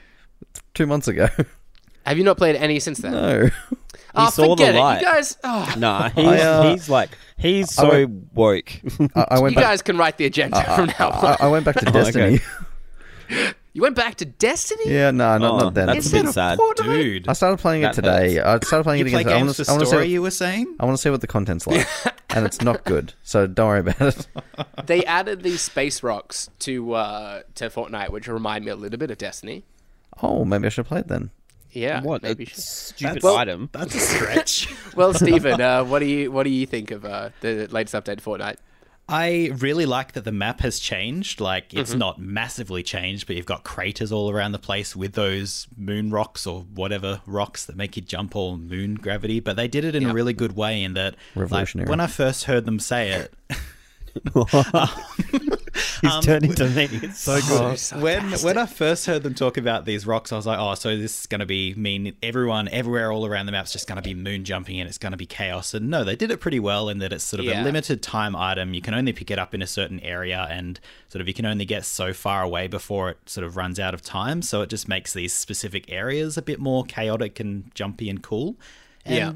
two 0.75 0.87
months 0.87 1.09
ago. 1.09 1.29
have 2.07 2.18
you 2.18 2.25
not 2.25 2.37
played 2.37 2.57
any 2.57 2.79
since 2.81 2.98
then 2.98 3.12
no, 3.12 3.48
oh 4.14 4.29
saw 4.31 4.42
the 4.42 4.48
forget 4.51 4.75
it 4.75 4.79
light. 4.79 5.01
you 5.01 5.07
guys 5.07 5.38
oh, 5.44 5.75
Nah, 5.79 6.09
he's, 6.14 6.25
I, 6.27 6.38
uh, 6.40 6.70
he's 6.70 6.88
like 6.88 7.11
he's 7.38 7.79
I 7.79 7.83
so 7.83 8.07
woke. 8.35 8.72
I, 9.14 9.27
I 9.33 9.40
went 9.40 9.53
you 9.53 9.57
back. 9.57 9.64
guys 9.64 9.83
can 9.83 9.96
write 9.96 10.18
the 10.18 10.27
agenda 10.27 10.62
from 10.77 10.87
now 10.98 11.11
on 11.11 11.25
I, 11.25 11.37
I 11.40 11.48
went 11.48 11.64
back 11.64 11.77
to 11.77 11.88
Oh, 11.88 11.92
Destiny. 11.92 12.40
Okay. 13.72 13.78
You 13.78 13.82
went 13.82 13.96
back 13.96 14.16
to 14.16 14.24
Destiny? 14.26 14.85
Yeah, 14.92 15.11
no, 15.12 15.38
not, 15.38 15.50
Oh, 15.52 15.58
not 15.58 15.74
then. 15.74 15.87
that's 15.87 16.12
a 16.12 16.16
Instead 16.18 16.24
bit 16.26 16.35
sad. 16.35 16.58
Dude, 16.76 17.28
I 17.28 17.32
started 17.32 17.58
playing 17.58 17.82
it 17.82 17.87
That 17.87 17.94
today. 17.94 18.38
I 18.40 18.58
started 18.58 18.85
playing 18.85 19.00
you 19.00 19.06
it 19.06 19.11
play 19.12 19.20
again. 19.22 19.32
I 19.32 19.38
games 19.38 19.58
want 19.58 19.66
to. 19.66 19.70
I 19.70 19.72
want 19.72 19.80
to 19.80 19.87
story. 19.87 20.04
see. 20.06 20.12
You 20.12 20.22
were 20.22 20.30
saying? 20.30 20.76
I 20.78 20.85
want 20.85 20.96
to 20.98 21.02
see 21.02 21.08
what 21.11 21.20
the 21.22 21.26
content's 21.26 21.66
like, 21.66 21.87
and 22.30 22.44
it's 22.44 22.61
not 22.61 22.85
good. 22.85 23.14
So 23.22 23.46
don't 23.46 23.66
worry 23.68 23.80
about 23.80 24.00
it. 24.02 24.26
They 24.87 25.04
added 25.04 25.42
these 25.42 25.61
space 25.62 26.02
rocks 26.02 26.50
to 26.61 26.92
uh, 26.92 27.42
to 27.54 27.70
Fortnite, 27.70 28.11
which 28.11 28.28
remind 28.28 28.64
me 28.64 28.70
a 28.72 28.76
little 28.76 28.98
bit 28.98 29.11
of 29.11 29.16
Destiny. 29.18 29.64
Oh, 30.22 30.44
maybe 30.44 30.66
I 30.66 30.68
should 30.68 30.87
play 30.87 31.00
it 31.00 31.08
then. 31.08 31.30
Yeah, 31.70 32.02
What 32.02 32.22
maybe. 32.22 32.42
a 32.42 32.46
you 32.46 32.50
should. 32.50 32.58
stupid 32.62 33.22
Well- 33.22 33.37
item. 33.37 33.70
That's 33.72 33.94
a 33.94 33.98
stretch. 33.98 34.68
Well, 34.96 35.14
Steven, 35.14 35.58
uh, 35.58 35.85
what 35.85 36.00
do 36.00 36.04
you 36.04 36.30
what 36.30 36.42
do 36.42 36.50
you 36.50 36.66
think 36.66 36.90
of 36.90 37.06
uh, 37.06 37.30
the 37.40 37.66
latest 37.68 37.94
update 37.94 38.18
to 38.18 38.22
Fortnite? 38.22 38.56
I 39.08 39.50
really 39.58 39.84
like 39.84 40.12
that 40.12 40.24
the 40.24 40.32
map 40.32 40.60
has 40.60 40.78
changed. 40.78 41.40
Like, 41.40 41.74
it's 41.74 41.90
mm-hmm. 41.90 41.98
not 41.98 42.18
massively 42.20 42.82
changed, 42.82 43.26
but 43.26 43.36
you've 43.36 43.46
got 43.46 43.64
craters 43.64 44.12
all 44.12 44.30
around 44.30 44.52
the 44.52 44.58
place 44.58 44.94
with 44.96 45.12
those 45.12 45.66
moon 45.76 46.10
rocks 46.10 46.46
or 46.46 46.62
whatever 46.62 47.20
rocks 47.26 47.66
that 47.66 47.76
make 47.76 47.96
you 47.96 48.02
jump 48.02 48.36
all 48.36 48.56
moon 48.56 48.94
gravity. 48.94 49.40
But 49.40 49.56
they 49.56 49.68
did 49.68 49.84
it 49.84 49.94
in 49.94 50.06
a 50.06 50.12
really 50.12 50.32
good 50.32 50.56
way 50.56 50.82
in 50.82 50.94
that, 50.94 51.14
like, 51.34 51.42
Revolutionary. 51.42 51.90
when 51.90 52.00
I 52.00 52.06
first 52.06 52.44
heard 52.44 52.64
them 52.64 52.78
say 52.78 53.10
it, 53.10 53.34
He's 56.03 56.11
um, 56.11 56.22
turning 56.22 56.53
to 56.55 56.68
me. 56.68 56.88
It's 56.92 57.20
so 57.20 57.40
good. 57.40 57.79
Oh, 57.94 58.01
when 58.01 58.31
when 58.40 58.59
I 58.59 58.66
first 58.66 59.07
heard 59.07 59.22
them 59.22 59.35
talk 59.35 59.57
about 59.57 59.85
these 59.85 60.07
rocks, 60.07 60.33
I 60.33 60.37
was 60.37 60.46
like, 60.46 60.59
oh, 60.59 60.75
so 60.75 60.96
this 60.96 61.20
is 61.20 61.27
going 61.27 61.38
to 61.40 61.46
be 61.46 61.75
mean 61.75 62.14
everyone 62.22 62.68
everywhere 62.68 63.11
all 63.11 63.25
around 63.25 63.46
the 63.46 63.53
map's 63.53 63.72
just 63.72 63.88
going 63.88 63.96
to 63.96 64.03
be 64.03 64.14
moon 64.14 64.44
jumping 64.44 64.79
and 64.81 64.88
it's 64.88 64.98
going 64.98 65.12
to 65.12 65.16
be 65.16 65.27
chaos. 65.27 65.72
And 65.75 65.88
no, 65.88 66.05
they 66.05 66.16
did 66.16 66.31
it 66.31 66.40
pretty 66.40 66.61
well 66.61 66.88
in 66.88 66.98
that 66.98 67.12
it's 67.12 67.25
sort 67.25 67.40
of 67.40 67.46
Yeah. 67.46 67.62
a 67.62 67.64
limited 67.64 68.03
time 68.03 68.37
item. 68.37 68.75
You 68.75 68.83
can 68.83 68.92
only 68.94 69.12
pick 69.12 69.31
it 69.31 69.38
up 69.38 69.55
in 69.55 69.62
a 69.62 69.66
certain 69.66 70.01
area 70.01 70.46
and 70.51 70.79
sort 71.09 71.20
of 71.20 71.29
you 71.29 71.35
can 71.35 71.46
only 71.46 71.64
get 71.64 71.85
so 71.85 72.12
far 72.12 72.42
away 72.42 72.66
before 72.66 73.11
it 73.11 73.18
sort 73.27 73.46
of 73.46 73.57
runs 73.57 73.81
out 73.81 73.94
of 73.94 74.03
time. 74.03 74.42
So 74.42 74.61
it 74.62 74.68
just 74.68 74.88
makes 74.88 75.14
these 75.14 75.33
specific 75.33 75.90
areas 75.90 76.37
a 76.37 76.42
bit 76.42 76.59
more 76.61 76.85
chaotic 76.85 77.40
and 77.40 77.75
jumpy 77.75 78.11
and 78.11 78.22
cool. 78.22 78.57
Yeah. 79.07 79.33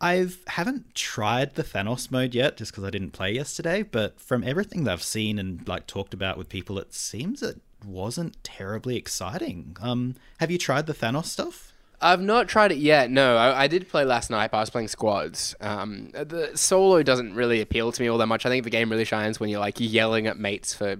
I've 0.00 0.38
haven't 0.46 0.94
tried 0.94 1.54
the 1.54 1.62
Thanos 1.62 2.10
mode 2.10 2.34
yet, 2.34 2.56
just 2.56 2.72
because 2.72 2.84
I 2.84 2.90
didn't 2.90 3.10
play 3.10 3.32
yesterday. 3.32 3.82
But 3.82 4.20
from 4.20 4.42
everything 4.44 4.84
that 4.84 4.92
I've 4.92 5.02
seen 5.02 5.38
and 5.38 5.66
like 5.68 5.86
talked 5.86 6.14
about 6.14 6.38
with 6.38 6.48
people, 6.48 6.78
it 6.78 6.94
seems 6.94 7.42
it 7.42 7.60
wasn't 7.84 8.42
terribly 8.42 8.96
exciting. 8.96 9.76
Um, 9.80 10.16
have 10.38 10.50
you 10.50 10.58
tried 10.58 10.86
the 10.86 10.94
Thanos 10.94 11.26
stuff? 11.26 11.72
I've 12.02 12.22
not 12.22 12.48
tried 12.48 12.72
it 12.72 12.78
yet. 12.78 13.10
No, 13.10 13.36
I, 13.36 13.64
I 13.64 13.66
did 13.66 13.88
play 13.88 14.04
last 14.04 14.30
night, 14.30 14.50
but 14.50 14.56
I 14.56 14.60
was 14.60 14.70
playing 14.70 14.88
squads. 14.88 15.54
Um, 15.60 16.10
the 16.12 16.52
solo 16.54 17.02
doesn't 17.02 17.34
really 17.34 17.60
appeal 17.60 17.92
to 17.92 18.02
me 18.02 18.08
all 18.08 18.16
that 18.18 18.26
much. 18.26 18.46
I 18.46 18.48
think 18.48 18.64
the 18.64 18.70
game 18.70 18.90
really 18.90 19.04
shines 19.04 19.38
when 19.38 19.50
you're 19.50 19.60
like 19.60 19.78
yelling 19.78 20.26
at 20.26 20.38
mates 20.38 20.72
for 20.72 20.96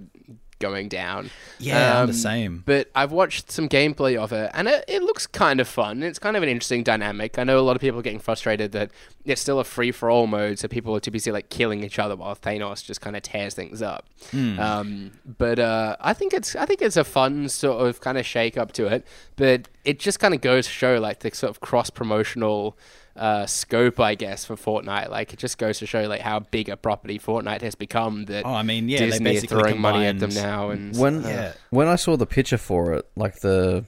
going 0.61 0.87
down. 0.87 1.29
Yeah, 1.59 1.97
I'm 1.97 2.03
Um, 2.03 2.07
the 2.07 2.13
same. 2.13 2.63
But 2.65 2.89
I've 2.95 3.11
watched 3.11 3.51
some 3.51 3.67
gameplay 3.67 4.15
of 4.15 4.31
it, 4.31 4.49
and 4.53 4.69
it, 4.69 4.85
it 4.87 5.03
looks 5.03 5.27
kind 5.27 5.59
of 5.59 5.67
fun. 5.67 6.01
It's 6.03 6.17
kind 6.19 6.37
of 6.37 6.43
an 6.43 6.47
interesting 6.49 6.83
dynamic. 6.83 7.37
I 7.37 7.43
know 7.43 7.59
a 7.59 7.61
lot 7.61 7.75
of 7.75 7.81
people 7.81 7.99
are 7.99 8.03
getting 8.03 8.19
frustrated 8.19 8.71
that 8.71 8.91
it's 9.25 9.41
still 9.41 9.59
a 9.59 9.63
free 9.65 9.91
for 9.91 10.09
all 10.09 10.25
mode, 10.27 10.57
so 10.59 10.67
people 10.69 10.95
are 10.95 10.99
too 11.01 11.11
busy 11.11 11.31
like 11.31 11.49
killing 11.49 11.83
each 11.83 11.99
other 11.99 12.15
while 12.15 12.35
Thanos 12.35 12.85
just 12.85 13.01
kind 13.01 13.15
of 13.17 13.23
tears 13.23 13.53
things 13.53 13.81
up. 13.81 14.05
Hmm. 14.31 14.59
Um, 14.59 15.11
but 15.37 15.59
uh, 15.59 15.97
I 15.99 16.13
think 16.13 16.33
it's 16.33 16.55
I 16.55 16.65
think 16.65 16.81
it's 16.81 16.97
a 16.97 17.03
fun 17.03 17.49
sort 17.49 17.85
of 17.85 17.99
kind 17.99 18.17
of 18.17 18.25
shake 18.25 18.57
up 18.57 18.71
to 18.73 18.87
it. 18.87 19.05
But 19.35 19.67
it 19.83 19.99
just 19.99 20.19
kind 20.19 20.33
of 20.33 20.41
goes 20.41 20.65
to 20.67 20.71
show 20.71 20.97
like 20.99 21.19
the 21.19 21.31
sort 21.35 21.49
of 21.49 21.59
cross 21.59 21.89
promotional. 21.89 22.77
Uh, 23.15 23.45
scope, 23.45 23.99
I 23.99 24.15
guess, 24.15 24.45
for 24.45 24.55
Fortnite. 24.55 25.09
Like, 25.09 25.33
it 25.33 25.39
just 25.39 25.57
goes 25.57 25.79
to 25.79 25.85
show 25.85 26.03
like 26.07 26.21
how 26.21 26.39
big 26.39 26.69
a 26.69 26.77
property 26.77 27.19
Fortnite 27.19 27.61
has 27.61 27.75
become. 27.75 28.25
That 28.25 28.45
Oh, 28.45 28.53
I 28.53 28.63
mean, 28.63 28.87
yeah, 28.87 28.99
they 28.99 29.05
Disney 29.07 29.29
are 29.29 29.33
basically 29.33 29.59
throwing 29.59 29.81
money 29.81 30.05
at 30.05 30.19
them 30.19 30.33
now. 30.33 30.69
And 30.69 30.97
When 30.97 31.21
Yeah. 31.23 31.53
when 31.71 31.87
I 31.89 31.97
saw 31.97 32.15
the 32.15 32.25
picture 32.25 32.57
for 32.57 32.93
it, 32.93 33.05
like 33.17 33.39
the 33.41 33.83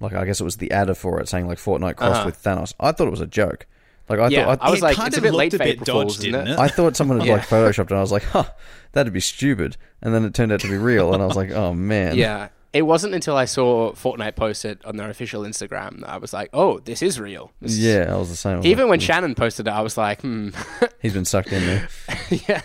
like 0.00 0.14
I 0.14 0.24
guess 0.24 0.40
it 0.40 0.44
was 0.44 0.56
the 0.56 0.70
adder 0.70 0.94
for 0.94 1.20
it 1.20 1.28
saying 1.28 1.46
like 1.46 1.58
Fortnite 1.58 1.96
crossed 1.96 2.20
Uh-huh. 2.20 2.26
with 2.26 2.42
Thanos. 2.42 2.72
I 2.80 2.92
thought 2.92 3.06
it 3.06 3.10
was 3.10 3.20
a 3.20 3.26
joke. 3.26 3.66
Like 4.08 4.18
I 4.20 4.28
Yeah, 4.28 4.46
thought 4.46 4.58
I 4.62 4.70
was 4.70 4.80
It 4.80 4.82
like, 4.84 4.96
kind 4.96 5.08
it's 5.08 5.18
a 5.18 5.20
bit 5.20 5.34
late 5.34 5.52
looked 5.52 5.62
a 5.62 5.64
bit 5.64 5.80
April 5.82 6.04
dodged, 6.04 6.20
isn't 6.20 6.32
didn't 6.32 6.48
it? 6.48 6.52
it? 6.52 6.58
I 6.58 6.68
thought 6.68 6.96
someone 6.96 7.18
had 7.18 7.26
Yeah. 7.28 7.34
like 7.34 7.42
photoshopped, 7.46 7.90
and 7.90 7.98
I 7.98 8.00
was 8.00 8.12
like, 8.12 8.22
"Huh, 8.22 8.44
that'd 8.92 9.12
be 9.12 9.20
stupid." 9.20 9.76
And 10.00 10.14
then 10.14 10.24
it 10.24 10.32
turned 10.32 10.52
out 10.52 10.60
to 10.60 10.68
be 10.68 10.78
real, 10.78 11.12
and 11.12 11.22
I 11.22 11.26
was 11.26 11.36
like, 11.36 11.50
"Oh 11.50 11.74
man." 11.74 12.16
Yeah. 12.16 12.48
It 12.72 12.82
wasn't 12.82 13.14
until 13.14 13.34
I 13.36 13.46
saw 13.46 13.92
Fortnite 13.92 14.36
post 14.36 14.64
it 14.66 14.84
on 14.84 14.96
their 14.96 15.08
official 15.08 15.42
Instagram 15.42 16.00
that 16.00 16.10
I 16.10 16.18
was 16.18 16.32
like, 16.34 16.50
oh, 16.52 16.80
this 16.80 17.00
is 17.02 17.18
real. 17.18 17.50
This 17.62 17.72
is- 17.72 17.78
Yeah, 17.82 18.12
I 18.14 18.16
was 18.18 18.28
the 18.28 18.36
same. 18.36 18.60
Even 18.64 18.84
like, 18.84 18.90
when 18.90 19.00
"Hmm, 19.00 19.04
Shannon 19.04 19.34
posted 19.34 19.66
it, 19.66 19.70
I 19.70 19.80
was 19.80 19.96
like, 19.96 20.20
hmm. 20.20 20.50
he's 21.00 21.14
been 21.14 21.24
sucked 21.24 21.50
in 21.52 21.64
there. 21.66 21.88
yeah. 22.30 22.60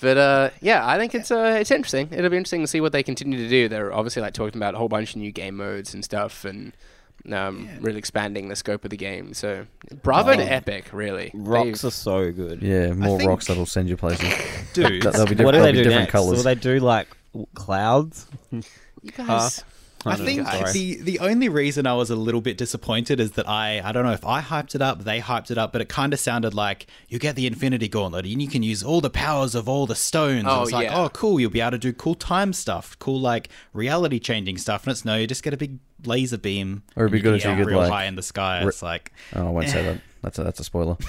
But 0.00 0.16
uh, 0.16 0.50
yeah, 0.60 0.86
I 0.86 0.96
think 0.96 1.14
it's 1.14 1.30
uh, 1.32 1.56
it's 1.60 1.70
interesting. 1.72 2.08
It'll 2.12 2.30
be 2.30 2.36
interesting 2.36 2.60
to 2.60 2.68
see 2.68 2.80
what 2.80 2.92
they 2.92 3.02
continue 3.02 3.38
to 3.38 3.48
do. 3.48 3.68
They're 3.68 3.92
obviously 3.92 4.22
like 4.22 4.32
talking 4.32 4.56
about 4.58 4.74
a 4.74 4.78
whole 4.78 4.88
bunch 4.88 5.10
of 5.10 5.16
new 5.16 5.32
game 5.32 5.56
modes 5.56 5.92
and 5.92 6.04
stuff, 6.04 6.44
and 6.44 6.72
um, 7.32 7.68
really 7.80 7.98
expanding 7.98 8.48
the 8.48 8.54
scope 8.54 8.84
of 8.84 8.90
the 8.90 8.96
game. 8.96 9.34
So 9.34 9.66
bravo 10.04 10.36
to 10.36 10.42
Epic, 10.42 10.86
really. 10.92 11.32
Rocks 11.34 11.82
They've- 11.82 11.88
are 11.88 11.90
so 11.90 12.30
good. 12.32 12.62
Yeah, 12.62 12.92
more 12.92 13.18
think- 13.18 13.28
rocks 13.28 13.46
that'll 13.48 13.66
send 13.66 13.88
you 13.88 13.96
places. 13.96 14.32
Dude, 14.72 15.02
That- 15.02 15.14
they'll 15.14 15.26
be, 15.26 15.34
diff- 15.34 15.44
What 15.44 15.50
do 15.52 15.58
they'll 15.58 15.66
they 15.66 15.72
be 15.72 15.78
do 15.78 15.84
different 15.84 16.02
next? 16.02 16.12
colors. 16.12 16.36
Will 16.36 16.44
they 16.44 16.54
do 16.54 16.78
like 16.78 17.08
w- 17.08 17.17
clouds? 17.54 18.26
you 18.50 18.62
guys. 19.16 19.64
I 20.06 20.14
don't 20.14 20.24
think 20.26 20.46
sorry. 20.46 20.72
the 20.72 20.94
the 21.02 21.18
only 21.18 21.48
reason 21.48 21.84
I 21.84 21.94
was 21.94 22.08
a 22.08 22.14
little 22.14 22.40
bit 22.40 22.56
disappointed 22.56 23.18
is 23.18 23.32
that 23.32 23.48
I 23.48 23.80
I 23.84 23.90
don't 23.90 24.04
know 24.04 24.12
if 24.12 24.24
I 24.24 24.40
hyped 24.40 24.76
it 24.76 24.80
up, 24.80 25.02
they 25.02 25.18
hyped 25.20 25.50
it 25.50 25.58
up, 25.58 25.72
but 25.72 25.80
it 25.80 25.88
kind 25.88 26.12
of 26.12 26.20
sounded 26.20 26.54
like 26.54 26.86
you 27.08 27.18
get 27.18 27.34
the 27.34 27.48
Infinity 27.48 27.88
Gauntlet 27.88 28.24
and 28.24 28.40
you 28.40 28.46
can 28.48 28.62
use 28.62 28.84
all 28.84 29.00
the 29.00 29.10
powers 29.10 29.56
of 29.56 29.68
all 29.68 29.86
the 29.86 29.96
stones. 29.96 30.44
Oh, 30.46 30.52
and 30.58 30.62
it's 30.62 30.72
like, 30.72 30.84
yeah. 30.84 31.02
oh, 31.02 31.08
cool, 31.08 31.40
you'll 31.40 31.50
be 31.50 31.60
able 31.60 31.72
to 31.72 31.78
do 31.78 31.92
cool 31.92 32.14
time 32.14 32.52
stuff, 32.52 32.96
cool 33.00 33.18
like 33.20 33.48
reality 33.72 34.20
changing 34.20 34.58
stuff. 34.58 34.84
And 34.86 34.92
it's 34.92 35.04
no, 35.04 35.16
you 35.16 35.26
just 35.26 35.42
get 35.42 35.52
a 35.52 35.56
big 35.56 35.78
laser 36.04 36.38
beam, 36.38 36.84
Or 36.94 37.06
it'd 37.06 37.12
be 37.12 37.18
and 37.18 37.24
good 37.24 37.40
can 37.42 37.50
if 37.50 37.58
you 37.58 37.64
get 37.64 37.64
could, 37.64 37.70
real 37.72 37.80
like, 37.80 37.90
high 37.90 38.04
in 38.04 38.14
the 38.14 38.22
sky. 38.22 38.62
re- 38.62 38.68
It's 38.68 38.82
like 38.82 39.12
Oh, 39.34 39.48
I 39.48 39.50
won't 39.50 39.68
say 39.68 39.80
eh. 39.80 39.82
that. 39.94 40.00
That's 40.22 40.38
a, 40.38 40.44
that's 40.44 40.60
a 40.60 40.64
spoiler. 40.64 40.96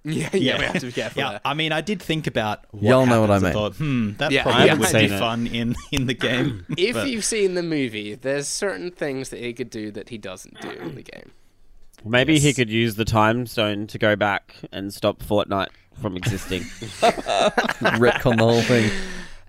Yeah, 0.04 0.30
yeah, 0.32 0.58
we 0.58 0.64
have 0.64 0.80
to 0.80 0.86
be 0.86 0.92
careful. 0.92 1.20
yeah, 1.22 1.30
there. 1.32 1.40
I 1.44 1.52
mean, 1.54 1.72
I 1.72 1.82
did 1.82 2.00
think 2.00 2.26
about 2.26 2.64
what 2.70 2.82
Y'all 2.82 3.04
know 3.06 3.20
what 3.20 3.30
I 3.30 3.34
happens. 3.34 3.42
mean. 3.44 3.52
thought, 3.52 3.76
hmm, 3.76 4.12
that 4.16 4.30
Yeah, 4.32 4.42
probably 4.44 4.66
yeah, 4.66 4.74
would 4.74 4.92
be 4.92 5.14
it. 5.14 5.18
fun 5.18 5.46
in 5.46 5.76
in 5.92 6.06
the 6.06 6.14
game. 6.14 6.64
If 6.78 6.94
But- 6.94 7.08
you've 7.10 7.24
seen 7.24 7.54
the 7.54 7.62
movie, 7.62 8.14
there's 8.14 8.48
certain 8.48 8.90
things 8.90 9.28
that 9.28 9.40
he 9.40 9.52
could 9.52 9.68
do 9.68 9.90
that 9.92 10.08
he 10.08 10.16
doesn't 10.16 10.58
do 10.62 10.70
in 10.70 10.94
the 10.94 11.02
game. 11.02 11.32
Maybe 12.02 12.38
he 12.38 12.54
could 12.54 12.70
use 12.70 12.94
the 12.94 13.04
time 13.04 13.46
stone 13.46 13.86
to 13.88 13.98
go 13.98 14.16
back 14.16 14.54
and 14.72 14.92
stop 14.94 15.18
Fortnite 15.22 15.68
from 16.00 16.16
existing. 16.16 16.62
Retcon 17.82 18.38
the 18.38 18.44
whole 18.44 18.62
thing. 18.62 18.90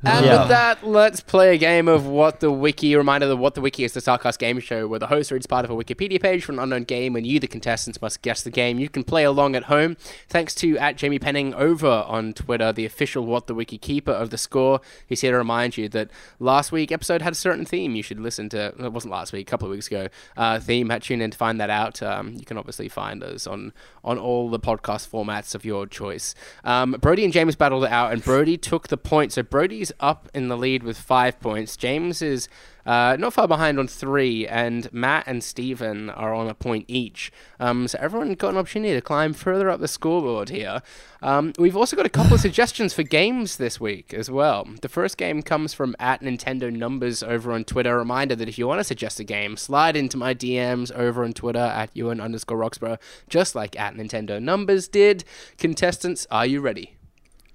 And 0.03 0.25
Yeah. 0.25 0.39
with 0.39 0.49
that, 0.49 0.87
let's 0.87 1.21
play 1.21 1.53
a 1.53 1.57
game 1.57 1.87
of 1.87 2.07
What 2.07 2.39
the 2.39 2.51
Wiki. 2.51 2.95
Reminder 2.95 3.27
that 3.27 3.37
What 3.37 3.53
the 3.53 3.61
Wiki 3.61 3.83
is 3.83 3.93
the 3.93 3.99
Startcast 3.99 4.39
game 4.39 4.59
show 4.59 4.87
where 4.87 4.97
the 4.97 5.07
host 5.07 5.29
reads 5.31 5.45
part 5.45 5.63
of 5.63 5.69
a 5.69 5.75
Wikipedia 5.75 6.19
page 6.19 6.43
for 6.43 6.51
an 6.53 6.59
unknown 6.59 6.83
game 6.85 7.15
and 7.15 7.25
you, 7.27 7.39
the 7.39 7.47
contestants, 7.47 8.01
must 8.01 8.21
guess 8.23 8.41
the 8.41 8.49
game. 8.49 8.79
You 8.79 8.89
can 8.89 9.03
play 9.03 9.23
along 9.23 9.55
at 9.55 9.63
home. 9.65 9.97
Thanks 10.27 10.55
to 10.55 10.77
at 10.79 10.97
Jamie 10.97 11.19
Penning 11.19 11.53
over 11.53 11.87
on 12.07 12.33
Twitter, 12.33 12.71
the 12.73 12.85
official 12.85 13.25
What 13.25 13.45
the 13.45 13.53
Wiki 13.53 13.77
keeper 13.77 14.11
of 14.11 14.31
the 14.31 14.37
score. 14.39 14.81
He's 15.05 15.21
here 15.21 15.31
to 15.31 15.37
remind 15.37 15.77
you 15.77 15.87
that 15.89 16.09
last 16.39 16.71
week 16.71 16.91
episode 16.91 17.21
had 17.21 17.33
a 17.33 17.35
certain 17.35 17.65
theme. 17.65 17.95
You 17.95 18.01
should 18.03 18.19
listen 18.19 18.49
to. 18.49 18.73
It 18.79 18.91
wasn't 18.91 19.11
last 19.11 19.31
week, 19.33 19.47
a 19.47 19.51
couple 19.51 19.67
of 19.67 19.71
weeks 19.71 19.87
ago. 19.87 20.07
Uh, 20.35 20.59
theme. 20.59 20.89
Had 20.89 21.03
tune 21.03 21.21
in 21.21 21.29
to 21.31 21.37
find 21.37 21.59
that 21.61 21.69
out. 21.69 22.01
Um, 22.01 22.33
you 22.33 22.45
can 22.45 22.57
obviously 22.57 22.89
find 22.89 23.23
us 23.23 23.45
on 23.45 23.71
on 24.03 24.17
all 24.17 24.49
the 24.49 24.59
podcast 24.59 25.09
formats 25.09 25.53
of 25.55 25.65
your 25.65 25.85
choice. 25.85 26.33
Um, 26.63 26.95
Brodie 26.99 27.23
and 27.23 27.33
James 27.33 27.55
battled 27.55 27.83
it 27.83 27.91
out, 27.91 28.11
and 28.11 28.23
Brodie 28.23 28.57
took 28.57 28.87
the 28.87 28.97
point. 28.97 29.33
So 29.33 29.43
Brodie's 29.43 29.91
up 29.99 30.29
in 30.33 30.47
the 30.47 30.57
lead 30.57 30.83
with 30.83 30.97
five 30.97 31.39
points. 31.39 31.77
James 31.77 32.21
is 32.21 32.47
uh, 32.85 33.15
not 33.19 33.33
far 33.33 33.47
behind 33.47 33.79
on 33.79 33.87
three, 33.87 34.47
and 34.47 34.91
Matt 34.93 35.25
and 35.27 35.43
Steven 35.43 36.09
are 36.09 36.33
on 36.33 36.47
a 36.47 36.53
point 36.53 36.85
each. 36.87 37.31
Um, 37.59 37.87
so 37.87 37.97
everyone 38.01 38.33
got 38.33 38.49
an 38.49 38.57
opportunity 38.57 38.93
to 38.93 39.01
climb 39.01 39.33
further 39.33 39.69
up 39.69 39.79
the 39.79 39.87
scoreboard 39.87 40.49
here. 40.49 40.81
Um, 41.21 41.53
we've 41.59 41.77
also 41.77 41.95
got 41.95 42.05
a 42.05 42.09
couple 42.09 42.33
of 42.33 42.39
suggestions 42.41 42.93
for 42.93 43.03
games 43.03 43.57
this 43.57 43.79
week 43.79 44.13
as 44.13 44.31
well. 44.31 44.67
The 44.81 44.89
first 44.89 45.17
game 45.17 45.41
comes 45.41 45.73
from 45.73 45.95
at 45.99 46.21
Nintendo 46.21 46.71
Numbers 46.71 47.21
over 47.21 47.51
on 47.51 47.63
Twitter. 47.63 47.97
Reminder 47.97 48.35
that 48.35 48.49
if 48.49 48.57
you 48.57 48.67
want 48.67 48.79
to 48.79 48.83
suggest 48.83 49.19
a 49.19 49.23
game, 49.23 49.57
slide 49.57 49.95
into 49.95 50.17
my 50.17 50.33
DMs 50.33 50.91
over 50.93 51.23
on 51.23 51.33
Twitter 51.33 51.59
at 51.59 51.95
Ewan 51.95 52.19
underscore 52.19 52.57
Roxburgh, 52.57 52.99
just 53.29 53.55
like 53.55 53.79
at 53.79 53.95
Nintendo 53.95 54.41
Numbers 54.41 54.87
did. 54.87 55.23
Contestants, 55.57 56.25
are 56.31 56.45
you 56.45 56.61
ready? 56.61 56.95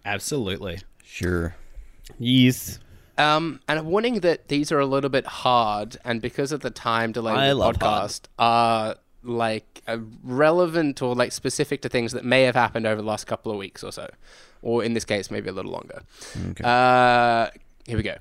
Absolutely. 0.04 0.78
Sure. 1.02 1.56
yes. 2.18 2.78
Um, 3.18 3.60
and 3.66 3.78
a 3.78 3.82
warning 3.82 4.20
that 4.20 4.48
these 4.48 4.70
are 4.70 4.78
a 4.78 4.86
little 4.86 5.10
bit 5.10 5.26
hard, 5.26 5.96
and 6.04 6.20
because 6.20 6.52
of 6.52 6.60
the 6.60 6.70
time 6.70 7.12
delay 7.12 7.32
I 7.32 7.46
of 7.46 7.48
the 7.50 7.54
love 7.54 7.76
hard. 7.76 8.10
podcast, 8.10 8.20
are 8.38 8.96
like 9.22 9.82
uh, 9.86 9.98
relevant 10.22 11.02
or 11.02 11.14
like 11.14 11.32
specific 11.32 11.82
to 11.82 11.88
things 11.88 12.12
that 12.12 12.24
may 12.24 12.42
have 12.42 12.54
happened 12.54 12.86
over 12.86 13.00
the 13.00 13.06
last 13.06 13.26
couple 13.26 13.50
of 13.50 13.58
weeks 13.58 13.82
or 13.82 13.92
so, 13.92 14.08
or 14.62 14.84
in 14.84 14.94
this 14.94 15.04
case, 15.04 15.30
maybe 15.30 15.48
a 15.48 15.52
little 15.52 15.72
longer. 15.72 16.02
Uh, 16.62 17.50
here 17.86 17.96
we 17.96 18.02
go. 18.02 18.16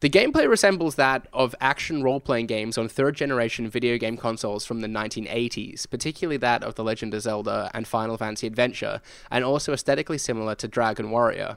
The 0.00 0.10
gameplay 0.10 0.46
resembles 0.46 0.96
that 0.96 1.28
of 1.32 1.54
action 1.62 2.02
role 2.02 2.20
playing 2.20 2.46
games 2.46 2.76
on 2.76 2.88
third 2.88 3.16
generation 3.16 3.70
video 3.70 3.96
game 3.96 4.18
consoles 4.18 4.66
from 4.66 4.80
the 4.80 4.86
1980s, 4.86 5.88
particularly 5.88 6.36
that 6.38 6.62
of 6.62 6.74
The 6.74 6.84
Legend 6.84 7.14
of 7.14 7.22
Zelda 7.22 7.70
and 7.72 7.88
Final 7.88 8.18
Fantasy 8.18 8.46
Adventure, 8.46 9.00
and 9.30 9.44
also 9.44 9.72
aesthetically 9.72 10.18
similar 10.18 10.54
to 10.56 10.68
Dragon 10.68 11.10
Warrior. 11.10 11.56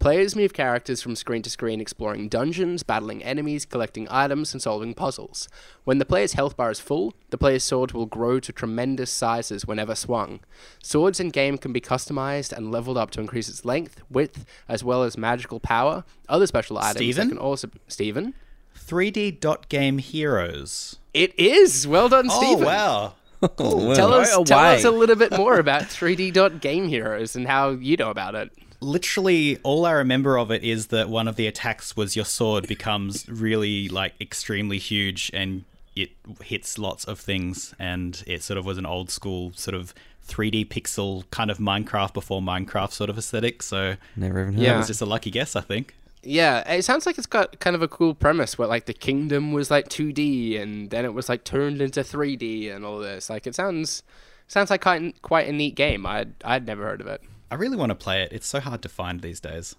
Players 0.00 0.36
move 0.36 0.52
characters 0.52 1.00
from 1.00 1.16
screen 1.16 1.40
to 1.42 1.50
screen, 1.50 1.80
exploring 1.80 2.28
dungeons, 2.28 2.82
battling 2.82 3.22
enemies, 3.22 3.64
collecting 3.64 4.06
items, 4.10 4.52
and 4.52 4.60
solving 4.60 4.92
puzzles. 4.92 5.48
When 5.84 5.98
the 5.98 6.04
player's 6.04 6.34
health 6.34 6.56
bar 6.56 6.70
is 6.70 6.80
full, 6.80 7.14
the 7.30 7.38
player's 7.38 7.64
sword 7.64 7.92
will 7.92 8.06
grow 8.06 8.38
to 8.40 8.52
tremendous 8.52 9.10
sizes 9.10 9.66
whenever 9.66 9.94
swung. 9.94 10.40
Swords 10.82 11.20
in 11.20 11.30
game 11.30 11.56
can 11.56 11.72
be 11.72 11.80
customized 11.80 12.52
and 12.52 12.70
leveled 12.70 12.98
up 12.98 13.12
to 13.12 13.20
increase 13.20 13.48
its 13.48 13.64
length, 13.64 14.02
width, 14.10 14.44
as 14.68 14.84
well 14.84 15.02
as 15.04 15.16
magical 15.16 15.60
power. 15.60 16.04
Other 16.28 16.46
special 16.46 16.76
items 16.78 16.94
that 16.94 16.98
Steven? 16.98 17.28
can 17.30 17.38
also 17.38 17.70
Steven? 17.88 18.34
3D 18.76 19.40
dot 19.40 19.68
game 19.68 19.98
heroes. 19.98 20.96
It 21.14 21.38
is 21.38 21.86
well 21.86 22.08
done, 22.08 22.26
oh, 22.30 22.42
Steven. 22.42 22.64
Oh 22.64 22.66
wow. 22.66 23.14
Cool. 23.56 23.94
Tell 23.94 24.08
Go 24.08 24.20
us, 24.20 24.30
tell 24.48 24.58
us 24.58 24.84
a 24.84 24.90
little 24.90 25.16
bit 25.16 25.36
more 25.36 25.58
about 25.58 25.82
3D 25.82 26.32
dot 26.32 26.60
Game 26.60 26.88
Heroes 26.88 27.36
and 27.36 27.46
how 27.46 27.70
you 27.70 27.96
know 27.96 28.10
about 28.10 28.34
it. 28.34 28.50
Literally 28.80 29.58
all 29.62 29.84
I 29.86 29.92
remember 29.92 30.38
of 30.38 30.50
it 30.50 30.62
is 30.64 30.88
that 30.88 31.08
one 31.08 31.28
of 31.28 31.36
the 31.36 31.46
attacks 31.46 31.96
was 31.96 32.16
your 32.16 32.24
sword 32.24 32.66
becomes 32.68 33.28
really 33.28 33.88
like 33.88 34.14
extremely 34.20 34.78
huge 34.78 35.30
and 35.34 35.64
it 35.96 36.10
hits 36.42 36.78
lots 36.78 37.04
of 37.04 37.18
things 37.20 37.74
and 37.78 38.22
it 38.26 38.42
sort 38.42 38.58
of 38.58 38.64
was 38.66 38.78
an 38.78 38.86
old 38.86 39.10
school 39.10 39.52
sort 39.54 39.74
of 39.74 39.94
3D 40.26 40.66
pixel 40.68 41.24
kind 41.30 41.50
of 41.50 41.58
Minecraft 41.58 42.12
before 42.14 42.40
Minecraft 42.40 42.92
sort 42.92 43.10
of 43.10 43.18
aesthetic. 43.18 43.62
So 43.62 43.96
Never 44.16 44.40
even 44.42 44.54
heard 44.54 44.62
Yeah. 44.62 44.74
it 44.74 44.78
was 44.78 44.86
just 44.88 45.00
a 45.02 45.06
lucky 45.06 45.30
guess, 45.30 45.54
I 45.54 45.60
think. 45.60 45.94
Yeah, 46.22 46.68
it 46.72 46.82
sounds 46.84 47.04
like 47.04 47.18
it's 47.18 47.26
got 47.26 47.60
kind 47.60 47.76
of 47.76 47.82
a 47.82 47.88
cool 47.88 48.14
premise 48.14 48.56
where 48.56 48.66
like 48.66 48.86
the 48.86 48.94
kingdom 48.94 49.52
was 49.52 49.70
like 49.70 49.88
2D 49.90 50.58
and 50.60 50.88
then 50.90 51.04
it 51.04 51.12
was 51.12 51.28
like 51.28 51.44
turned 51.44 51.82
into 51.82 52.00
3D 52.00 52.74
and 52.74 52.84
all 52.84 52.98
this. 52.98 53.28
Like 53.28 53.46
it 53.46 53.54
sounds 53.54 54.02
sounds 54.48 54.70
like 54.70 54.80
quite 54.82 55.20
quite 55.22 55.46
a 55.48 55.52
neat 55.52 55.74
game. 55.74 56.06
I 56.06 56.20
would 56.20 56.34
I'd 56.44 56.66
never 56.66 56.84
heard 56.84 57.02
of 57.02 57.06
it. 57.06 57.20
I 57.50 57.54
really 57.56 57.76
want 57.76 57.90
to 57.90 57.94
play 57.94 58.22
it. 58.22 58.32
It's 58.32 58.46
so 58.46 58.60
hard 58.60 58.82
to 58.82 58.88
find 58.88 59.20
these 59.20 59.40
days. 59.40 59.76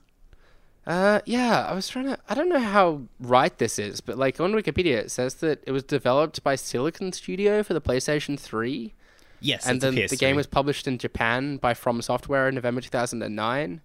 Uh, 0.87 1.19
yeah, 1.25 1.65
I 1.67 1.73
was 1.73 1.87
trying 1.87 2.05
to. 2.05 2.17
I 2.29 2.35
don't 2.35 2.47
know 2.49 2.59
how 2.59 3.01
right 3.19 3.57
this 3.57 3.79
is, 3.79 4.01
but 4.01 4.17
like 4.17 4.39
on 4.39 4.53
Wikipedia, 4.53 4.97
it 4.97 5.11
says 5.11 5.35
that 5.35 5.63
it 5.65 5.71
was 5.71 5.83
developed 5.83 6.43
by 6.43 6.55
Silicon 6.55 7.11
Studio 7.11 7.63
for 7.63 7.73
the 7.73 7.81
PlayStation 7.81 8.39
3, 8.39 8.93
Yes, 9.41 9.67
and 9.67 9.81
then 9.81 9.95
the 9.95 10.15
game 10.15 10.35
was 10.35 10.45
published 10.47 10.87
in 10.87 10.97
Japan 10.99 11.57
by 11.57 11.73
From 11.73 12.01
Software 12.03 12.47
in 12.47 12.55
November 12.55 12.81
2009. 12.81 13.81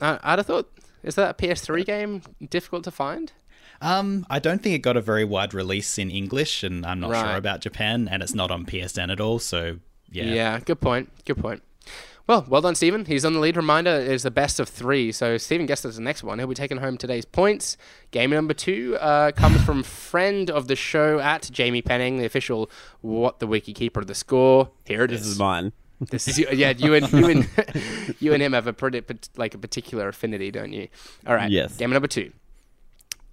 Uh, 0.00 0.18
I'd 0.22 0.38
have 0.40 0.46
thought, 0.46 0.68
is 1.04 1.14
that 1.14 1.30
a 1.30 1.34
PS3 1.34 1.84
game 1.86 2.22
difficult 2.50 2.82
to 2.84 2.90
find? 2.90 3.30
Um, 3.80 4.26
I 4.28 4.38
don't 4.40 4.62
think 4.62 4.74
it 4.74 4.78
got 4.80 4.96
a 4.96 5.00
very 5.00 5.24
wide 5.24 5.54
release 5.54 5.96
in 5.96 6.10
English, 6.10 6.62
and 6.64 6.84
I'm 6.84 6.98
not 7.00 7.10
Right. 7.10 7.20
sure 7.22 7.36
about 7.36 7.60
Japan, 7.60 8.08
and 8.10 8.20
it's 8.22 8.34
not 8.34 8.50
on 8.50 8.66
PSN 8.66 9.10
at 9.12 9.20
all. 9.20 9.38
So 9.38 9.78
yeah, 10.10 10.24
Yeah. 10.24 10.58
good 10.60 10.80
point. 10.80 11.08
Good 11.24 11.38
point. 11.38 11.62
Well, 12.26 12.46
well 12.48 12.60
done, 12.60 12.74
Steven. 12.74 13.04
He's 13.04 13.24
on 13.24 13.32
the 13.34 13.40
lead. 13.40 13.56
Reminder 13.56 13.90
is 13.90 14.22
the 14.22 14.30
best 14.30 14.60
of 14.60 14.68
three. 14.68 15.10
So 15.12 15.36
Steven 15.38 15.66
gets 15.66 15.84
us 15.84 15.96
the 15.96 16.02
next 16.02 16.22
one. 16.22 16.38
He'll 16.38 16.46
be 16.48 16.54
taking 16.54 16.78
home 16.78 16.96
today's 16.96 17.24
points. 17.24 17.76
Game 18.12 18.30
number 18.30 18.54
two 18.54 18.96
uh, 19.00 19.32
comes 19.32 19.62
from 19.64 19.82
friend 19.82 20.50
of 20.50 20.68
the 20.68 20.76
show 20.76 21.18
at 21.18 21.50
Jamie 21.52 21.82
Penning, 21.82 22.18
the 22.18 22.24
official 22.24 22.70
what 23.00 23.40
the 23.40 23.46
wiki 23.46 23.74
keeper 23.74 24.00
of 24.00 24.06
the 24.06 24.14
score. 24.14 24.70
Here 24.84 25.04
it 25.04 25.08
This 25.08 25.22
is. 25.22 25.26
is 25.28 25.38
mine. 25.38 25.72
This 26.10 26.26
is 26.26 26.38
yeah. 26.52 26.70
You 26.76 26.94
and 26.94 27.12
you 27.12 27.28
and 27.28 27.48
you 28.20 28.32
and 28.32 28.42
him 28.42 28.54
have 28.54 28.66
a 28.66 28.72
pretty 28.72 29.02
like 29.36 29.54
a 29.54 29.58
particular 29.58 30.08
affinity, 30.08 30.50
don't 30.50 30.72
you? 30.72 30.88
All 31.26 31.34
right. 31.36 31.50
Yes. 31.50 31.76
Game 31.76 31.90
number 31.90 32.08
two. 32.08 32.32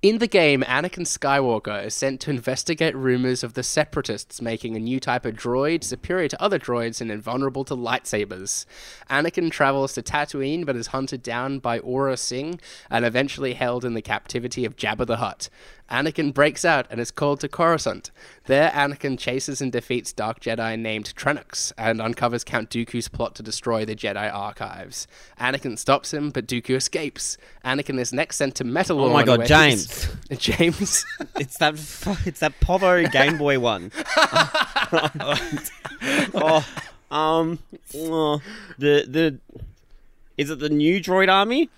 In 0.01 0.19
the 0.19 0.27
game, 0.27 0.61
Anakin 0.61 1.05
Skywalker 1.05 1.85
is 1.85 1.93
sent 1.93 2.21
to 2.21 2.29
investigate 2.29 2.95
rumors 2.95 3.43
of 3.43 3.53
the 3.53 3.63
Separatists 3.63 4.41
making 4.41 4.77
a 4.77 4.79
new 4.79 4.97
type 4.97 5.25
of 5.25 5.35
droid 5.35 5.83
superior 5.83 6.29
to 6.29 6.41
other 6.41 6.57
droids 6.57 7.01
and 7.01 7.11
invulnerable 7.11 7.65
to 7.65 7.75
lightsabers. 7.75 8.65
Anakin 9.09 9.51
travels 9.51 9.91
to 9.95 10.01
Tatooine 10.01 10.65
but 10.65 10.77
is 10.77 10.87
hunted 10.87 11.21
down 11.21 11.59
by 11.59 11.79
Aurra 11.79 12.17
Sing 12.17 12.61
and 12.89 13.03
eventually 13.03 13.55
held 13.55 13.83
in 13.83 13.93
the 13.93 14.01
captivity 14.01 14.63
of 14.63 14.77
Jabba 14.77 15.05
the 15.05 15.17
Hutt. 15.17 15.49
Anakin 15.89 16.33
breaks 16.33 16.63
out 16.63 16.85
and 16.89 16.99
is 16.99 17.11
called 17.11 17.39
to 17.39 17.47
Coruscant. 17.47 18.11
There, 18.45 18.69
Anakin 18.71 19.17
chases 19.17 19.61
and 19.61 19.71
defeats 19.71 20.13
Dark 20.13 20.39
Jedi 20.39 20.77
named 20.77 21.13
Trenux 21.15 21.71
and 21.77 21.99
uncovers 22.01 22.43
Count 22.43 22.69
Dooku's 22.69 23.07
plot 23.07 23.33
to 23.35 23.43
destroy 23.43 23.85
the 23.85 23.95
Jedi 23.95 24.31
archives. 24.33 25.07
Anakin 25.39 25.77
stops 25.77 26.13
him, 26.13 26.29
but 26.29 26.47
Dooku 26.47 26.75
escapes. 26.75 27.37
Anakin 27.65 27.99
is 27.99 28.13
next 28.13 28.37
sent 28.37 28.55
to 28.55 28.63
Metalorn. 28.63 29.09
Oh 29.09 29.13
my 29.13 29.23
God, 29.23 29.45
James. 29.45 30.07
James. 30.37 31.05
It's 31.39 31.57
that 31.59 31.73
f- 31.75 32.27
it's 32.27 32.41
that 32.41 32.59
Povo 32.59 33.09
Game 33.11 33.37
Boy 33.37 33.59
one. 33.59 33.91
oh, 36.33 36.65
um, 37.11 37.59
oh, 37.95 38.41
the 38.77 39.05
the 39.07 39.39
is 40.37 40.49
it 40.49 40.59
the 40.59 40.69
new 40.69 40.99
Droid 41.01 41.31
Army? 41.31 41.69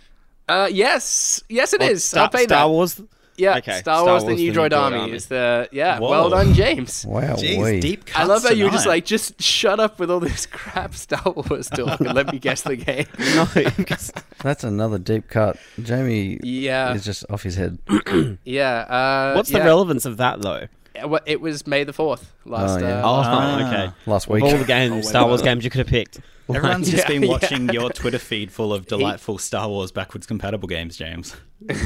uh, 0.49 0.67
yes, 0.71 1.43
yes, 1.49 1.73
it 1.73 1.81
Or 1.81 1.85
is. 1.89 2.03
Star, 2.03 2.23
I'll 2.23 2.29
pay 2.29 2.43
Star 2.43 2.67
that. 2.67 2.71
Wars. 2.73 3.01
Yeah, 3.41 3.57
Okay, 3.57 3.79
Star, 3.79 4.05
Wars: 4.05 4.23
The 4.23 4.35
New 4.35 4.53
Droid, 4.53 4.71
Army, 4.71 5.11
is 5.11 5.25
the 5.25 5.67
yeah. 5.71 5.97
Whoa. 5.97 6.09
Well 6.11 6.29
done, 6.29 6.53
James. 6.53 7.05
Wow, 7.07 7.35
Jeez, 7.35 7.63
wee. 7.63 7.79
deep 7.79 8.07
I 8.15 8.25
love 8.25 8.43
cuts 8.43 8.49
how 8.49 8.53
you 8.53 8.65
were 8.65 8.69
just 8.69 8.85
like, 8.85 9.03
just 9.03 9.41
shut 9.41 9.79
up 9.79 9.97
with 9.99 10.11
all 10.11 10.19
this 10.19 10.45
crap 10.51 10.93
Star 10.93 11.23
Wars 11.25 11.67
talk 11.67 11.99
and 12.01 12.13
let 12.13 12.31
me 12.31 12.37
guess 12.37 12.61
the 12.61 12.75
game. 12.75 13.07
No, 13.35 13.45
That's 14.43 14.63
another 14.63 14.99
deep 14.99 15.27
cut. 15.27 15.57
Jamie 15.81 16.39
Yeah. 16.43 16.93
is 16.93 17.03
just 17.03 17.25
off 17.29 17.41
his 17.43 17.55
head. 17.55 17.79
Yeah. 18.43 18.79
Uh, 18.81 19.33
what's 19.35 19.49
the 19.49 19.57
yeah. 19.59 19.65
relevance 19.65 20.05
of 20.05 20.17
that 20.17 20.41
though? 20.41 20.67
Uh, 21.01 21.07
well, 21.07 21.21
It 21.25 21.39
was 21.41 21.65
May 21.67 21.83
the 21.83 21.93
fourth 21.93 22.33
last. 22.45 22.81
Oh, 22.81 22.85
yeah. 22.87 22.97
uh, 22.99 23.01
Oh, 23.01 23.21
Ah. 23.25 23.67
okay. 23.67 23.93
Last 24.05 24.25
Of 24.25 24.31
week. 24.31 24.43
all 24.43 24.57
the 24.57 24.65
games, 24.65 24.93
Oh, 25.05 25.09
Star 25.09 25.27
Wars 25.27 25.41
games 25.41 25.63
you 25.63 25.69
could 25.69 25.79
have 25.79 25.87
picked. 25.87 26.19
Everyone's 26.53 26.89
just 26.91 27.03
Yeah, 27.03 27.07
been 27.07 27.23
yeah. 27.23 27.29
watching 27.29 27.69
your 27.69 27.89
Twitter 27.91 28.19
feed 28.19 28.51
full 28.51 28.73
of 28.73 28.85
delightful 28.87 29.37
Star 29.37 29.69
Wars 29.69 29.91
backwards 29.91 30.25
compatible 30.27 30.67
games, 30.67 30.97
James. 30.97 31.35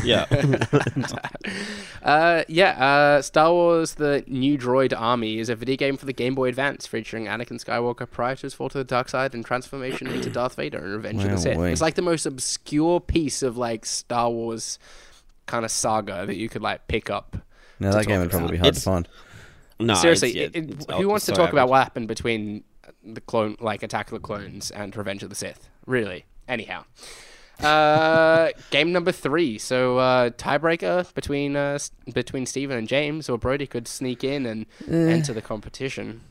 Yeah. 0.03 0.25
Uh, 2.03 2.43
yeah, 2.47 2.69
uh, 2.83 3.21
Star 3.21 3.51
Wars: 3.51 3.95
The 3.95 4.23
New 4.27 4.57
Droid 4.57 4.93
Army 4.99 5.39
is 5.39 5.49
a 5.49 5.55
video 5.55 5.75
game 5.75 5.97
for 5.97 6.05
the 6.05 6.13
Game 6.13 6.35
Boy 6.35 6.49
Advance 6.49 6.85
featuring 6.85 7.25
Anakin 7.25 7.63
Skywalker 7.63 8.09
prior 8.09 8.35
to 8.35 8.41
his 8.43 8.53
fall 8.53 8.69
to 8.69 8.77
the 8.77 8.83
dark 8.83 9.09
side 9.09 9.33
and 9.33 9.43
transformation 9.45 10.07
into 10.07 10.29
Darth 10.29 10.55
Vader 10.55 10.77
and 10.77 10.93
Revenge 10.93 11.23
of 11.23 11.31
the 11.31 11.37
Sith. 11.37 11.57
Wow-wee. 11.57 11.71
It's 11.71 11.81
like 11.81 11.95
the 11.95 12.01
most 12.03 12.25
obscure 12.25 12.99
piece 12.99 13.41
of 13.41 13.57
like 13.57 13.85
Star 13.85 14.29
Wars 14.29 14.77
kind 15.47 15.65
of 15.65 15.71
saga 15.71 16.25
that 16.25 16.35
you 16.37 16.47
could 16.49 16.61
like 16.61 16.87
pick 16.87 17.09
up. 17.09 17.37
Now 17.79 17.91
to 17.91 17.97
that 17.97 18.07
game 18.07 18.19
would 18.21 18.31
probably 18.31 18.51
be 18.51 18.57
hard 18.57 18.69
It's- 18.69 18.83
to 18.83 18.89
find. 18.89 19.07
No, 19.79 19.93
Seriously, 19.95 20.29
it's- 20.29 20.53
yeah, 20.55 20.61
it- 20.61 20.69
it- 20.69 20.81
it's- 20.81 20.97
who 20.97 21.07
wants 21.09 21.25
so 21.25 21.33
to 21.33 21.37
talk 21.37 21.51
about 21.51 21.67
what 21.69 21.83
happened 21.83 22.07
between 22.07 22.63
the 23.03 23.19
clone, 23.21 23.57
like 23.59 23.83
Attack 23.83 24.07
of 24.07 24.13
the 24.13 24.25
Clones 24.25 24.71
and 24.71 24.95
Revenge 24.95 25.21
of 25.23 25.29
the 25.29 25.35
Sith? 25.35 25.67
Really? 25.85 26.25
Anyhow. 26.47 26.85
Uh, 27.61 28.49
game 28.71 28.91
number 28.93 29.11
three. 29.11 29.57
So 29.57 29.97
uh, 29.97 30.29
tiebreaker 30.31 31.13
between 31.13 31.55
uh, 31.55 31.79
between 32.13 32.45
Steven 32.45 32.77
and 32.77 32.87
James, 32.87 33.29
or 33.29 33.37
Brodie 33.37 33.67
could 33.67 33.87
sneak 33.87 34.23
in 34.23 34.45
and 34.45 34.65
enter 34.89 35.33
the 35.33 35.41
competition. 35.41 36.21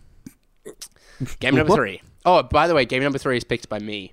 Game 1.41 1.55
number 1.55 1.75
three. 1.75 2.03
Oh, 2.25 2.43
by 2.43 2.67
the 2.67 2.75
way, 2.75 2.85
game 2.87 3.03
number 3.03 3.19
three 3.19 3.37
is 3.37 3.45
picked 3.45 3.69
by 3.69 3.79
me. 3.79 4.13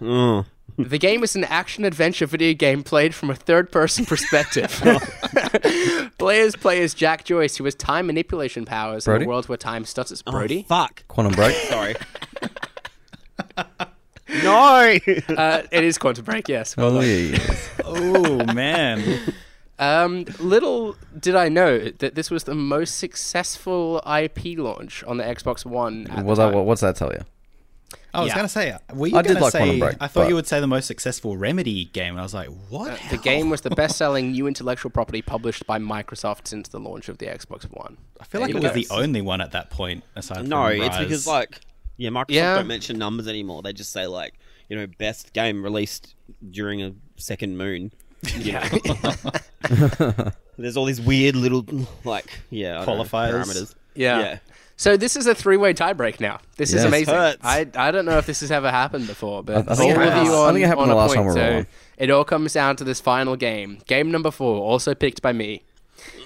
Mm. 0.00 0.46
The 0.76 0.98
game 0.98 1.24
is 1.24 1.34
an 1.34 1.44
action 1.44 1.84
adventure 1.84 2.26
video 2.26 2.54
game 2.54 2.84
played 2.84 3.14
from 3.14 3.30
a 3.30 3.34
third 3.34 3.72
person 3.72 4.06
perspective. 4.06 4.70
Players 6.18 6.54
play 6.54 6.82
as 6.82 6.94
Jack 6.94 7.24
Joyce, 7.24 7.56
who 7.56 7.64
has 7.64 7.74
time 7.74 8.06
manipulation 8.06 8.64
powers 8.64 9.04
Brodie? 9.06 9.22
in 9.24 9.26
a 9.26 9.28
world 9.28 9.48
where 9.48 9.58
time 9.58 9.84
stutters. 9.84 10.22
Brodie? 10.22 10.64
Fuck. 10.68 11.02
Quantum 11.08 11.32
Break. 11.32 11.56
Sorry. 11.68 11.96
no. 14.42 14.98
uh, 15.36 15.62
it 15.72 15.84
is 15.84 15.98
Quantum 15.98 16.24
Break, 16.24 16.48
yes. 16.48 16.74
Oh, 16.78 17.00
done. 17.00 17.08
yeah. 17.08 17.56
Oh 17.84 18.44
man, 18.54 19.20
Um, 19.80 20.26
little 20.38 20.96
did 21.18 21.34
I 21.34 21.48
know 21.48 21.88
that 21.98 22.14
this 22.14 22.30
was 22.30 22.44
the 22.44 22.54
most 22.54 22.98
successful 22.98 24.00
IP 24.06 24.58
launch 24.58 25.02
on 25.04 25.16
the 25.16 25.24
Xbox 25.24 25.64
One. 25.64 26.06
At 26.10 26.24
Well, 26.24 26.36
the 26.36 26.46
that, 26.46 26.52
time. 26.52 26.64
what's 26.66 26.80
that 26.82 26.96
tell 26.96 27.12
you? 27.12 27.24
I 28.14 28.20
was 28.22 28.28
Yeah. 28.30 28.36
gonna 28.36 28.48
say, 28.48 28.74
were 28.94 29.06
you 29.06 29.16
I 29.18 29.22
did 29.22 29.38
like 29.40 29.52
say? 29.52 29.58
Quantum 29.58 29.78
Break, 29.80 29.96
I 30.00 30.06
thought 30.08 30.22
but- 30.22 30.28
you 30.28 30.34
would 30.34 30.46
say 30.46 30.60
the 30.60 30.66
most 30.66 30.86
successful 30.86 31.36
Remedy 31.36 31.84
game, 31.86 32.12
and 32.14 32.20
I 32.20 32.22
was 32.22 32.32
like, 32.34 32.48
what? 32.70 32.90
Uh, 32.92 32.96
the 33.10 33.18
game 33.18 33.50
was 33.50 33.60
the 33.60 33.70
best-selling 33.70 34.32
new 34.32 34.46
intellectual 34.46 34.90
property 34.90 35.20
published 35.22 35.66
by 35.66 35.78
Microsoft 35.78 36.48
since 36.48 36.68
the 36.68 36.80
launch 36.80 37.08
of 37.10 37.18
the 37.18 37.26
Xbox 37.26 37.64
One. 37.64 37.98
I 38.20 38.24
feel 38.24 38.40
like 38.40 38.50
it 38.50 38.62
was 38.62 38.72
the 38.72 38.86
only 38.90 39.20
one 39.20 39.40
at 39.40 39.52
that 39.52 39.70
point. 39.70 40.04
Aside 40.16 40.38
from 40.38 40.48
No, 40.48 40.66
it's 40.66 40.96
because 40.98 41.26
like 41.26 41.60
yeah, 41.98 42.10
Microsoft 42.10 42.24
Yeah. 42.30 42.54
don't 42.56 42.66
mention 42.66 42.98
numbers 42.98 43.28
anymore. 43.28 43.60
They 43.62 43.72
just 43.74 43.92
say 43.92 44.06
like 44.06 44.34
you 44.68 44.76
know 44.76 44.86
best 44.98 45.32
game 45.34 45.62
released 45.62 46.14
during 46.50 46.82
a 46.82 46.92
second 47.16 47.56
moon. 47.58 47.92
Yeah. 48.38 48.68
There's 50.58 50.76
all 50.76 50.86
these 50.86 51.00
weird 51.00 51.36
little 51.36 51.64
like 52.04 52.26
yeah 52.50 52.80
I 52.80 52.84
don't 52.84 52.98
know, 52.98 53.04
Qualifiers. 53.04 53.32
parameters. 53.44 53.74
yeah. 53.94 54.18
Yeah. 54.20 54.38
So 54.80 54.96
this 54.96 55.16
is 55.16 55.26
a 55.26 55.34
three-way 55.34 55.74
tiebreak 55.74 56.20
now. 56.20 56.38
This 56.56 56.70
is 56.70 56.76
Yes. 56.76 56.84
amazing. 56.84 57.14
Hurts. 57.14 57.38
I, 57.42 57.66
I 57.74 57.90
don't 57.90 58.04
know 58.06 58.16
if 58.18 58.26
this 58.26 58.40
has 58.40 58.52
ever 58.52 58.70
happened 58.70 59.08
before, 59.08 59.42
but 59.42 59.68
I- 59.68 59.72
I 59.72 59.74
think 59.74 59.96
all 59.96 60.02
it 60.02 60.06
of 60.06 60.12
has. 60.14 60.26
you 60.26 60.32
I 60.34 60.36
on, 60.36 60.54
think 60.54 60.64
it 60.64 60.68
happened 60.68 60.82
on 60.82 60.88
the 60.88 60.94
a 60.94 60.96
last 60.96 61.08
point. 61.08 61.16
time 61.16 61.24
we 61.26 61.28
were 61.32 61.52
so 61.52 61.56
on. 61.58 61.66
it 61.98 62.10
all 62.10 62.24
comes 62.24 62.52
down 62.52 62.76
to 62.76 62.84
this 62.84 63.00
final 63.00 63.34
game. 63.34 63.78
Game 63.88 64.12
number 64.12 64.30
four, 64.30 64.62
also 64.62 64.94
picked 64.94 65.20
by 65.20 65.32
me. 65.32 65.64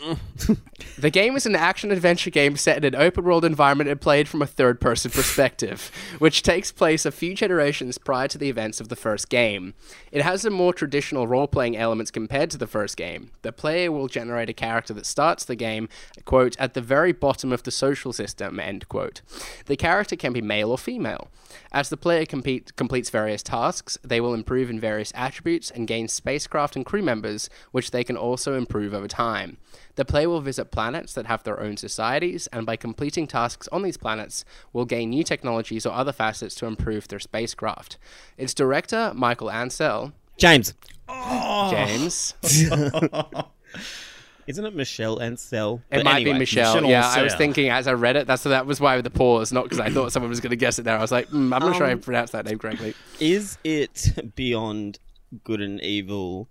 The 0.98 1.10
game 1.10 1.36
is 1.36 1.46
an 1.46 1.56
action 1.56 1.90
adventure 1.90 2.30
game 2.30 2.56
set 2.56 2.76
in 2.76 2.84
an 2.84 3.00
open 3.00 3.24
world 3.24 3.44
environment 3.44 3.88
and 3.88 4.00
played 4.00 4.28
from 4.28 4.42
a 4.42 4.46
third 4.46 4.80
person 4.80 5.10
perspective, 5.10 5.90
which 6.18 6.42
takes 6.42 6.70
place 6.70 7.06
a 7.06 7.10
few 7.10 7.34
generations 7.34 7.98
prior 7.98 8.28
to 8.28 8.38
the 8.38 8.48
events 8.48 8.80
of 8.80 8.88
the 8.88 8.96
first 8.96 9.28
game. 9.28 9.74
It 10.12 10.22
has 10.22 10.42
some 10.42 10.52
more 10.52 10.72
traditional 10.72 11.26
role 11.26 11.48
playing 11.48 11.76
elements 11.76 12.10
compared 12.10 12.50
to 12.50 12.58
the 12.58 12.66
first 12.66 12.96
game. 12.96 13.30
The 13.42 13.52
player 13.52 13.90
will 13.90 14.06
generate 14.06 14.50
a 14.50 14.54
character 14.54 14.92
that 14.94 15.06
starts 15.06 15.44
the 15.44 15.56
game, 15.56 15.88
quote, 16.24 16.56
at 16.58 16.74
the 16.74 16.80
very 16.80 17.12
bottom 17.12 17.52
of 17.52 17.62
the 17.62 17.70
social 17.70 18.12
system, 18.12 18.60
end 18.60 18.88
quote. 18.88 19.22
The 19.66 19.76
character 19.76 20.14
can 20.14 20.32
be 20.32 20.42
male 20.42 20.70
or 20.70 20.78
female. 20.78 21.28
As 21.72 21.88
the 21.88 21.96
player 21.96 22.26
compete, 22.26 22.76
completes 22.76 23.10
various 23.10 23.42
tasks, 23.42 23.98
they 24.02 24.20
will 24.20 24.34
improve 24.34 24.70
in 24.70 24.78
various 24.78 25.12
attributes 25.14 25.70
and 25.70 25.88
gain 25.88 26.06
spacecraft 26.06 26.76
and 26.76 26.84
crew 26.84 27.02
members, 27.02 27.48
which 27.70 27.90
they 27.90 28.04
can 28.04 28.16
also 28.16 28.54
improve 28.54 28.94
over 28.94 29.08
time. 29.08 29.56
The 29.96 30.04
player 30.04 30.28
will 30.28 30.40
visit 30.40 30.70
planets 30.70 31.12
that 31.14 31.26
have 31.26 31.42
their 31.44 31.60
own 31.60 31.76
societies, 31.76 32.46
and 32.48 32.64
by 32.66 32.76
completing 32.76 33.26
tasks 33.26 33.68
on 33.72 33.82
these 33.82 33.96
planets, 33.96 34.44
will 34.72 34.84
gain 34.84 35.10
new 35.10 35.24
technologies 35.24 35.84
or 35.86 35.92
other 35.92 36.12
facets 36.12 36.54
to 36.56 36.66
improve 36.66 37.08
their 37.08 37.20
spacecraft. 37.20 37.98
Its 38.38 38.54
director, 38.54 39.12
Michael 39.14 39.48
Ancel. 39.48 40.12
James. 40.38 40.74
James, 41.70 42.34
Isn't 44.46 44.64
it 44.64 44.74
Michel 44.74 45.18
Ancel? 45.18 45.78
it 45.90 45.98
But 45.98 46.04
might 46.04 46.24
be 46.24 46.32
Michel. 46.32 46.74
Michel 46.74 46.90
yeah, 46.90 47.06
I 47.06 47.22
was 47.22 47.34
thinking 47.34 47.68
as 47.68 47.86
I 47.86 47.92
read 47.92 48.16
it, 48.16 48.26
that's 48.26 48.42
that 48.42 48.66
was 48.66 48.80
why 48.80 49.00
the 49.00 49.10
pause, 49.10 49.52
not 49.52 49.64
because 49.64 49.78
I 49.78 49.88
thought 49.90 50.10
someone 50.12 50.30
was 50.30 50.40
going 50.40 50.50
to 50.50 50.56
guess 50.56 50.78
it 50.78 50.82
there. 50.82 50.96
I 50.96 51.00
was 51.00 51.12
like, 51.12 51.28
mm, 51.28 51.54
I'm 51.54 51.60
not 51.60 51.76
sure 51.76 51.86
I 51.86 51.92
Um, 51.92 52.00
pronounced 52.00 52.32
that 52.32 52.44
name 52.46 52.58
correctly. 52.58 52.94
Is 53.20 53.56
it 53.62 54.32
Beyond 54.34 54.98
Good 55.44 55.60
and 55.60 55.80
Evil 55.80 56.48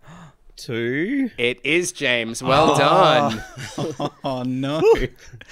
2? 0.62 1.32
It 1.38 1.59
is 1.64 1.91
James. 1.91 2.41
Well 2.43 2.76
done. 2.76 3.43
Oh 4.24 4.43
no. 4.43 4.82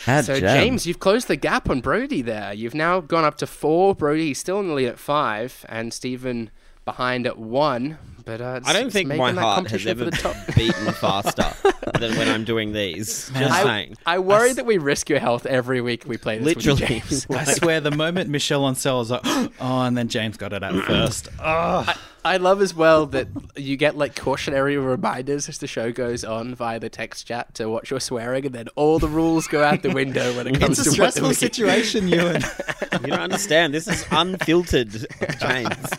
So 0.05 0.21
jam. 0.21 0.39
James, 0.39 0.85
you've 0.85 0.99
closed 0.99 1.27
the 1.27 1.35
gap 1.35 1.69
on 1.69 1.81
Brodie 1.81 2.21
there. 2.21 2.53
You've 2.53 2.75
now 2.75 2.99
gone 2.99 3.23
up 3.23 3.37
to 3.37 3.47
four. 3.47 3.95
Brodie's 3.95 4.37
still 4.37 4.59
in 4.59 4.67
the 4.67 4.73
lead 4.73 4.87
at 4.87 4.99
five, 4.99 5.65
and 5.69 5.93
Steven 5.93 6.51
behind 6.85 7.27
at 7.27 7.37
one. 7.37 7.97
But 8.25 8.41
uh, 8.41 8.55
it's, 8.57 8.67
I 8.69 8.73
don't 8.73 8.85
it's 8.87 8.93
think 8.93 9.09
my 9.09 9.31
that 9.31 9.41
heart 9.41 9.71
has 9.71 9.87
ever 9.87 10.11
for 10.11 10.35
beaten 10.55 10.91
faster 10.93 11.51
than 11.99 12.15
when 12.17 12.27
I'm 12.27 12.43
doing 12.45 12.73
these. 12.73 13.29
Just 13.33 13.51
I, 13.51 13.63
saying. 13.63 13.95
I 14.05 14.19
worry 14.19 14.53
that 14.53 14.65
we 14.65 14.77
risk 14.77 15.09
your 15.09 15.19
health 15.19 15.45
every 15.45 15.81
week 15.81 16.03
we 16.05 16.17
play 16.17 16.37
this 16.37 16.55
with 16.55 16.65
Literally. 16.65 16.99
James. 17.01 17.27
I 17.29 17.43
swear, 17.45 17.81
the 17.81 17.91
moment 17.91 18.29
Michel 18.29 18.61
Ancel 18.61 18.99
was 18.99 19.11
like, 19.11 19.21
oh, 19.25 19.51
and 19.59 19.97
then 19.97 20.09
James 20.09 20.37
got 20.37 20.53
it 20.53 20.63
out 20.63 20.83
first. 20.85 21.29
Oh, 21.39 21.85
I 21.87 21.95
love 22.37 22.61
as 22.61 22.73
well 22.73 23.05
that 23.07 23.27
you 23.55 23.77
get 23.77 23.97
like 23.97 24.15
cautionary 24.15 24.77
reminders 24.77 25.47
as 25.49 25.57
the 25.59 25.67
show 25.67 25.91
goes 25.91 26.23
on 26.23 26.53
via 26.55 26.79
the 26.79 26.89
text 26.89 27.27
chat 27.27 27.53
to 27.55 27.69
watch 27.69 27.89
your 27.91 27.99
swearing, 27.99 28.45
and 28.45 28.53
then 28.53 28.67
all 28.75 28.99
the 28.99 29.07
rules 29.07 29.47
go 29.47 29.63
out 29.63 29.81
the 29.81 29.91
window 29.93 30.35
when 30.35 30.47
it 30.47 30.59
comes 30.59 30.79
it's 30.79 30.81
a 30.81 30.83
to 30.83 30.89
what 31.01 31.13
stressful 31.13 31.27
we- 31.29 31.33
situation, 31.33 32.07
Ewan. 32.07 32.41
You 33.01 33.07
don't 33.07 33.19
understand. 33.19 33.73
This 33.73 33.87
is 33.87 34.05
unfiltered, 34.11 34.91
James. 35.39 35.89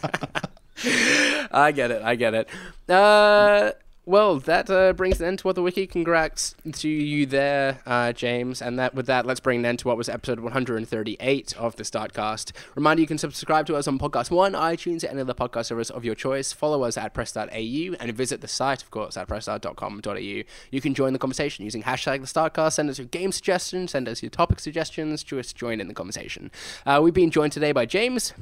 I 1.53 1.73
get 1.73 1.91
it. 1.91 2.03
I 2.03 2.15
get 2.17 2.35
it. 2.35 2.49
Uh, 2.89 3.73
well, 4.11 4.41
that 4.41 4.69
uh, 4.69 4.93
brings 4.93 5.21
an 5.21 5.29
end 5.29 5.39
to 5.39 5.47
what 5.47 5.55
the 5.55 5.63
wiki. 5.63 5.87
Congrats 5.87 6.57
to 6.73 6.89
you 6.89 7.27
there, 7.27 7.79
uh, 7.87 8.13
James. 8.13 8.61
And 8.61 8.77
that 8.77 8.93
with 8.93 9.07
that, 9.07 9.25
let's 9.25 9.39
bring 9.39 9.61
an 9.61 9.67
end 9.67 9.79
to 9.81 9.89
what 9.89 9.97
was 9.97 10.09
episode 10.09 10.41
138 10.41 11.57
of 11.57 11.77
the 11.77 11.85
Startcast. 11.85 12.51
Reminder: 12.75 13.01
you 13.01 13.07
can 13.07 13.19
subscribe 13.19 13.67
to 13.67 13.77
us 13.77 13.87
on 13.87 14.01
Podcast 14.01 14.33
One, 14.33 14.55
iTunes, 14.55 15.09
any 15.09 15.21
other 15.21 15.33
podcast 15.33 15.67
service 15.67 15.91
of 15.91 16.05
your 16.05 16.17
choice. 16.17 16.53
Follow 16.53 16.83
us 16.83 16.97
at 16.97 17.15
press.au 17.15 17.47
and 17.53 18.13
visit 18.13 18.41
the 18.41 18.49
site, 18.49 18.83
of 18.83 18.91
course, 18.91 19.17
at 19.17 19.29
press.com.au. 19.29 20.15
You 20.17 20.81
can 20.81 20.93
join 20.93 21.13
the 21.13 21.19
conversation 21.21 21.65
using 21.65 21.85
hashtag 21.85 22.21
the 22.21 22.27
Startcast. 22.27 22.73
Send 22.73 22.91
us 22.91 22.99
your 22.99 23.07
game 23.07 23.31
suggestions. 23.31 23.93
Send 23.93 24.09
us 24.09 24.25
your 24.25 24.31
topic 24.31 24.59
suggestions. 24.59 25.23
Just 25.23 25.55
join 25.55 25.81
in 25.81 25.87
the 25.87 25.95
conversation. 25.95 26.51
Uh, 26.85 26.99
we've 27.01 27.15
been 27.15 27.31
joined 27.31 27.53
today 27.53 27.71
by 27.71 27.87
James. 27.87 28.35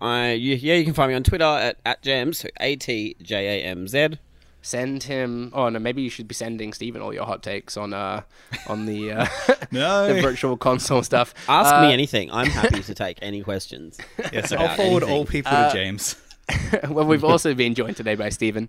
Uh, 0.00 0.32
yeah, 0.36 0.74
you 0.74 0.84
can 0.84 0.94
find 0.94 1.10
me 1.10 1.16
on 1.16 1.24
Twitter 1.24 1.44
at, 1.44 1.78
at 1.84 2.02
Jamz, 2.04 2.36
so 2.36 2.48
A 2.60 2.76
T 2.76 3.16
J 3.20 3.62
A 3.62 3.64
M 3.64 3.88
Z. 3.88 4.18
send 4.66 5.04
him. 5.04 5.50
Oh 5.54 5.68
no, 5.68 5.78
maybe 5.78 6.02
you 6.02 6.10
should 6.10 6.26
be 6.28 6.34
sending 6.34 6.72
Steven 6.72 7.00
all 7.00 7.14
your 7.14 7.24
hot 7.24 7.42
takes 7.42 7.76
on 7.76 7.92
uh 7.94 8.22
on 8.66 8.86
the 8.86 9.12
uh, 9.12 9.26
No. 9.70 10.08
the 10.14 10.20
virtual 10.20 10.56
console 10.56 11.02
stuff. 11.02 11.32
Ask 11.48 11.72
Uh, 11.74 11.82
me 11.86 11.92
anything. 11.92 12.30
I'm 12.32 12.48
happy 12.50 12.82
to 12.82 12.94
take 12.94 13.18
any 13.22 13.42
questions. 13.42 13.98
Yes, 14.32 14.52
I'll 14.52 14.74
forward 14.76 15.02
anything. 15.04 15.18
all 15.18 15.24
people 15.24 15.52
Uh, 15.52 15.68
to 15.70 15.74
James. 15.76 16.16
well, 16.90 17.06
we've 17.06 17.24
also 17.24 17.54
been 17.54 17.74
joined 17.74 17.96
today 17.96 18.14
by 18.16 18.28
Steven. 18.30 18.68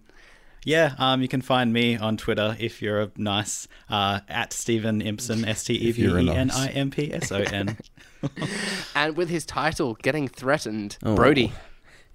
Yeah, 0.66 0.95
um, 0.98 1.22
you 1.22 1.28
can 1.28 1.41
find 1.41 1.72
me 1.72 1.95
on 1.95 2.18
Twitter 2.18 2.56
if 2.60 2.82
you're 2.82 3.02
a 3.02 3.12
nice 3.16 3.68
uh, 3.89 4.20
at 4.28 4.52
Steven 4.54 5.02
Impson, 5.02 5.48
S 5.48 5.64
T 5.64 5.74
E 5.76 5.91
V 5.91 6.02
you're 6.02 6.18
a 6.18 6.22
E 6.22 6.26
nice. 6.26 6.36
N 6.38 6.52
I 6.52 6.68
M 6.68 6.91
P 6.91 7.14
S 7.14 7.32
O 7.32 7.38
N. 7.38 7.78
And 8.95 9.16
with 9.16 9.30
his 9.30 9.45
title 9.45 9.95
getting 10.02 10.28
threatened, 10.28 10.98
Oh. 11.04 11.16
Brodie. 11.16 11.54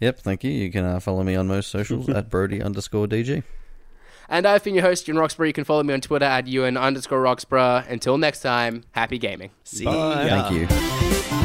Yep, 0.01 0.19
thank 0.21 0.43
you. 0.45 0.51
You 0.51 0.71
can 0.71 0.85
uh, 0.85 1.01
follow 1.01 1.23
me 1.23 1.37
on 1.37 1.47
most 1.47 1.71
socials 1.71 2.09
at 2.09 2.29
Brodie 2.29 2.61
underscore 2.61 3.07
DG. 3.07 3.43
And 4.29 4.47
I've 4.47 4.65
been 4.65 4.75
your 4.75 4.85
host, 4.85 5.09
Ewan 5.09 5.19
Roxburgh. 5.19 5.49
You 5.49 5.53
can 5.53 5.65
follow 5.65 5.83
me 5.83 5.95
on 5.95 6.01
Twitter 6.01 6.25
at 6.25 6.47
Ewan 6.47 6.77
underscore 6.77 7.21
Roxburgh. 7.21 7.85
Until 7.89 8.19
next 8.19 8.41
time, 8.41 8.85
happy 8.93 9.19
gaming. 9.19 9.51
See 9.65 9.85
Bye. 9.85 10.27
ya. 10.27 10.49
Thank 10.49 10.71
you. 10.71 11.42